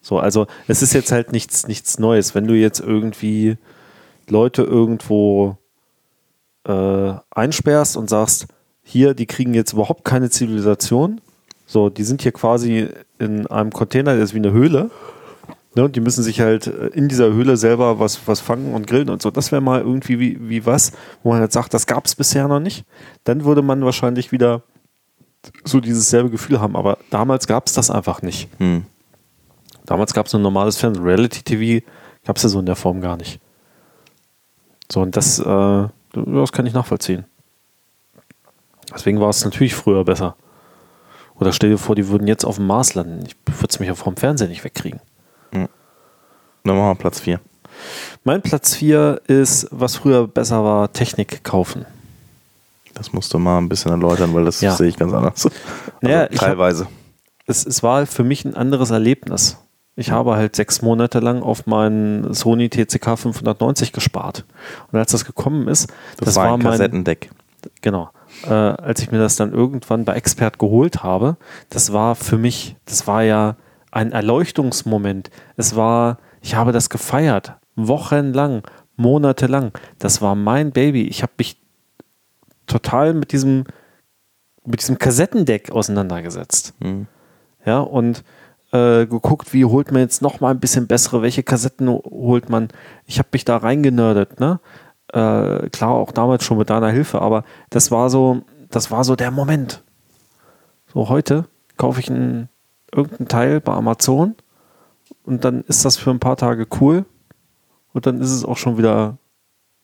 So, 0.00 0.18
also 0.18 0.46
es 0.68 0.82
ist 0.82 0.92
jetzt 0.92 1.10
halt 1.12 1.32
nichts, 1.32 1.66
nichts 1.66 1.98
Neues. 1.98 2.34
Wenn 2.34 2.46
du 2.46 2.54
jetzt 2.54 2.80
irgendwie 2.80 3.56
Leute 4.28 4.62
irgendwo 4.62 5.56
äh, 6.64 7.12
einsperrst 7.30 7.96
und 7.96 8.08
sagst, 8.08 8.46
hier, 8.82 9.14
die 9.14 9.26
kriegen 9.26 9.54
jetzt 9.54 9.72
überhaupt 9.72 10.04
keine 10.04 10.30
Zivilisation, 10.30 11.20
so, 11.66 11.90
die 11.90 12.04
sind 12.04 12.22
hier 12.22 12.30
quasi 12.30 12.88
in 13.18 13.48
einem 13.48 13.72
Container, 13.72 14.14
der 14.14 14.22
ist 14.22 14.34
wie 14.34 14.38
eine 14.38 14.52
Höhle. 14.52 14.90
Ne, 15.76 15.90
die 15.90 16.00
müssen 16.00 16.24
sich 16.24 16.40
halt 16.40 16.68
äh, 16.68 16.86
in 16.88 17.08
dieser 17.08 17.26
Höhle 17.26 17.58
selber 17.58 18.00
was, 18.00 18.26
was 18.26 18.40
fangen 18.40 18.72
und 18.72 18.86
grillen 18.86 19.10
und 19.10 19.20
so. 19.20 19.30
Das 19.30 19.52
wäre 19.52 19.60
mal 19.60 19.82
irgendwie 19.82 20.18
wie, 20.18 20.48
wie 20.48 20.64
was, 20.64 20.92
wo 21.22 21.32
man 21.32 21.40
halt 21.40 21.52
sagt, 21.52 21.74
das 21.74 21.86
gab 21.86 22.06
es 22.06 22.14
bisher 22.14 22.48
noch 22.48 22.60
nicht. 22.60 22.86
Dann 23.24 23.44
würde 23.44 23.60
man 23.60 23.84
wahrscheinlich 23.84 24.32
wieder 24.32 24.62
so 25.64 25.80
dieses 25.80 26.08
selbe 26.08 26.30
Gefühl 26.30 26.62
haben. 26.62 26.76
Aber 26.76 26.96
damals 27.10 27.46
gab 27.46 27.66
es 27.66 27.74
das 27.74 27.90
einfach 27.90 28.22
nicht. 28.22 28.48
Hm. 28.56 28.86
Damals 29.84 30.14
gab 30.14 30.26
es 30.26 30.34
ein 30.34 30.40
normales 30.40 30.78
Fernsehen. 30.78 31.04
Reality-TV 31.04 31.84
gab 32.24 32.38
es 32.38 32.42
ja 32.44 32.48
so 32.48 32.58
in 32.58 32.66
der 32.66 32.76
Form 32.76 33.02
gar 33.02 33.18
nicht. 33.18 33.38
So, 34.90 35.02
und 35.02 35.14
das, 35.14 35.38
äh, 35.38 35.88
das 36.12 36.52
kann 36.52 36.64
ich 36.64 36.72
nachvollziehen. 36.72 37.26
Deswegen 38.94 39.20
war 39.20 39.28
es 39.28 39.44
natürlich 39.44 39.74
früher 39.74 40.04
besser. 40.04 40.36
Oder 41.34 41.52
stell 41.52 41.68
dir 41.68 41.78
vor, 41.78 41.94
die 41.96 42.08
würden 42.08 42.26
jetzt 42.26 42.46
auf 42.46 42.56
dem 42.56 42.66
Mars 42.66 42.94
landen. 42.94 43.26
Ich 43.26 43.36
würde 43.44 43.68
es 43.68 43.78
mich 43.78 43.88
ja 43.88 43.94
vom 43.94 44.16
Fernseher 44.16 44.48
nicht 44.48 44.64
wegkriegen. 44.64 45.00
Dann 46.66 46.76
machen 46.76 46.88
wir 46.90 46.94
Platz 46.96 47.20
4. 47.20 47.40
Mein 48.24 48.42
Platz 48.42 48.74
4 48.74 49.20
ist, 49.26 49.68
was 49.70 49.96
früher 49.96 50.26
besser 50.26 50.64
war, 50.64 50.92
Technik 50.92 51.44
kaufen. 51.44 51.84
Das 52.94 53.12
musst 53.12 53.32
du 53.34 53.38
mal 53.38 53.58
ein 53.58 53.68
bisschen 53.68 53.90
erläutern, 53.92 54.34
weil 54.34 54.44
das 54.46 54.60
Ja. 54.60 54.72
sehe 54.74 54.88
ich 54.88 54.96
ganz 54.96 55.12
anders. 55.12 55.44
Also 55.44 55.56
Naja, 56.00 56.26
ich 56.30 56.40
hab- 56.40 56.46
teilweise. 56.48 56.86
Es, 57.46 57.64
es 57.64 57.82
war 57.82 58.06
für 58.06 58.24
mich 58.24 58.44
ein 58.44 58.54
anderes 58.56 58.90
Erlebnis. 58.90 59.58
Ich 59.94 60.10
habe 60.10 60.34
halt 60.36 60.56
sechs 60.56 60.82
Monate 60.82 61.20
lang 61.20 61.42
auf 61.42 61.66
meinen 61.66 62.34
Sony 62.34 62.68
TCK 62.68 63.16
590 63.16 63.92
gespart. 63.92 64.44
Und 64.90 64.98
als 64.98 65.12
das 65.12 65.24
gekommen 65.24 65.68
ist, 65.68 65.92
das, 66.18 66.36
war 66.36 66.46
ein 66.54 66.58
mein, 66.60 66.72
Kassettendeck. 66.72 67.30
genau, 67.82 68.10
äh, 68.44 68.52
als 68.52 69.00
ich 69.00 69.10
mir 69.10 69.18
das 69.18 69.36
dann 69.36 69.52
irgendwann 69.52 70.04
bei 70.04 70.14
Expert 70.14 70.58
geholt 70.58 71.02
habe, 71.02 71.36
das 71.70 71.92
war 71.92 72.14
für 72.14 72.36
mich, 72.36 72.76
das 72.84 73.06
war 73.06 73.22
ja 73.22 73.56
ein 73.90 74.12
Erleuchtungsmoment. 74.12 75.30
Es 75.56 75.76
war, 75.76 76.18
ich 76.46 76.54
habe 76.54 76.70
das 76.70 76.90
gefeiert, 76.90 77.54
wochenlang, 77.74 78.62
monatelang. 78.94 79.72
Das 79.98 80.22
war 80.22 80.36
mein 80.36 80.70
Baby. 80.70 81.02
Ich 81.08 81.24
habe 81.24 81.32
mich 81.38 81.60
total 82.68 83.14
mit 83.14 83.32
diesem, 83.32 83.64
mit 84.64 84.80
diesem 84.80 84.96
Kassettendeck 84.96 85.72
auseinandergesetzt. 85.72 86.72
Mhm. 86.78 87.08
Ja, 87.64 87.80
und 87.80 88.22
äh, 88.70 89.06
geguckt, 89.06 89.52
wie 89.54 89.64
holt 89.64 89.90
man 89.90 90.02
jetzt 90.02 90.22
noch 90.22 90.38
mal 90.38 90.52
ein 90.52 90.60
bisschen 90.60 90.86
bessere, 90.86 91.20
welche 91.20 91.42
Kassetten 91.42 91.88
holt 91.88 92.48
man. 92.48 92.68
Ich 93.06 93.18
habe 93.18 93.30
mich 93.32 93.44
da 93.44 93.56
reingenördet, 93.56 94.38
ne? 94.38 94.60
Äh, 95.08 95.68
klar, 95.70 95.94
auch 95.94 96.12
damals 96.12 96.44
schon 96.44 96.58
mit 96.58 96.70
deiner 96.70 96.90
Hilfe, 96.90 97.22
aber 97.22 97.42
das 97.70 97.90
war 97.90 98.08
so, 98.08 98.42
das 98.70 98.92
war 98.92 99.02
so 99.02 99.16
der 99.16 99.32
Moment. 99.32 99.82
So 100.94 101.08
heute 101.08 101.46
kaufe 101.76 101.98
ich 101.98 102.08
ein, 102.08 102.48
irgendein 102.94 103.26
Teil 103.26 103.60
bei 103.60 103.72
Amazon 103.72 104.36
und 105.26 105.44
dann 105.44 105.62
ist 105.64 105.84
das 105.84 105.96
für 105.96 106.10
ein 106.10 106.20
paar 106.20 106.36
Tage 106.36 106.66
cool 106.80 107.04
und 107.92 108.06
dann 108.06 108.20
ist 108.20 108.30
es 108.30 108.44
auch 108.44 108.56
schon 108.56 108.78
wieder, 108.78 109.18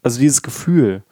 also 0.03 0.19
dieses 0.19 0.43
Gefühl, 0.43 1.03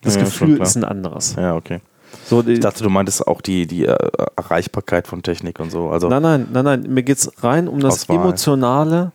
das 0.00 0.14
Ja, 0.16 0.22
Gefühl 0.22 0.60
ist 0.62 0.76
ein 0.76 0.84
anderes. 0.84 1.34
Ja, 1.36 1.54
okay. 1.54 1.80
So, 2.24 2.42
Ich 2.46 2.60
dachte, 2.60 2.82
du 2.82 2.90
meintest 2.90 3.26
auch 3.26 3.40
die, 3.40 3.66
die 3.66 3.84
äh, 3.84 3.96
Erreichbarkeit 4.36 5.06
von 5.06 5.22
Technik 5.22 5.60
und 5.60 5.70
so. 5.70 5.90
Also, 5.90 6.08
Nein, 6.08 6.22
nein, 6.22 6.48
nein, 6.52 6.64
nein. 6.64 6.82
Mir 6.88 7.02
geht 7.02 7.18
es 7.18 7.44
rein 7.44 7.68
um 7.68 7.78
das 7.80 8.02
Auswahl. 8.02 8.16
Emotionale, 8.16 9.12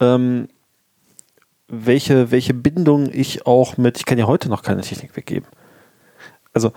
ähm, 0.00 0.48
welche, 1.68 2.30
welche 2.30 2.54
Bindung 2.54 3.10
ich 3.12 3.46
auch 3.46 3.76
mit, 3.76 3.98
ich 3.98 4.06
kann 4.06 4.18
ja 4.18 4.26
heute 4.26 4.48
noch 4.48 4.62
keine 4.62 4.80
Technik 4.82 5.16
weggeben. 5.16 5.48
Also 6.52 6.72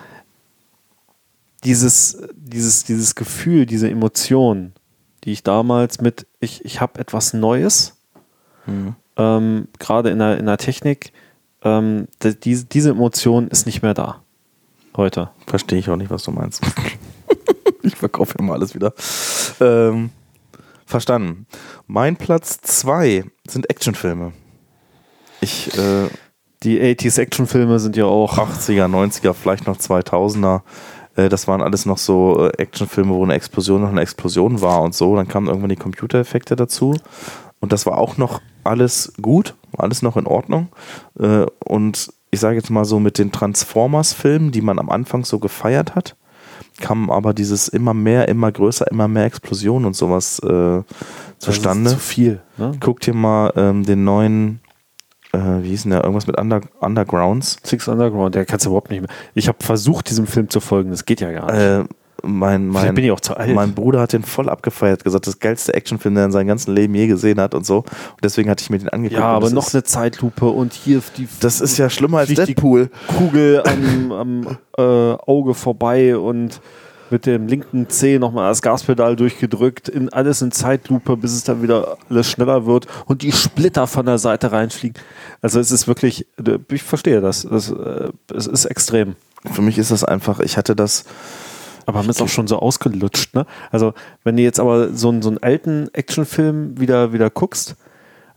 dieses, 1.63 2.21
dieses, 2.35 2.83
dieses 2.83 3.15
Gefühl, 3.15 3.65
diese 3.65 3.89
Emotion, 3.89 4.73
die 5.23 5.31
ich 5.31 5.43
damals 5.43 5.99
mit, 5.99 6.27
ich, 6.45 6.63
ich 6.65 6.79
habe 6.81 6.99
etwas 6.99 7.33
Neues, 7.33 7.91
Mhm. 8.67 8.95
ähm, 9.17 9.67
gerade 9.77 10.09
in 10.09 10.17
der, 10.19 10.37
in 10.39 10.45
der 10.47 10.57
Technik, 10.57 11.11
ähm, 11.63 12.07
diese, 12.43 12.65
diese 12.65 12.89
Emotion 12.91 13.47
ist 13.47 13.65
nicht 13.67 13.83
mehr 13.83 13.93
da. 13.93 14.21
Heute. 14.97 15.29
verstehe 15.45 15.77
ich 15.77 15.89
auch 15.89 15.97
nicht, 15.97 16.09
was 16.09 16.23
du 16.23 16.31
meinst. 16.31 16.63
ich 17.83 17.95
verkaufe 17.95 18.37
immer 18.39 18.53
alles 18.53 18.73
wieder. 18.73 18.93
Ähm, 19.59 20.09
verstanden. 20.85 21.45
Mein 21.85 22.15
Platz 22.17 22.59
2 22.61 23.25
sind 23.47 23.69
Actionfilme. 23.69 24.31
Ich, 25.41 25.77
äh, 25.77 26.07
Die 26.63 26.79
80s 26.81 27.19
Actionfilme 27.19 27.77
sind 27.79 27.95
ja 27.97 28.05
auch 28.05 28.37
80er, 28.37 28.87
90er, 28.87 29.33
vielleicht 29.33 29.67
noch 29.67 29.77
2000er. 29.77 30.61
Äh, 31.15 31.29
Das 31.29 31.47
waren 31.47 31.61
alles 31.61 31.85
noch 31.85 31.97
so 31.97 32.47
äh, 32.47 32.57
Actionfilme, 32.57 33.13
wo 33.13 33.23
eine 33.23 33.33
Explosion 33.33 33.81
noch 33.81 33.89
eine 33.89 34.01
Explosion 34.01 34.61
war 34.61 34.81
und 34.81 34.93
so. 34.93 35.15
Dann 35.15 35.27
kamen 35.27 35.47
irgendwann 35.47 35.69
die 35.69 35.75
Computereffekte 35.75 36.55
dazu. 36.55 36.95
Und 37.59 37.71
das 37.71 37.85
war 37.85 37.97
auch 37.97 38.17
noch 38.17 38.41
alles 38.63 39.13
gut, 39.21 39.55
alles 39.77 40.01
noch 40.01 40.17
in 40.17 40.27
Ordnung. 40.27 40.67
Äh, 41.19 41.45
Und 41.63 42.11
ich 42.31 42.39
sage 42.39 42.57
jetzt 42.57 42.69
mal 42.69 42.85
so 42.85 42.99
mit 42.99 43.17
den 43.17 43.31
Transformers-Filmen, 43.31 44.51
die 44.51 44.61
man 44.61 44.77
am 44.77 44.89
Anfang 44.89 45.23
so 45.23 45.39
gefeiert 45.39 45.95
hat, 45.95 46.15
kam 46.81 47.09
aber 47.09 47.33
dieses 47.33 47.69
immer 47.69 47.93
mehr, 47.93 48.27
immer 48.27 48.51
größer, 48.51 48.91
immer 48.91 49.07
mehr 49.07 49.23
Explosionen 49.25 49.85
und 49.85 49.95
sowas 49.95 50.39
äh, 50.39 50.81
zustande. 51.39 51.85
Das 51.85 51.93
ist 51.93 51.99
zu 51.99 52.05
viel. 52.05 52.41
Ne? 52.57 52.73
Guck 52.81 52.99
dir 52.99 53.13
mal 53.13 53.53
ähm, 53.55 53.83
den 53.83 54.03
neuen, 54.03 54.59
äh, 55.35 55.63
wie 55.63 55.69
hieß 55.69 55.83
denn 55.83 55.91
der, 55.91 56.03
irgendwas 56.03 56.27
mit 56.27 56.39
Under 56.39 56.61
Undergrounds. 56.79 57.57
Six 57.63 57.87
Underground, 57.87 58.35
der 58.35 58.45
kannst 58.45 58.65
du 58.65 58.69
überhaupt 58.69 58.91
nicht 58.91 59.01
mehr. 59.01 59.09
Ich 59.33 59.47
habe 59.47 59.57
versucht, 59.61 60.09
diesem 60.09 60.27
Film 60.27 60.49
zu 60.49 60.59
folgen, 60.59 60.91
das 60.91 61.05
geht 61.05 61.21
ja 61.21 61.31
gar 61.31 61.51
nicht. 61.51 61.61
Äh, 61.61 61.83
mein, 62.23 62.71
Vielleicht 62.71 62.85
mein, 62.85 62.95
bin 62.95 63.03
ich 63.05 63.11
auch 63.11 63.19
zu 63.19 63.35
alt. 63.37 63.53
mein 63.53 63.73
Bruder 63.73 63.99
hat 63.99 64.13
den 64.13 64.23
voll 64.23 64.49
abgefeiert, 64.49 65.03
gesagt, 65.03 65.27
das 65.27 65.39
geilste 65.39 65.73
Actionfilm, 65.73 66.15
den 66.15 66.21
er 66.21 66.25
in 66.25 66.31
seinem 66.31 66.47
ganzen 66.47 66.73
Leben 66.73 66.95
je 66.95 67.07
gesehen 67.07 67.39
hat 67.39 67.53
und 67.53 67.65
so. 67.65 67.79
Und 67.79 68.23
deswegen 68.23 68.49
hatte 68.49 68.63
ich 68.63 68.69
mir 68.69 68.79
den 68.79 68.89
angeguckt. 68.89 69.19
ja, 69.19 69.27
aber 69.27 69.49
noch 69.49 69.67
ist, 69.67 69.75
eine 69.75 69.83
Zeitlupe 69.83 70.45
und 70.45 70.73
hier 70.73 71.01
die 71.17 71.27
Das 71.39 71.61
ist 71.61 71.77
ja 71.77 71.89
schlimmer 71.89 72.19
als 72.19 72.33
Deadpool. 72.33 72.89
Kugel 73.17 73.61
am, 73.65 74.11
am 74.11 74.57
äh, 74.77 74.81
Auge 74.81 75.53
vorbei 75.53 76.17
und 76.17 76.61
mit 77.15 77.25
dem 77.25 77.47
linken 77.47 77.87
Zeh 77.89 78.19
nochmal 78.19 78.49
das 78.51 78.61
Gaspedal 78.61 79.15
durchgedrückt, 79.15 79.87
in 79.87 80.11
alles 80.11 80.41
in 80.41 80.51
Zeitlupe, 80.51 81.15
bis 81.15 81.31
es 81.31 81.45
dann 81.45 81.63
wieder 81.63 81.97
alles 82.09 82.29
schneller 82.29 82.65
wird 82.65 82.87
und 83.05 83.21
die 83.21 83.31
Splitter 83.31 83.87
von 83.87 84.05
der 84.05 84.17
Seite 84.17 84.51
reinfliegen. 84.51 85.01
Also 85.41 85.61
es 85.61 85.71
ist 85.71 85.87
wirklich, 85.87 86.27
ich 86.69 86.83
verstehe 86.83 87.21
das, 87.21 87.47
das 87.49 87.71
äh, 87.71 88.09
es 88.33 88.47
ist 88.47 88.65
extrem. 88.65 89.15
Für 89.49 89.61
mich 89.61 89.77
ist 89.77 89.91
das 89.91 90.03
einfach, 90.03 90.41
ich 90.41 90.57
hatte 90.57 90.75
das, 90.75 91.05
Aber 91.85 91.99
haben 91.99 92.09
es 92.09 92.19
auch 92.21 92.27
schon 92.27 92.47
so 92.47 92.59
ausgelutscht, 92.59 93.33
ne? 93.33 93.45
Also, 93.71 93.93
wenn 94.25 94.35
du 94.35 94.43
jetzt 94.43 94.59
aber 94.59 94.89
so, 94.93 95.07
einen- 95.09 95.21
so 95.21 95.29
einen 95.29 95.37
alten 95.41 95.87
Actionfilm 95.93 96.77
wieder, 96.81 97.13
wieder 97.13 97.29
guckst, 97.29 97.75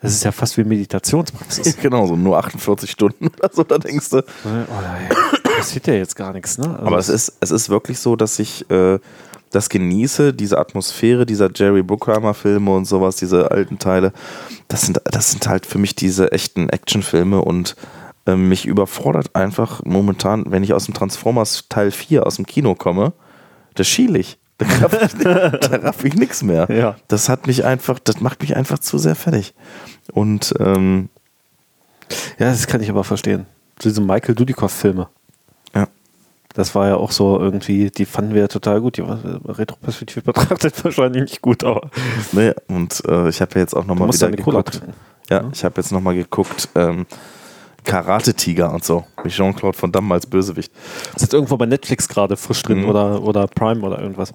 das 0.01 0.13
ist 0.13 0.23
ja 0.25 0.31
fast 0.31 0.57
wie 0.57 0.63
Meditationspraxis. 0.65 1.77
genau, 1.83 2.07
so 2.07 2.15
nur 2.15 2.39
48 2.39 2.89
Stunden 2.89 3.27
oder 3.27 3.51
so, 3.53 3.65
da 3.65 3.79
denkst 3.79 4.11
du. 4.11 4.19
oh, 4.19 4.23
da 4.45 4.97
passiert 5.59 5.87
ja 5.87 5.95
jetzt 5.95 6.17
gar 6.17 6.33
nichts, 6.33 6.59
ne? 6.59 6.71
Also, 6.71 6.87
Aber 6.87 6.99
es 6.99 7.09
ist, 7.09 7.33
es 7.41 7.51
ist 7.51 7.69
wirklich 7.69 7.99
so, 7.99 8.17
dass 8.17 8.39
ich 8.39 8.69
äh, 8.71 8.99
das 9.51 9.69
genieße, 9.69 10.35
diese 10.35 10.59
Atmosphäre 10.59 11.27
dieser 11.27 11.51
Jerry 11.55 11.83
Bruckheimer-Filme 11.83 12.71
und 12.71 12.85
sowas, 12.85 13.17
diese 13.17 13.51
alten 13.51 13.79
Teile. 13.79 14.13
Das 14.69 14.83
sind, 14.83 15.01
das 15.05 15.31
sind 15.31 15.47
halt 15.49 15.67
für 15.67 15.79
mich 15.79 15.95
diese 15.95 16.33
echten 16.33 16.69
Actionfilme 16.69 17.43
und 17.43 17.77
äh, 18.27 18.37
mich 18.37 18.67
überfordert 18.67 19.35
einfach 19.35 19.83
momentan, 19.85 20.45
wenn 20.51 20.63
ich 20.63 20.75
aus 20.75 20.85
dem 20.85 20.95
Transformers 20.95 21.65
Teil 21.69 21.91
4 21.91 22.27
aus 22.27 22.37
dem 22.37 22.47
Kino 22.47 22.75
komme, 22.75 23.13
da 23.75 23.85
schiele 23.85 24.19
ich. 24.19 24.39
Da 24.59 24.67
raff 24.67 25.03
ich, 25.03 25.23
da 25.25 25.77
raff 25.77 26.05
ich 26.05 26.15
nichts 26.15 26.43
mehr. 26.43 26.69
Ja. 26.71 26.97
Das 27.09 27.29
hat 27.29 27.47
mich 27.47 27.65
einfach, 27.65 27.99
das 27.99 28.21
macht 28.21 28.43
mich 28.43 28.57
einfach 28.57 28.79
zu 28.81 28.99
sehr 28.99 29.15
fertig. 29.15 29.55
Und 30.13 30.53
ähm, 30.59 31.09
Ja, 32.39 32.51
das 32.51 32.67
kann 32.67 32.83
ich 32.83 32.91
aber 32.91 33.05
verstehen. 33.05 33.47
Diese 33.83 34.01
Michael 34.01 34.35
Dudikoff-Filme. 34.35 35.09
Ja. 36.59 36.63
Das 36.65 36.75
war 36.75 36.89
ja 36.89 36.97
auch 36.97 37.11
so 37.13 37.39
irgendwie, 37.39 37.91
die 37.91 38.05
fanden 38.05 38.35
wir 38.35 38.43
ja 38.43 38.49
total 38.49 38.81
gut. 38.81 38.97
Die 38.97 39.03
war 39.07 39.19
retroperspektiv 39.47 40.25
betrachtet 40.25 40.85
wahrscheinlich 40.85 41.23
nicht 41.23 41.43
gut, 41.43 41.65
aber 41.65 41.91
Nee, 42.33 42.53
und 42.69 43.03
äh, 43.09 43.29
ich 43.29 43.41
habe 43.41 43.55
ja 43.55 43.61
jetzt 43.61 43.75
auch 43.75 43.85
nochmal 43.85 44.13
wieder 44.13 44.31
geguckt. 44.31 44.75
trinken. 44.75 44.95
Ja, 45.31 45.45
ich 45.53 45.65
habe 45.65 45.81
jetzt 45.81 45.93
nochmal 45.93 46.15
geguckt, 46.15 46.69
ähm, 46.75 47.07
Karate-Tiger 47.85 48.73
und 48.73 48.85
so. 48.85 49.05
Mit 49.23 49.33
Jean-Claude 49.33 49.77
Van 49.81 49.93
Damme 49.93 50.15
als 50.15 50.27
Bösewicht. 50.27 50.73
Das 51.15 51.23
ist 51.23 51.33
irgendwo 51.35 51.57
bei 51.57 51.67
Netflix 51.67 52.09
gerade 52.09 52.37
frisch 52.37 52.63
drin 52.63 52.83
Mhm. 52.83 52.89
oder, 52.89 53.23
oder 53.23 53.47
Prime 53.47 53.81
oder 53.87 54.01
irgendwas. 54.01 54.33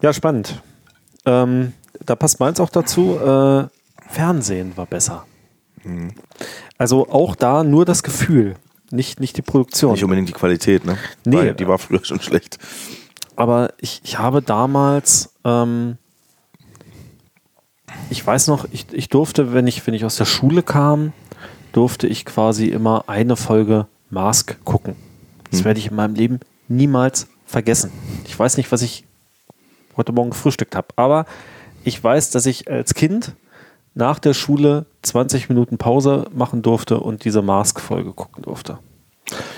Ja, 0.00 0.12
spannend. 0.12 0.60
Ähm, 1.26 1.72
da 2.04 2.16
passt 2.16 2.40
meins 2.40 2.58
auch 2.60 2.70
dazu. 2.70 3.16
Äh, 3.18 3.64
Fernsehen 4.08 4.76
war 4.76 4.86
besser. 4.86 5.24
Mhm. 5.84 6.12
Also 6.78 7.08
auch 7.08 7.34
da 7.36 7.64
nur 7.64 7.84
das 7.84 8.02
Gefühl, 8.02 8.56
nicht, 8.92 9.20
nicht 9.20 9.36
die 9.36 9.42
Produktion. 9.42 9.92
Nicht 9.92 10.04
unbedingt 10.04 10.28
die 10.28 10.32
Qualität, 10.32 10.84
ne? 10.84 10.98
Nee. 11.24 11.36
Weil 11.36 11.54
die 11.54 11.66
war 11.66 11.78
früher 11.78 12.04
schon 12.04 12.20
schlecht. 12.20 12.58
Aber 13.36 13.72
ich, 13.78 14.00
ich 14.04 14.18
habe 14.18 14.42
damals, 14.42 15.32
ähm, 15.44 15.96
ich 18.10 18.24
weiß 18.26 18.46
noch, 18.48 18.66
ich, 18.72 18.86
ich 18.92 19.08
durfte, 19.08 19.52
wenn 19.52 19.66
ich, 19.66 19.86
wenn 19.86 19.94
ich 19.94 20.04
aus 20.04 20.16
der 20.16 20.24
Schule 20.24 20.62
kam, 20.62 21.12
durfte 21.72 22.06
ich 22.06 22.24
quasi 22.24 22.66
immer 22.68 23.04
eine 23.08 23.36
Folge 23.36 23.86
Mask 24.10 24.62
gucken. 24.64 24.96
Das 25.50 25.60
Hm. 25.60 25.64
werde 25.66 25.80
ich 25.80 25.88
in 25.88 25.96
meinem 25.96 26.14
Leben 26.14 26.40
niemals 26.68 27.26
vergessen. 27.46 27.90
Ich 28.26 28.38
weiß 28.38 28.56
nicht, 28.56 28.70
was 28.72 28.82
ich 28.82 29.04
heute 29.96 30.12
Morgen 30.12 30.30
gefrühstückt 30.30 30.74
habe, 30.76 30.88
aber 30.96 31.26
ich 31.84 32.02
weiß, 32.02 32.30
dass 32.30 32.46
ich 32.46 32.70
als 32.70 32.94
Kind 32.94 33.34
nach 33.94 34.18
der 34.18 34.34
Schule 34.34 34.86
20 35.02 35.48
Minuten 35.48 35.78
Pause 35.78 36.26
machen 36.34 36.62
durfte 36.62 37.00
und 37.00 37.24
diese 37.24 37.42
Mask-Folge 37.42 38.12
gucken 38.12 38.42
durfte. 38.42 38.78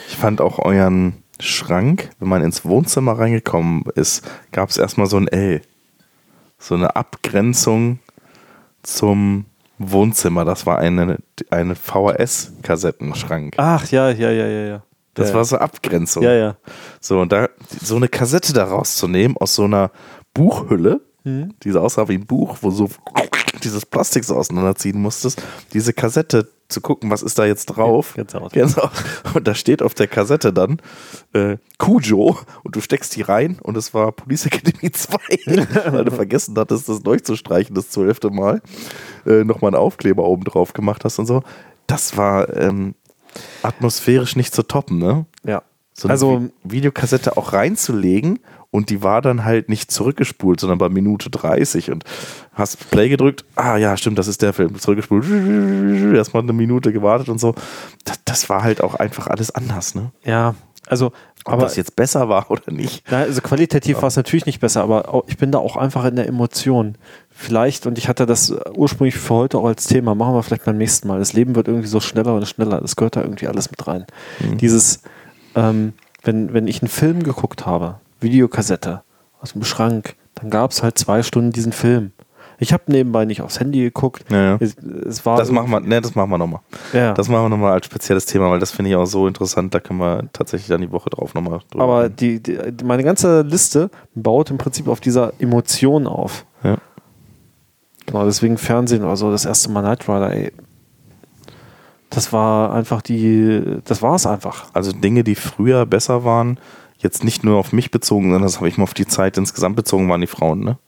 Ich 0.08 0.16
fand 0.16 0.40
auch 0.40 0.58
euren 0.58 1.22
Schrank, 1.40 2.10
wenn 2.18 2.28
man 2.28 2.42
ins 2.42 2.64
Wohnzimmer 2.64 3.18
reingekommen 3.18 3.84
ist, 3.94 4.24
gab 4.52 4.70
es 4.70 4.76
erstmal 4.76 5.06
so 5.06 5.16
ein 5.16 5.28
L. 5.28 5.62
So 6.58 6.74
eine 6.74 6.94
Abgrenzung 6.96 7.98
zum 8.82 9.46
Wohnzimmer. 9.78 10.44
Das 10.44 10.66
war 10.66 10.78
eine, 10.78 11.18
eine 11.50 11.74
VHS-Kassettenschrank. 11.74 13.54
Ach 13.56 13.86
ja, 13.90 14.10
ja, 14.10 14.30
ja, 14.30 14.46
ja, 14.46 14.66
ja. 14.66 14.82
Das 15.14 15.30
ja, 15.30 15.34
war 15.36 15.44
so 15.44 15.58
Abgrenzung. 15.58 16.22
ja, 16.22 16.32
ja. 16.32 16.56
So, 17.00 17.20
und 17.20 17.30
da 17.32 17.48
so 17.68 17.96
eine 17.96 18.08
Kassette 18.08 18.52
da 18.52 18.64
rauszunehmen 18.64 19.36
aus 19.36 19.54
so 19.54 19.64
einer 19.64 19.90
Buchhülle, 20.32 21.00
Mhm. 21.26 21.54
die 21.62 21.70
so 21.70 21.80
aussah 21.80 22.06
wie 22.08 22.16
ein 22.16 22.26
Buch, 22.26 22.58
wo 22.60 22.70
so 22.70 22.88
dieses 23.64 23.84
Plastik 23.86 24.24
so 24.24 24.36
auseinanderziehen 24.36 25.00
musstest, 25.00 25.42
diese 25.72 25.92
Kassette 25.92 26.48
zu 26.68 26.80
gucken, 26.80 27.10
was 27.10 27.22
ist 27.22 27.38
da 27.38 27.44
jetzt 27.44 27.66
drauf. 27.66 28.14
Gänsehaut. 28.14 28.52
Gänsehaut. 28.52 28.90
Und 29.34 29.46
da 29.46 29.54
steht 29.54 29.82
auf 29.82 29.92
der 29.94 30.06
Kassette 30.08 30.52
dann 30.52 30.80
äh, 31.34 31.56
Cujo 31.78 32.38
und 32.62 32.74
du 32.76 32.80
steckst 32.80 33.14
die 33.16 33.22
rein 33.22 33.58
und 33.62 33.76
es 33.76 33.92
war 33.94 34.12
Police 34.12 34.46
Academy 34.46 34.90
2, 34.92 35.18
weil 35.92 36.04
du 36.06 36.10
vergessen 36.10 36.54
hattest, 36.58 36.88
das 36.88 37.00
durchzustreichen, 37.02 37.74
das 37.74 37.90
zwölfte 37.90 38.30
Mal. 38.30 38.62
Äh, 39.26 39.44
Nochmal 39.44 39.70
einen 39.74 39.82
Aufkleber 39.82 40.24
oben 40.24 40.44
drauf 40.44 40.72
gemacht 40.72 41.04
hast 41.04 41.18
und 41.18 41.26
so. 41.26 41.42
Das 41.86 42.16
war 42.16 42.54
ähm, 42.56 42.94
atmosphärisch 43.62 44.36
nicht 44.36 44.54
zu 44.54 44.62
toppen, 44.62 44.98
ne? 44.98 45.26
Ja. 45.44 45.62
so 45.92 46.08
eine 46.08 46.12
Also- 46.12 46.36
Vi- 46.38 46.50
Videokassette 46.64 47.36
auch 47.36 47.52
reinzulegen 47.52 48.40
und 48.74 48.90
die 48.90 49.04
war 49.04 49.22
dann 49.22 49.44
halt 49.44 49.68
nicht 49.68 49.92
zurückgespult, 49.92 50.58
sondern 50.58 50.78
bei 50.78 50.88
Minute 50.88 51.30
30 51.30 51.92
und 51.92 52.02
hast 52.54 52.90
Play 52.90 53.08
gedrückt, 53.08 53.44
ah 53.54 53.76
ja, 53.76 53.96
stimmt, 53.96 54.18
das 54.18 54.26
ist 54.26 54.42
der 54.42 54.52
Film, 54.52 54.76
zurückgespult, 54.80 55.24
erstmal 56.12 56.42
eine 56.42 56.52
Minute 56.52 56.92
gewartet 56.92 57.28
und 57.28 57.38
so. 57.38 57.54
Das, 58.04 58.18
das 58.24 58.50
war 58.50 58.64
halt 58.64 58.82
auch 58.82 58.96
einfach 58.96 59.28
alles 59.28 59.52
anders, 59.52 59.94
ne? 59.94 60.10
Ja, 60.24 60.56
also, 60.88 61.12
Ob 61.44 61.52
aber 61.52 61.62
das 61.62 61.76
jetzt 61.76 61.94
besser 61.94 62.28
war 62.28 62.50
oder 62.50 62.72
nicht. 62.72 63.04
Na, 63.08 63.20
also 63.20 63.40
qualitativ 63.42 64.02
war 64.02 64.08
es 64.08 64.16
natürlich 64.16 64.44
nicht 64.44 64.58
besser, 64.58 64.82
aber 64.82 65.22
ich 65.28 65.38
bin 65.38 65.52
da 65.52 65.60
auch 65.60 65.76
einfach 65.76 66.04
in 66.04 66.16
der 66.16 66.26
Emotion. 66.26 66.96
Vielleicht, 67.30 67.86
und 67.86 67.96
ich 67.96 68.08
hatte 68.08 68.26
das 68.26 68.52
ursprünglich 68.74 69.14
für 69.14 69.34
heute 69.34 69.58
auch 69.58 69.66
als 69.66 69.86
Thema, 69.86 70.16
machen 70.16 70.34
wir 70.34 70.42
vielleicht 70.42 70.64
beim 70.64 70.78
nächsten 70.78 71.06
Mal. 71.06 71.20
Das 71.20 71.32
Leben 71.32 71.54
wird 71.54 71.68
irgendwie 71.68 71.86
so 71.86 72.00
schneller 72.00 72.34
und 72.34 72.48
schneller. 72.48 72.80
Das 72.80 72.96
gehört 72.96 73.14
da 73.14 73.22
irgendwie 73.22 73.46
alles 73.46 73.70
mit 73.70 73.86
rein. 73.86 74.04
Dieses, 74.58 75.00
ähm, 75.54 75.92
wenn, 76.24 76.52
wenn 76.52 76.66
ich 76.66 76.82
einen 76.82 76.88
Film 76.88 77.22
geguckt 77.22 77.66
habe, 77.66 78.00
Videokassette 78.20 79.02
aus 79.40 79.52
dem 79.52 79.64
Schrank, 79.64 80.16
dann 80.34 80.50
gab 80.50 80.70
es 80.70 80.82
halt 80.82 80.98
zwei 80.98 81.22
Stunden 81.22 81.52
diesen 81.52 81.72
Film. 81.72 82.12
Ich 82.58 82.72
habe 82.72 82.84
nebenbei 82.86 83.24
nicht 83.24 83.42
aufs 83.42 83.58
Handy 83.58 83.80
geguckt. 83.80 84.24
Ja, 84.30 84.42
ja. 84.42 84.56
Es, 84.60 84.76
es 84.76 85.26
war 85.26 85.36
Das 85.38 85.50
machen 85.50 85.70
wir, 85.70 85.80
ne, 85.80 86.00
das 86.00 86.14
machen 86.14 86.30
wir 86.30 86.38
nochmal. 86.38 86.60
ja. 86.92 87.12
Das 87.12 87.28
machen 87.28 87.44
wir 87.44 87.48
nochmal 87.48 87.72
als 87.72 87.86
spezielles 87.86 88.26
Thema, 88.26 88.50
weil 88.50 88.60
das 88.60 88.70
finde 88.70 88.90
ich 88.90 88.96
auch 88.96 89.06
so 89.06 89.26
interessant, 89.26 89.74
da 89.74 89.80
können 89.80 89.98
wir 89.98 90.28
tatsächlich 90.32 90.68
dann 90.68 90.80
die 90.80 90.92
Woche 90.92 91.10
drauf 91.10 91.34
nochmal 91.34 91.60
drüber 91.70 91.84
Aber 91.84 92.08
die, 92.08 92.40
die, 92.42 92.58
meine 92.84 93.02
ganze 93.02 93.42
Liste 93.42 93.90
baut 94.14 94.50
im 94.50 94.58
Prinzip 94.58 94.88
auf 94.88 95.00
dieser 95.00 95.32
Emotion 95.40 96.06
auf. 96.06 96.46
Ja. 96.62 96.76
Genau, 98.06 98.24
deswegen 98.24 98.56
Fernsehen 98.56 99.02
oder 99.02 99.16
so, 99.16 99.30
das 99.30 99.44
erste 99.44 99.70
Mal 99.70 99.82
Knight 99.82 100.08
Rider, 100.08 100.32
ey. 100.32 100.52
Das 102.10 102.32
war 102.32 102.72
einfach 102.72 103.02
die, 103.02 103.80
das 103.84 104.00
war 104.00 104.14
es 104.14 104.26
einfach. 104.26 104.66
Also 104.72 104.92
Dinge, 104.92 105.24
die 105.24 105.34
früher 105.34 105.84
besser 105.86 106.24
waren, 106.24 106.58
jetzt 107.04 107.22
nicht 107.22 107.44
nur 107.44 107.58
auf 107.58 107.72
mich 107.72 107.90
bezogen, 107.92 108.24
sondern 108.24 108.42
das 108.42 108.56
habe 108.56 108.68
ich 108.68 108.76
mal 108.78 108.84
auf 108.84 108.94
die 108.94 109.06
Zeit 109.06 109.36
insgesamt 109.38 109.76
bezogen, 109.76 110.08
waren 110.08 110.20
die 110.20 110.26
Frauen, 110.26 110.60
ne? 110.60 110.78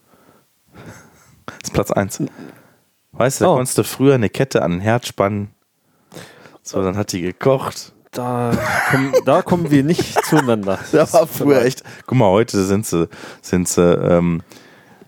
Das 1.45 1.55
ist 1.69 1.73
Platz 1.73 1.91
1. 1.91 2.23
Weißt 3.13 3.39
du, 3.41 3.45
da 3.45 3.51
Oh. 3.51 3.55
konntest 3.55 3.77
du 3.77 3.83
früher 3.83 4.15
eine 4.15 4.29
Kette 4.29 4.61
an 4.63 4.73
ein 4.73 4.79
Herz 4.81 5.07
spannen. 5.07 5.49
So, 6.61 6.81
dann 6.83 6.97
hat 6.97 7.13
die 7.13 7.21
gekocht. 7.21 7.93
Da, 8.11 8.51
kommen, 8.91 9.13
da 9.25 9.41
kommen 9.41 9.71
wir 9.71 9.83
nicht 9.83 10.25
zueinander. 10.25 10.79
Das 10.91 11.13
war 11.13 11.25
früher 11.27 11.61
echt. 11.63 11.83
Guck 12.05 12.17
mal, 12.17 12.29
heute 12.29 12.63
sind 12.65 12.85
sie, 12.85 13.07
sind 13.41 13.67
sie, 13.67 13.81
ähm, 13.81 14.41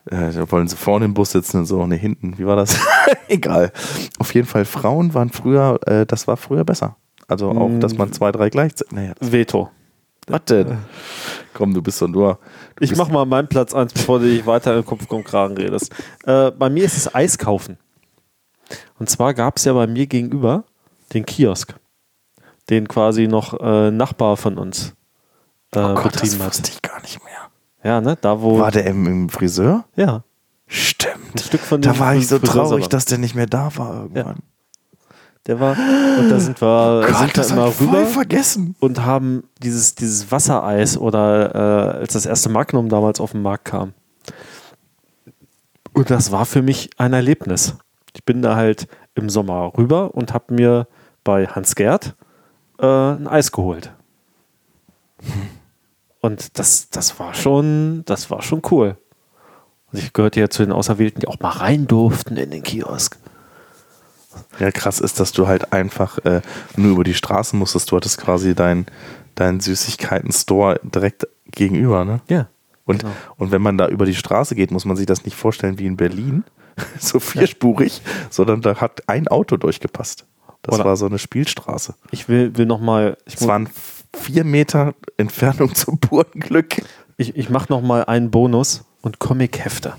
äh, 0.09 0.31
da 0.31 0.49
wollen 0.51 0.67
sie 0.67 0.75
vorne 0.77 1.05
im 1.05 1.13
Bus 1.13 1.31
sitzen 1.31 1.57
und 1.57 1.65
so, 1.65 1.85
ne, 1.85 1.95
hinten. 1.95 2.37
Wie 2.37 2.45
war 2.45 2.55
das? 2.55 2.77
Egal. 3.27 3.71
Auf 4.19 4.33
jeden 4.33 4.47
Fall, 4.47 4.63
Frauen 4.65 5.13
waren 5.13 5.29
früher, 5.31 5.79
äh, 5.85 6.05
das 6.05 6.27
war 6.27 6.37
früher 6.37 6.63
besser. 6.63 6.95
Also 7.27 7.51
auch, 7.51 7.69
dass 7.79 7.95
man 7.97 8.11
zwei, 8.11 8.31
drei 8.31 8.49
gleichzeitig. 8.49 8.91
Naja, 8.93 9.13
Veto. 9.19 9.69
Was 10.29 10.45
denn? 10.45 10.77
Komm, 11.53 11.73
du 11.73 11.81
bist 11.81 12.01
doch 12.01 12.07
nur. 12.07 12.39
Ich 12.79 12.95
mach 12.95 13.09
mal 13.09 13.25
meinen 13.25 13.47
Platz 13.47 13.73
eins, 13.73 13.93
bevor 13.93 14.19
du 14.19 14.25
dich 14.25 14.45
weiter 14.45 14.77
in 14.77 14.85
Kopf 14.85 15.09
und 15.11 15.23
Kragen 15.25 15.57
redest. 15.57 15.93
Äh, 16.25 16.51
bei 16.51 16.69
mir 16.69 16.85
ist 16.85 16.95
es 16.97 17.13
Eis 17.13 17.37
kaufen. 17.37 17.77
Und 18.99 19.09
zwar 19.09 19.33
gab 19.33 19.57
es 19.57 19.65
ja 19.65 19.73
bei 19.73 19.87
mir 19.87 20.05
gegenüber 20.07 20.63
den 21.13 21.25
Kiosk, 21.25 21.73
den 22.69 22.87
quasi 22.87 23.27
noch 23.27 23.59
äh, 23.59 23.91
Nachbar 23.91 24.37
von 24.37 24.57
uns 24.57 24.93
äh, 25.73 25.79
Oh 25.79 25.95
Gott, 25.95 26.05
das 26.05 26.21
betrieben 26.21 26.39
hat. 26.43 26.47
wusste 26.53 26.71
ich 26.71 26.81
gar 26.81 27.01
nicht 27.01 27.19
mehr. 27.23 27.33
Ja, 27.83 28.01
ne? 28.01 28.17
Da 28.21 28.41
wo. 28.41 28.59
War 28.59 28.71
der 28.71 28.85
im, 28.85 29.05
im 29.07 29.29
Friseur? 29.29 29.85
ja. 29.95 30.23
Stimmt. 30.71 31.33
Ein 31.33 31.39
Stück 31.39 31.61
von 31.61 31.81
Da 31.81 31.93
dem 31.93 31.99
war 31.99 32.13
ich 32.13 32.27
so 32.27 32.37
Friseursalon. 32.37 32.67
traurig, 32.69 32.87
dass 32.89 33.05
der 33.05 33.17
nicht 33.17 33.33
mehr 33.33 33.47
da 33.47 33.75
war 33.77 34.01
irgendwann. 34.03 34.37
Der 35.47 35.59
war. 35.59 35.77
Und 36.19 36.29
da 36.29 36.39
sind 36.39 36.61
wir, 36.61 37.01
Gott, 37.07 37.15
sind 37.17 37.27
wir 37.27 37.33
das 37.33 37.51
immer 37.51 37.79
rüber 37.79 38.05
vergessen. 38.05 38.75
und 38.79 39.03
haben 39.05 39.43
dieses, 39.63 39.95
dieses 39.95 40.31
Wassereis 40.31 40.97
oder 40.97 41.55
äh, 41.55 41.99
als 41.99 42.13
das 42.13 42.25
erste 42.25 42.49
Magnum 42.49 42.89
damals 42.89 43.19
auf 43.19 43.31
den 43.31 43.41
Markt 43.41 43.65
kam. 43.65 43.93
Und 45.93 46.09
das 46.09 46.31
war 46.31 46.45
für 46.45 46.61
mich 46.61 46.89
ein 46.97 47.13
Erlebnis. 47.13 47.75
Ich 48.13 48.23
bin 48.23 48.41
da 48.41 48.55
halt 48.55 48.87
im 49.15 49.29
Sommer 49.29 49.73
rüber 49.77 50.13
und 50.15 50.33
habe 50.33 50.53
mir 50.53 50.87
bei 51.23 51.47
Hans 51.47 51.75
Gerd 51.75 52.15
äh, 52.79 52.85
ein 52.85 53.27
Eis 53.27 53.51
geholt. 53.51 53.91
Und 56.21 56.57
das, 56.57 56.89
das 56.89 57.19
war 57.19 57.33
schon, 57.33 58.03
das 58.05 58.29
war 58.31 58.41
schon 58.41 58.61
cool. 58.71 58.97
Und 59.91 59.99
ich 59.99 60.13
gehörte 60.13 60.39
ja 60.39 60.49
zu 60.49 60.63
den 60.63 60.71
Auserwählten, 60.71 61.21
die 61.21 61.27
auch 61.27 61.39
mal 61.39 61.49
rein 61.49 61.87
durften 61.87 62.37
in 62.37 62.51
den 62.51 62.63
Kiosk. 62.63 63.18
Ja, 64.59 64.71
krass 64.71 64.99
ist, 64.99 65.19
dass 65.19 65.31
du 65.31 65.47
halt 65.47 65.73
einfach 65.73 66.17
äh, 66.25 66.41
nur 66.75 66.91
über 66.91 67.03
die 67.03 67.13
Straße 67.13 67.55
musstest. 67.55 67.91
Du 67.91 67.95
hattest 67.95 68.17
quasi 68.19 68.53
deinen 68.55 68.85
dein 69.35 69.59
Süßigkeiten-Store 69.59 70.79
direkt 70.83 71.27
gegenüber, 71.51 72.05
ne? 72.05 72.21
Ja. 72.27 72.47
Und, 72.85 73.01
Genau. 73.01 73.13
und 73.37 73.51
wenn 73.51 73.61
man 73.61 73.77
da 73.77 73.87
über 73.87 74.05
die 74.05 74.15
Straße 74.15 74.55
geht, 74.55 74.71
muss 74.71 74.85
man 74.85 74.97
sich 74.97 75.05
das 75.05 75.23
nicht 75.23 75.35
vorstellen 75.37 75.77
wie 75.79 75.85
in 75.85 75.95
Berlin, 75.97 76.43
so 76.99 77.19
vierspurig, 77.19 78.01
sondern 78.29 78.61
da 78.61 78.75
hat 78.81 79.07
ein 79.07 79.27
Auto 79.27 79.57
durchgepasst. 79.57 80.25
Das 80.63 80.75
Oder- 80.75 80.85
war 80.85 80.97
so 80.97 81.05
eine 81.05 81.19
Spielstraße. 81.19 81.93
Ich 82.11 82.27
will, 82.27 82.57
will 82.57 82.65
noch 82.65 82.81
mal, 82.81 83.15
ich, 83.25 83.35
Es 83.35 83.47
waren 83.47 83.69
vier 84.15 84.43
Meter 84.43 84.93
Entfernung 85.17 85.73
zum 85.75 85.99
puren 85.99 86.39
Glück. 86.39 86.81
ich, 87.17 87.35
ich 87.37 87.49
mache 87.49 87.67
noch 87.71 87.81
mal 87.81 88.03
einen 88.05 88.31
Bonus 88.31 88.83
und 89.01 89.19
Comic-Hefte. 89.19 89.93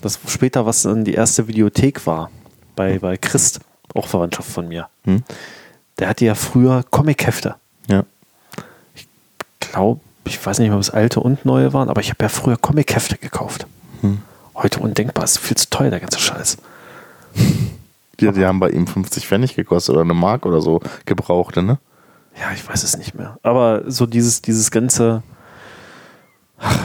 Das 0.00 0.20
später, 0.28 0.66
was 0.66 0.82
dann 0.82 1.04
die 1.04 1.14
erste 1.14 1.48
Videothek 1.48 2.06
war, 2.06 2.30
bei, 2.76 2.98
bei 2.98 3.16
Christ, 3.16 3.60
auch 3.94 4.08
Verwandtschaft 4.08 4.50
von 4.50 4.68
mir. 4.68 4.88
Hm. 5.04 5.22
Der 5.98 6.08
hatte 6.08 6.24
ja 6.24 6.34
früher 6.34 6.84
Comic-Hefte. 6.90 7.54
Ja. 7.88 8.04
Glaube, 9.60 10.00
ich 10.24 10.44
weiß 10.44 10.58
nicht, 10.58 10.72
ob 10.72 10.80
es 10.80 10.90
alte 10.90 11.20
und 11.20 11.44
neue 11.44 11.72
waren, 11.72 11.88
aber 11.88 12.00
ich 12.00 12.10
habe 12.10 12.24
ja 12.24 12.28
früher 12.28 12.56
Comic-Hefte 12.56 13.18
gekauft. 13.18 13.66
Hm. 14.00 14.18
Heute 14.54 14.80
undenkbar, 14.80 15.24
ist 15.24 15.38
viel 15.38 15.56
zu 15.56 15.70
teuer, 15.70 15.90
der 15.90 16.00
ganze 16.00 16.18
Scheiß. 16.18 16.58
Die, 18.20 18.30
die 18.30 18.46
haben 18.46 18.60
bei 18.60 18.70
ihm 18.70 18.86
50 18.86 19.26
Pfennig 19.26 19.56
gekostet 19.56 19.94
oder 19.94 20.02
eine 20.02 20.14
Mark 20.14 20.46
oder 20.46 20.60
so 20.60 20.80
gebrauchte, 21.04 21.64
ne? 21.64 21.78
Ja, 22.40 22.52
ich 22.52 22.66
weiß 22.66 22.84
es 22.84 22.96
nicht 22.96 23.14
mehr. 23.14 23.38
Aber 23.42 23.90
so 23.90 24.06
dieses, 24.06 24.40
dieses 24.40 24.70
ganze. 24.70 25.24
Ach, 26.58 26.78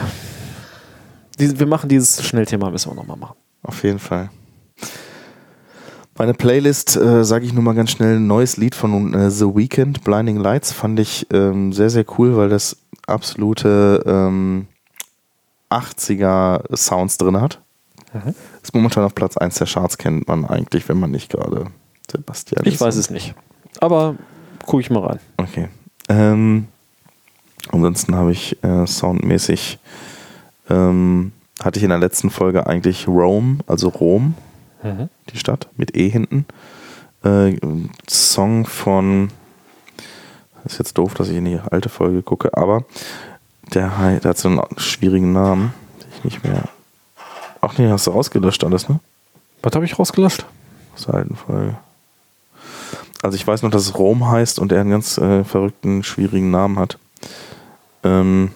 wir 1.37 1.67
machen 1.67 1.87
dieses 1.87 2.25
Schnellthema, 2.25 2.69
müssen 2.69 2.91
wir 2.91 2.95
nochmal 2.95 3.17
machen. 3.17 3.35
Auf 3.63 3.83
jeden 3.83 3.99
Fall. 3.99 4.31
Meine 6.19 6.33
Playlist, 6.33 6.97
äh, 6.97 7.23
sage 7.23 7.45
ich 7.45 7.53
nur 7.53 7.63
mal 7.63 7.75
ganz 7.75 7.91
schnell, 7.91 8.17
ein 8.17 8.27
neues 8.27 8.57
Lied 8.57 8.75
von 8.75 9.13
äh, 9.13 9.31
The 9.31 9.45
Weeknd, 9.55 10.03
Blinding 10.03 10.35
Lights, 10.35 10.73
fand 10.73 10.99
ich 10.99 11.25
ähm, 11.31 11.71
sehr, 11.71 11.89
sehr 11.89 12.03
cool, 12.17 12.35
weil 12.35 12.49
das 12.49 12.75
absolute 13.07 14.03
ähm, 14.05 14.67
80er 15.69 16.75
Sounds 16.75 17.17
drin 17.17 17.39
hat. 17.39 17.61
Mhm. 18.11 18.35
Ist 18.61 18.75
momentan 18.75 19.05
auf 19.05 19.15
Platz 19.15 19.37
1 19.37 19.59
der 19.59 19.67
Charts, 19.67 19.97
kennt 19.97 20.27
man 20.27 20.43
eigentlich, 20.43 20.89
wenn 20.89 20.99
man 20.99 21.09
nicht 21.09 21.31
gerade 21.31 21.67
Sebastian 22.11 22.65
Ich 22.65 22.73
ist. 22.73 22.81
weiß 22.81 22.97
es 22.97 23.09
nicht. 23.09 23.33
Aber 23.79 24.15
gucke 24.65 24.81
ich 24.81 24.89
mal 24.89 25.05
rein. 25.05 25.19
Okay. 25.37 25.69
Ähm, 26.09 26.67
ansonsten 27.71 28.13
habe 28.13 28.33
ich 28.33 28.61
äh, 28.61 28.85
soundmäßig, 28.85 29.79
ähm, 30.69 31.31
hatte 31.63 31.79
ich 31.79 31.83
in 31.83 31.91
der 31.91 31.99
letzten 31.99 32.29
Folge 32.29 32.67
eigentlich 32.67 33.07
Rome, 33.07 33.59
also 33.67 33.87
Rom, 33.87 34.33
die 34.83 35.37
Stadt, 35.37 35.67
mit 35.75 35.95
E 35.97 36.09
hinten. 36.09 36.45
Äh, 37.23 37.57
Song 38.09 38.65
von, 38.65 39.29
ist 40.65 40.79
jetzt 40.79 40.97
doof, 40.97 41.13
dass 41.13 41.29
ich 41.29 41.37
in 41.37 41.45
die 41.45 41.59
alte 41.59 41.89
Folge 41.89 42.21
gucke, 42.21 42.55
aber 42.57 42.85
der, 43.73 44.19
der 44.19 44.29
hat 44.29 44.37
so 44.37 44.47
einen 44.47 44.61
schwierigen 44.77 45.33
Namen, 45.33 45.73
den 46.01 46.07
ich 46.17 46.23
nicht 46.23 46.43
mehr. 46.43 46.63
Ach 47.61 47.77
nee, 47.77 47.89
hast 47.89 48.07
du 48.07 48.13
ausgelöscht 48.13 48.63
alles, 48.63 48.87
ne? 48.87 48.99
Was 49.61 49.75
habe 49.75 49.83
ich 49.83 49.99
rausgelöscht? 49.99 50.45
Aus 50.95 51.05
der 51.05 51.15
alten 51.15 51.35
Folge. 51.35 51.77
Also 53.21 53.35
ich 53.35 53.45
weiß 53.45 53.63
noch, 53.63 53.71
dass 53.71 53.83
es 53.83 53.97
Rom 53.97 54.29
heißt 54.29 54.59
und 54.59 54.71
er 54.71 54.79
einen 54.79 54.91
ganz 54.91 55.17
äh, 55.17 55.43
verrückten, 55.43 56.03
schwierigen 56.03 56.51
Namen 56.51 56.79
hat. 56.79 56.97
Ähm, 58.03 58.51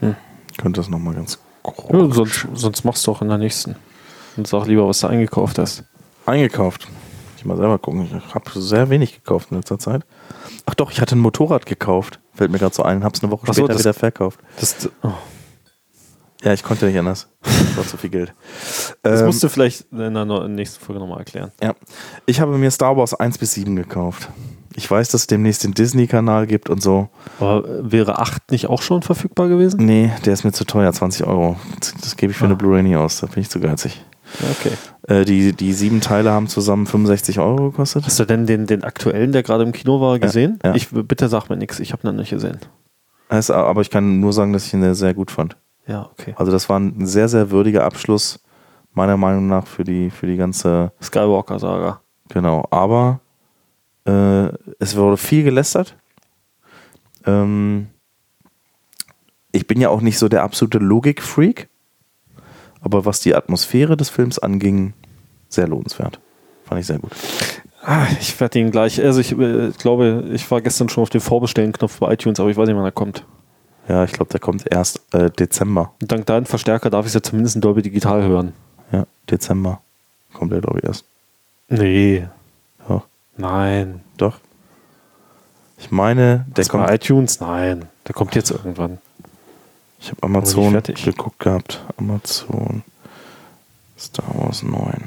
Hm. 0.00 0.16
Könnte 0.58 0.80
das 0.80 0.88
nochmal 0.88 1.14
ganz 1.14 1.38
grob 1.62 1.92
Ja, 1.94 2.14
sonst, 2.14 2.46
sonst 2.54 2.84
machst 2.84 3.06
du 3.06 3.12
auch 3.12 3.22
in 3.22 3.28
der 3.28 3.38
nächsten. 3.38 3.76
Und 4.36 4.46
sag 4.46 4.66
lieber, 4.66 4.86
was 4.86 5.00
du 5.00 5.06
eingekauft 5.06 5.58
hast. 5.58 5.84
eingekauft. 6.26 6.88
Ich 7.38 7.44
mal 7.44 7.56
selber 7.56 7.78
gucken. 7.78 8.08
Ich 8.26 8.34
habe 8.34 8.50
sehr 8.60 8.90
wenig 8.90 9.14
gekauft 9.14 9.48
in 9.50 9.56
letzter 9.58 9.78
Zeit. 9.78 10.02
Ach 10.66 10.74
doch, 10.74 10.90
ich 10.90 11.00
hatte 11.00 11.16
ein 11.16 11.20
Motorrad 11.20 11.66
gekauft. 11.66 12.20
Fällt 12.34 12.50
mir 12.50 12.58
gerade 12.58 12.74
so 12.74 12.82
ein, 12.82 13.04
hab's 13.04 13.22
eine 13.22 13.30
Woche 13.30 13.42
Ach 13.48 13.54
so, 13.54 13.62
später 13.62 13.72
das- 13.74 13.82
wieder 13.82 13.94
verkauft. 13.94 14.40
Das, 14.58 14.88
oh. 15.02 15.12
Ja, 16.42 16.52
ich 16.52 16.62
konnte 16.62 16.86
nicht 16.86 16.98
anders. 16.98 17.28
Das 17.42 17.76
war 17.76 17.84
zu 17.86 17.96
viel 17.96 18.10
Geld. 18.10 18.34
Das 19.02 19.20
Ähm, 19.20 19.26
musst 19.26 19.42
du 19.42 19.48
vielleicht 19.48 19.86
in 19.92 20.14
der 20.14 20.24
nächsten 20.48 20.84
Folge 20.84 21.00
nochmal 21.00 21.18
erklären. 21.18 21.50
ja. 21.62 21.74
Ich 22.26 22.40
habe 22.40 22.56
mir 22.58 22.70
Star 22.70 22.96
Wars 22.96 23.14
1 23.14 23.38
bis 23.38 23.52
7 23.54 23.74
gekauft. 23.74 24.28
Ich 24.74 24.90
weiß, 24.90 25.08
dass 25.08 25.22
es 25.22 25.26
demnächst 25.26 25.64
den 25.64 25.72
Disney-Kanal 25.72 26.46
gibt 26.46 26.68
und 26.68 26.82
so. 26.82 27.08
Aber 27.40 27.64
wäre 27.90 28.18
8 28.18 28.50
nicht 28.50 28.66
auch 28.66 28.82
schon 28.82 29.00
verfügbar 29.02 29.48
gewesen? 29.48 29.84
Nee, 29.86 30.12
der 30.26 30.34
ist 30.34 30.44
mir 30.44 30.52
zu 30.52 30.66
teuer, 30.66 30.92
20 30.92 31.26
Euro. 31.26 31.56
Das, 31.80 31.94
das 31.94 32.16
gebe 32.18 32.32
ich 32.32 32.36
für 32.36 32.44
Ah. 32.44 32.48
eine 32.48 32.56
Blu-ray 32.56 32.82
nie 32.82 32.96
aus, 32.96 33.20
da 33.20 33.26
bin 33.26 33.40
ich 33.40 33.48
zu 33.48 33.58
geizig. 33.58 34.04
Ja, 34.40 34.48
Okay. 34.50 34.72
Äh, 35.08 35.24
die, 35.24 35.52
die 35.52 35.72
sieben 35.72 36.00
Teile 36.00 36.32
haben 36.32 36.48
zusammen 36.48 36.86
65 36.86 37.38
Euro 37.38 37.70
gekostet. 37.70 38.04
Hast 38.06 38.18
du 38.18 38.24
denn 38.24 38.46
den, 38.46 38.66
den 38.66 38.82
aktuellen, 38.84 39.30
der 39.32 39.42
gerade 39.44 39.62
im 39.62 39.72
Kino 39.72 40.00
war, 40.00 40.18
gesehen? 40.18 40.58
ja. 40.64 40.74
Ich 40.74 40.88
bitte 40.90 41.28
sag 41.28 41.48
mir 41.48 41.56
nichts, 41.56 41.78
ich 41.80 41.92
habe 41.92 42.02
ihn 42.06 42.10
noch 42.12 42.20
nicht 42.20 42.30
gesehen. 42.30 42.58
Es- 43.28 43.50
aber 43.50 43.80
ich 43.82 43.90
kann 43.90 44.18
nur 44.20 44.32
sagen, 44.32 44.52
dass 44.52 44.66
ich 44.66 44.74
ihn 44.74 44.94
sehr 44.94 45.14
gut 45.14 45.30
fand. 45.30 45.56
Ja, 45.86 46.10
okay. 46.12 46.34
Also 46.36 46.50
das 46.50 46.68
war 46.68 46.80
ein 46.80 47.06
sehr, 47.06 47.28
sehr 47.28 47.50
würdiger 47.52 47.84
Abschluss, 47.84 48.40
meiner 48.94 49.16
Meinung 49.16 49.46
nach, 49.46 49.66
für 49.66 49.84
die, 49.84 50.10
für 50.10 50.26
die 50.26 50.36
ganze, 50.36 50.90
Skywalker-Saga. 51.00 52.00
genau. 52.28 52.66
Aber 52.70 53.20
äh, 54.06 54.48
es 54.80 54.96
wurde 54.96 55.16
viel 55.16 55.44
gelästert. 55.44 55.96
Ähm, 57.24 57.88
ich 59.52 59.66
bin 59.66 59.80
ja 59.80 59.88
auch 59.88 60.00
nicht 60.00 60.18
so 60.18 60.28
der 60.28 60.42
absolute 60.42 60.78
Logik-Freak, 60.78 61.68
aber 62.86 63.04
was 63.04 63.20
die 63.20 63.34
Atmosphäre 63.34 63.96
des 63.96 64.08
Films 64.08 64.38
anging, 64.38 64.94
sehr 65.48 65.68
lohnenswert. 65.68 66.20
Fand 66.64 66.80
ich 66.80 66.86
sehr 66.86 66.98
gut. 66.98 67.12
Ah, 67.82 68.06
ich 68.20 68.38
werde 68.40 68.58
ihn 68.58 68.70
gleich. 68.70 69.02
Also 69.02 69.20
ich 69.20 69.32
äh, 69.32 69.70
glaube, 69.78 70.24
ich 70.32 70.50
war 70.50 70.60
gestern 70.60 70.88
schon 70.88 71.02
auf 71.02 71.10
den 71.10 71.20
Vorbestellen-Knopf 71.20 71.98
bei 71.98 72.12
iTunes, 72.14 72.40
aber 72.40 72.48
ich 72.50 72.56
weiß 72.56 72.66
nicht, 72.66 72.76
wann 72.76 72.84
er 72.84 72.92
kommt. 72.92 73.24
Ja, 73.88 74.02
ich 74.02 74.12
glaube, 74.12 74.30
der 74.30 74.40
kommt 74.40 74.64
erst 74.68 75.00
äh, 75.12 75.30
Dezember. 75.30 75.92
Dank 76.00 76.26
deinem 76.26 76.46
Verstärker 76.46 76.90
darf 76.90 77.04
ich 77.06 77.10
es 77.10 77.14
ja 77.14 77.22
zumindest 77.22 77.54
in 77.56 77.60
Dolby 77.60 77.82
Digital 77.82 78.22
hören. 78.22 78.52
Ja, 78.90 79.06
Dezember 79.30 79.80
kommt 80.32 80.52
der, 80.52 80.60
glaube 80.60 80.78
ich, 80.78 80.84
erst. 80.84 81.04
Nee. 81.68 82.26
Ja, 82.88 83.02
Nein. 83.36 84.00
doch. 84.16 84.38
Ich 85.78 85.90
meine, 85.90 86.46
der 86.48 86.64
Der 86.64 86.66
kommt 86.66 86.86
bei 86.86 86.94
iTunes? 86.94 87.40
Nein. 87.40 87.86
Der 88.08 88.14
kommt 88.14 88.34
jetzt 88.34 88.50
irgendwann. 88.50 88.98
Ich 90.06 90.12
habe 90.12 90.22
Amazon 90.22 90.70
fertig. 90.70 91.04
geguckt 91.04 91.40
gehabt. 91.40 91.84
Amazon 91.96 92.84
Star 93.98 94.24
Wars 94.34 94.62
9. 94.62 95.02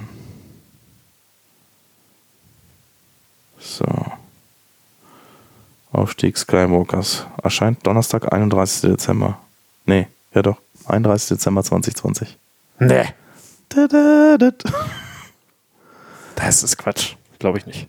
So. 3.59 3.85
Aufstieg 5.93 6.37
Skywalkers. 6.37 7.25
Erscheint 7.41 7.87
Donnerstag, 7.87 8.33
31. 8.33 8.91
Dezember. 8.91 9.39
Nee, 9.85 10.07
ja 10.33 10.41
doch. 10.41 10.57
31. 10.87 11.29
Dezember 11.29 11.63
2020. 11.63 12.37
Nee. 12.79 13.05
Das 16.35 16.63
ist 16.63 16.77
Quatsch. 16.77 17.15
Glaube 17.39 17.57
ich 17.57 17.65
nicht. 17.65 17.87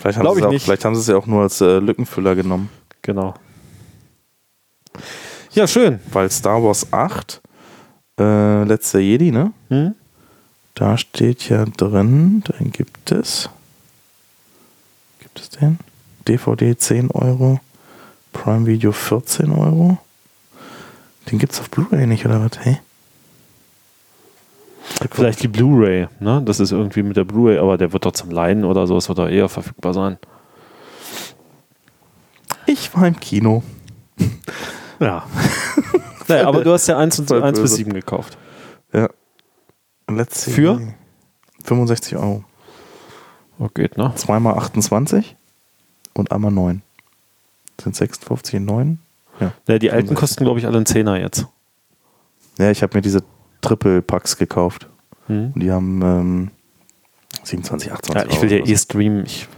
Vielleicht 0.00 0.18
haben, 0.18 0.24
Glaub 0.24 0.36
ich 0.36 0.44
auch, 0.44 0.50
nicht. 0.50 0.64
vielleicht 0.64 0.84
haben 0.84 0.94
sie 0.96 1.00
es 1.00 1.06
ja 1.06 1.16
auch 1.16 1.24
nur 1.24 1.44
als 1.44 1.62
äh, 1.62 1.78
Lückenfüller 1.78 2.34
genommen. 2.34 2.68
Genau. 3.00 3.32
Ja, 5.54 5.68
schön. 5.68 6.00
Weil 6.10 6.30
Star 6.32 6.62
Wars 6.64 6.92
8, 6.92 7.40
äh, 8.18 8.64
letzter 8.64 8.98
Jedi, 8.98 9.30
ne? 9.30 9.52
Hm? 9.68 9.94
Da 10.74 10.98
steht 10.98 11.48
ja 11.48 11.64
drin, 11.64 12.42
den 12.42 12.72
gibt 12.72 13.12
es. 13.12 13.48
Gibt 15.20 15.38
es 15.38 15.50
den? 15.50 15.78
DVD 16.26 16.76
10 16.76 17.12
Euro, 17.12 17.60
Prime 18.32 18.66
Video 18.66 18.90
14 18.90 19.52
Euro. 19.52 19.98
Den 21.30 21.38
gibt 21.38 21.52
es 21.52 21.60
auf 21.60 21.70
Blu-ray 21.70 22.08
nicht, 22.08 22.26
oder 22.26 22.44
was? 22.44 22.58
Hey? 22.58 22.80
Vielleicht 25.12 25.44
die 25.44 25.48
Blu-ray. 25.48 26.08
Ne? 26.18 26.42
Das 26.44 26.58
ist 26.58 26.72
irgendwie 26.72 27.04
mit 27.04 27.16
der 27.16 27.24
Blu-ray, 27.24 27.58
aber 27.58 27.78
der 27.78 27.92
wird 27.92 28.04
doch 28.04 28.12
zum 28.12 28.30
Leihen 28.30 28.64
oder 28.64 28.88
so. 28.88 28.96
Es 28.96 29.08
wird 29.08 29.18
doch 29.18 29.28
eher 29.28 29.48
verfügbar 29.48 29.94
sein. 29.94 30.18
Ich 32.66 32.92
war 32.96 33.06
im 33.06 33.20
Kino. 33.20 33.62
Ja. 35.00 35.26
naja, 36.28 36.46
aber 36.46 36.64
du 36.64 36.72
hast 36.72 36.86
ja 36.86 36.98
1, 36.98 37.20
und 37.20 37.28
Voll 37.28 37.42
1 37.42 37.58
bis 37.60 37.70
böse. 37.70 37.76
7 37.76 37.92
gekauft. 37.92 38.38
Ja. 38.92 39.08
Letzte 40.08 40.50
Für? 40.50 40.80
65 41.64 42.16
Euro. 42.16 42.44
Oh, 43.58 43.68
geht, 43.72 43.96
ne? 43.96 44.12
Zweimal 44.16 44.54
28 44.58 45.36
und 46.12 46.32
einmal 46.32 46.50
9. 46.50 46.82
Sind 47.80 47.96
56 47.96 48.56
und 48.56 48.64
9. 48.64 48.98
Ja. 49.40 49.52
Ja, 49.66 49.78
die 49.78 49.90
alten 49.90 50.08
65. 50.08 50.16
kosten, 50.16 50.44
glaube 50.44 50.58
ich, 50.58 50.66
alle 50.66 50.76
einen 50.76 50.86
Zehner 50.86 51.18
jetzt. 51.20 51.46
Ja, 52.58 52.70
ich 52.70 52.82
habe 52.82 52.96
mir 52.96 53.02
diese 53.02 53.22
Triple-Packs 53.62 54.36
gekauft. 54.36 54.88
Hm? 55.26 55.52
Und 55.54 55.60
die 55.60 55.70
haben 55.70 56.02
ähm, 56.02 56.50
27, 57.42 57.92
28 57.92 58.30
Ja, 58.30 58.36
ich 58.36 58.42
will 58.42 58.52
ja 58.52 58.58
Euro 58.58 58.68
eh 58.68 58.76
streamen. 58.76 59.26
Ich, 59.26 59.48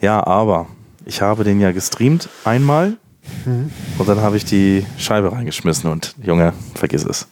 Ja, 0.00 0.26
aber 0.26 0.66
ich 1.04 1.20
habe 1.20 1.44
den 1.44 1.60
ja 1.60 1.72
gestreamt 1.72 2.28
einmal 2.44 2.96
Mhm. 3.44 3.70
und 3.98 4.08
dann 4.08 4.20
habe 4.20 4.36
ich 4.36 4.44
die 4.44 4.84
Scheibe 4.98 5.32
reingeschmissen 5.32 5.90
und 5.90 6.14
Junge, 6.22 6.52
vergiss 6.74 7.04
es. 7.04 7.26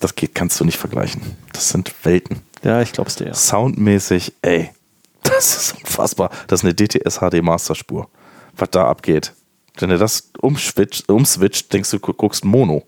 Das 0.00 0.14
geht, 0.14 0.34
kannst 0.34 0.58
du 0.60 0.64
nicht 0.64 0.78
vergleichen. 0.78 1.20
Das 1.52 1.68
sind 1.68 1.92
Welten. 2.04 2.40
ja, 2.62 2.80
ich 2.80 2.92
glaub's 2.92 3.16
dir. 3.16 3.26
Ja. 3.28 3.34
Soundmäßig, 3.34 4.32
ey, 4.42 4.70
das 5.22 5.56
ist 5.56 5.74
unfassbar. 5.78 6.30
Das 6.46 6.60
ist 6.60 6.64
eine 6.64 6.74
DTS 6.74 7.18
HD 7.20 7.42
Masterspur. 7.42 8.08
Was 8.56 8.70
da 8.70 8.86
abgeht. 8.88 9.32
Wenn 9.78 9.90
du 9.90 9.98
das 9.98 10.30
umswitcht, 10.40 11.08
umswitcht 11.08 11.72
denkst 11.72 11.90
du, 11.90 11.98
gu- 12.00 12.12
guckst 12.14 12.44
Mono. 12.44 12.82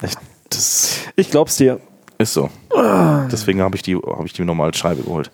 Echt, 0.00 0.18
das 0.50 0.98
Ich 1.16 1.30
glaub's 1.30 1.56
dir. 1.56 1.80
ist 2.18 2.34
so. 2.34 2.50
Deswegen 3.30 3.60
habe 3.62 3.76
ich 3.76 3.82
die, 3.82 3.96
habe 3.96 4.26
ich 4.26 4.32
die 4.32 4.44
normale 4.44 4.74
Scheibe 4.74 5.02
geholt. 5.02 5.30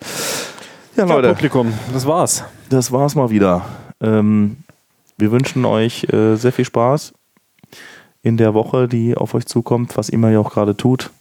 Ja, 0.95 1.05
Ja, 1.05 1.13
Leute, 1.15 1.29
Publikum, 1.33 1.73
das 1.93 2.05
war's. 2.05 2.43
das 2.69 2.91
war's 2.91 3.15
mal 3.15 3.29
wieder. 3.29 3.65
Ähm, 4.01 4.57
wir 5.19 5.31
wünschen 5.31 5.65
euch 5.65 6.05
äh, 6.11 6.35
sehr 6.35 6.51
viel 6.51 6.65
Spaß 6.65 7.13
in 8.21 8.37
der 8.37 8.53
Woche, 8.53 8.87
die 8.87 9.15
auf 9.15 9.33
euch 9.33 9.45
zukommt, 9.45 9.97
was 9.97 10.09
immer 10.09 10.31
ihr 10.31 10.39
auch 10.39 10.51
gerade 10.51 10.75
tut. 10.75 11.11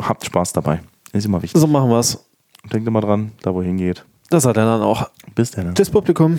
Habt 0.00 0.24
Spaß 0.24 0.52
dabei. 0.52 0.80
Ist 1.12 1.26
immer 1.26 1.42
wichtig. 1.42 1.60
So 1.60 1.66
machen 1.66 1.90
wir's. 1.90 2.24
Denkt 2.72 2.88
immer 2.88 3.00
dran, 3.00 3.32
da 3.42 3.54
wo 3.54 3.62
hingeht. 3.62 4.04
Das 4.30 4.46
hat 4.46 4.56
er 4.56 4.64
dann 4.64 4.82
auch. 4.82 5.10
Bis 5.34 5.50
dann. 5.50 5.74
Tschüss, 5.74 5.90
Publikum. 5.90 6.38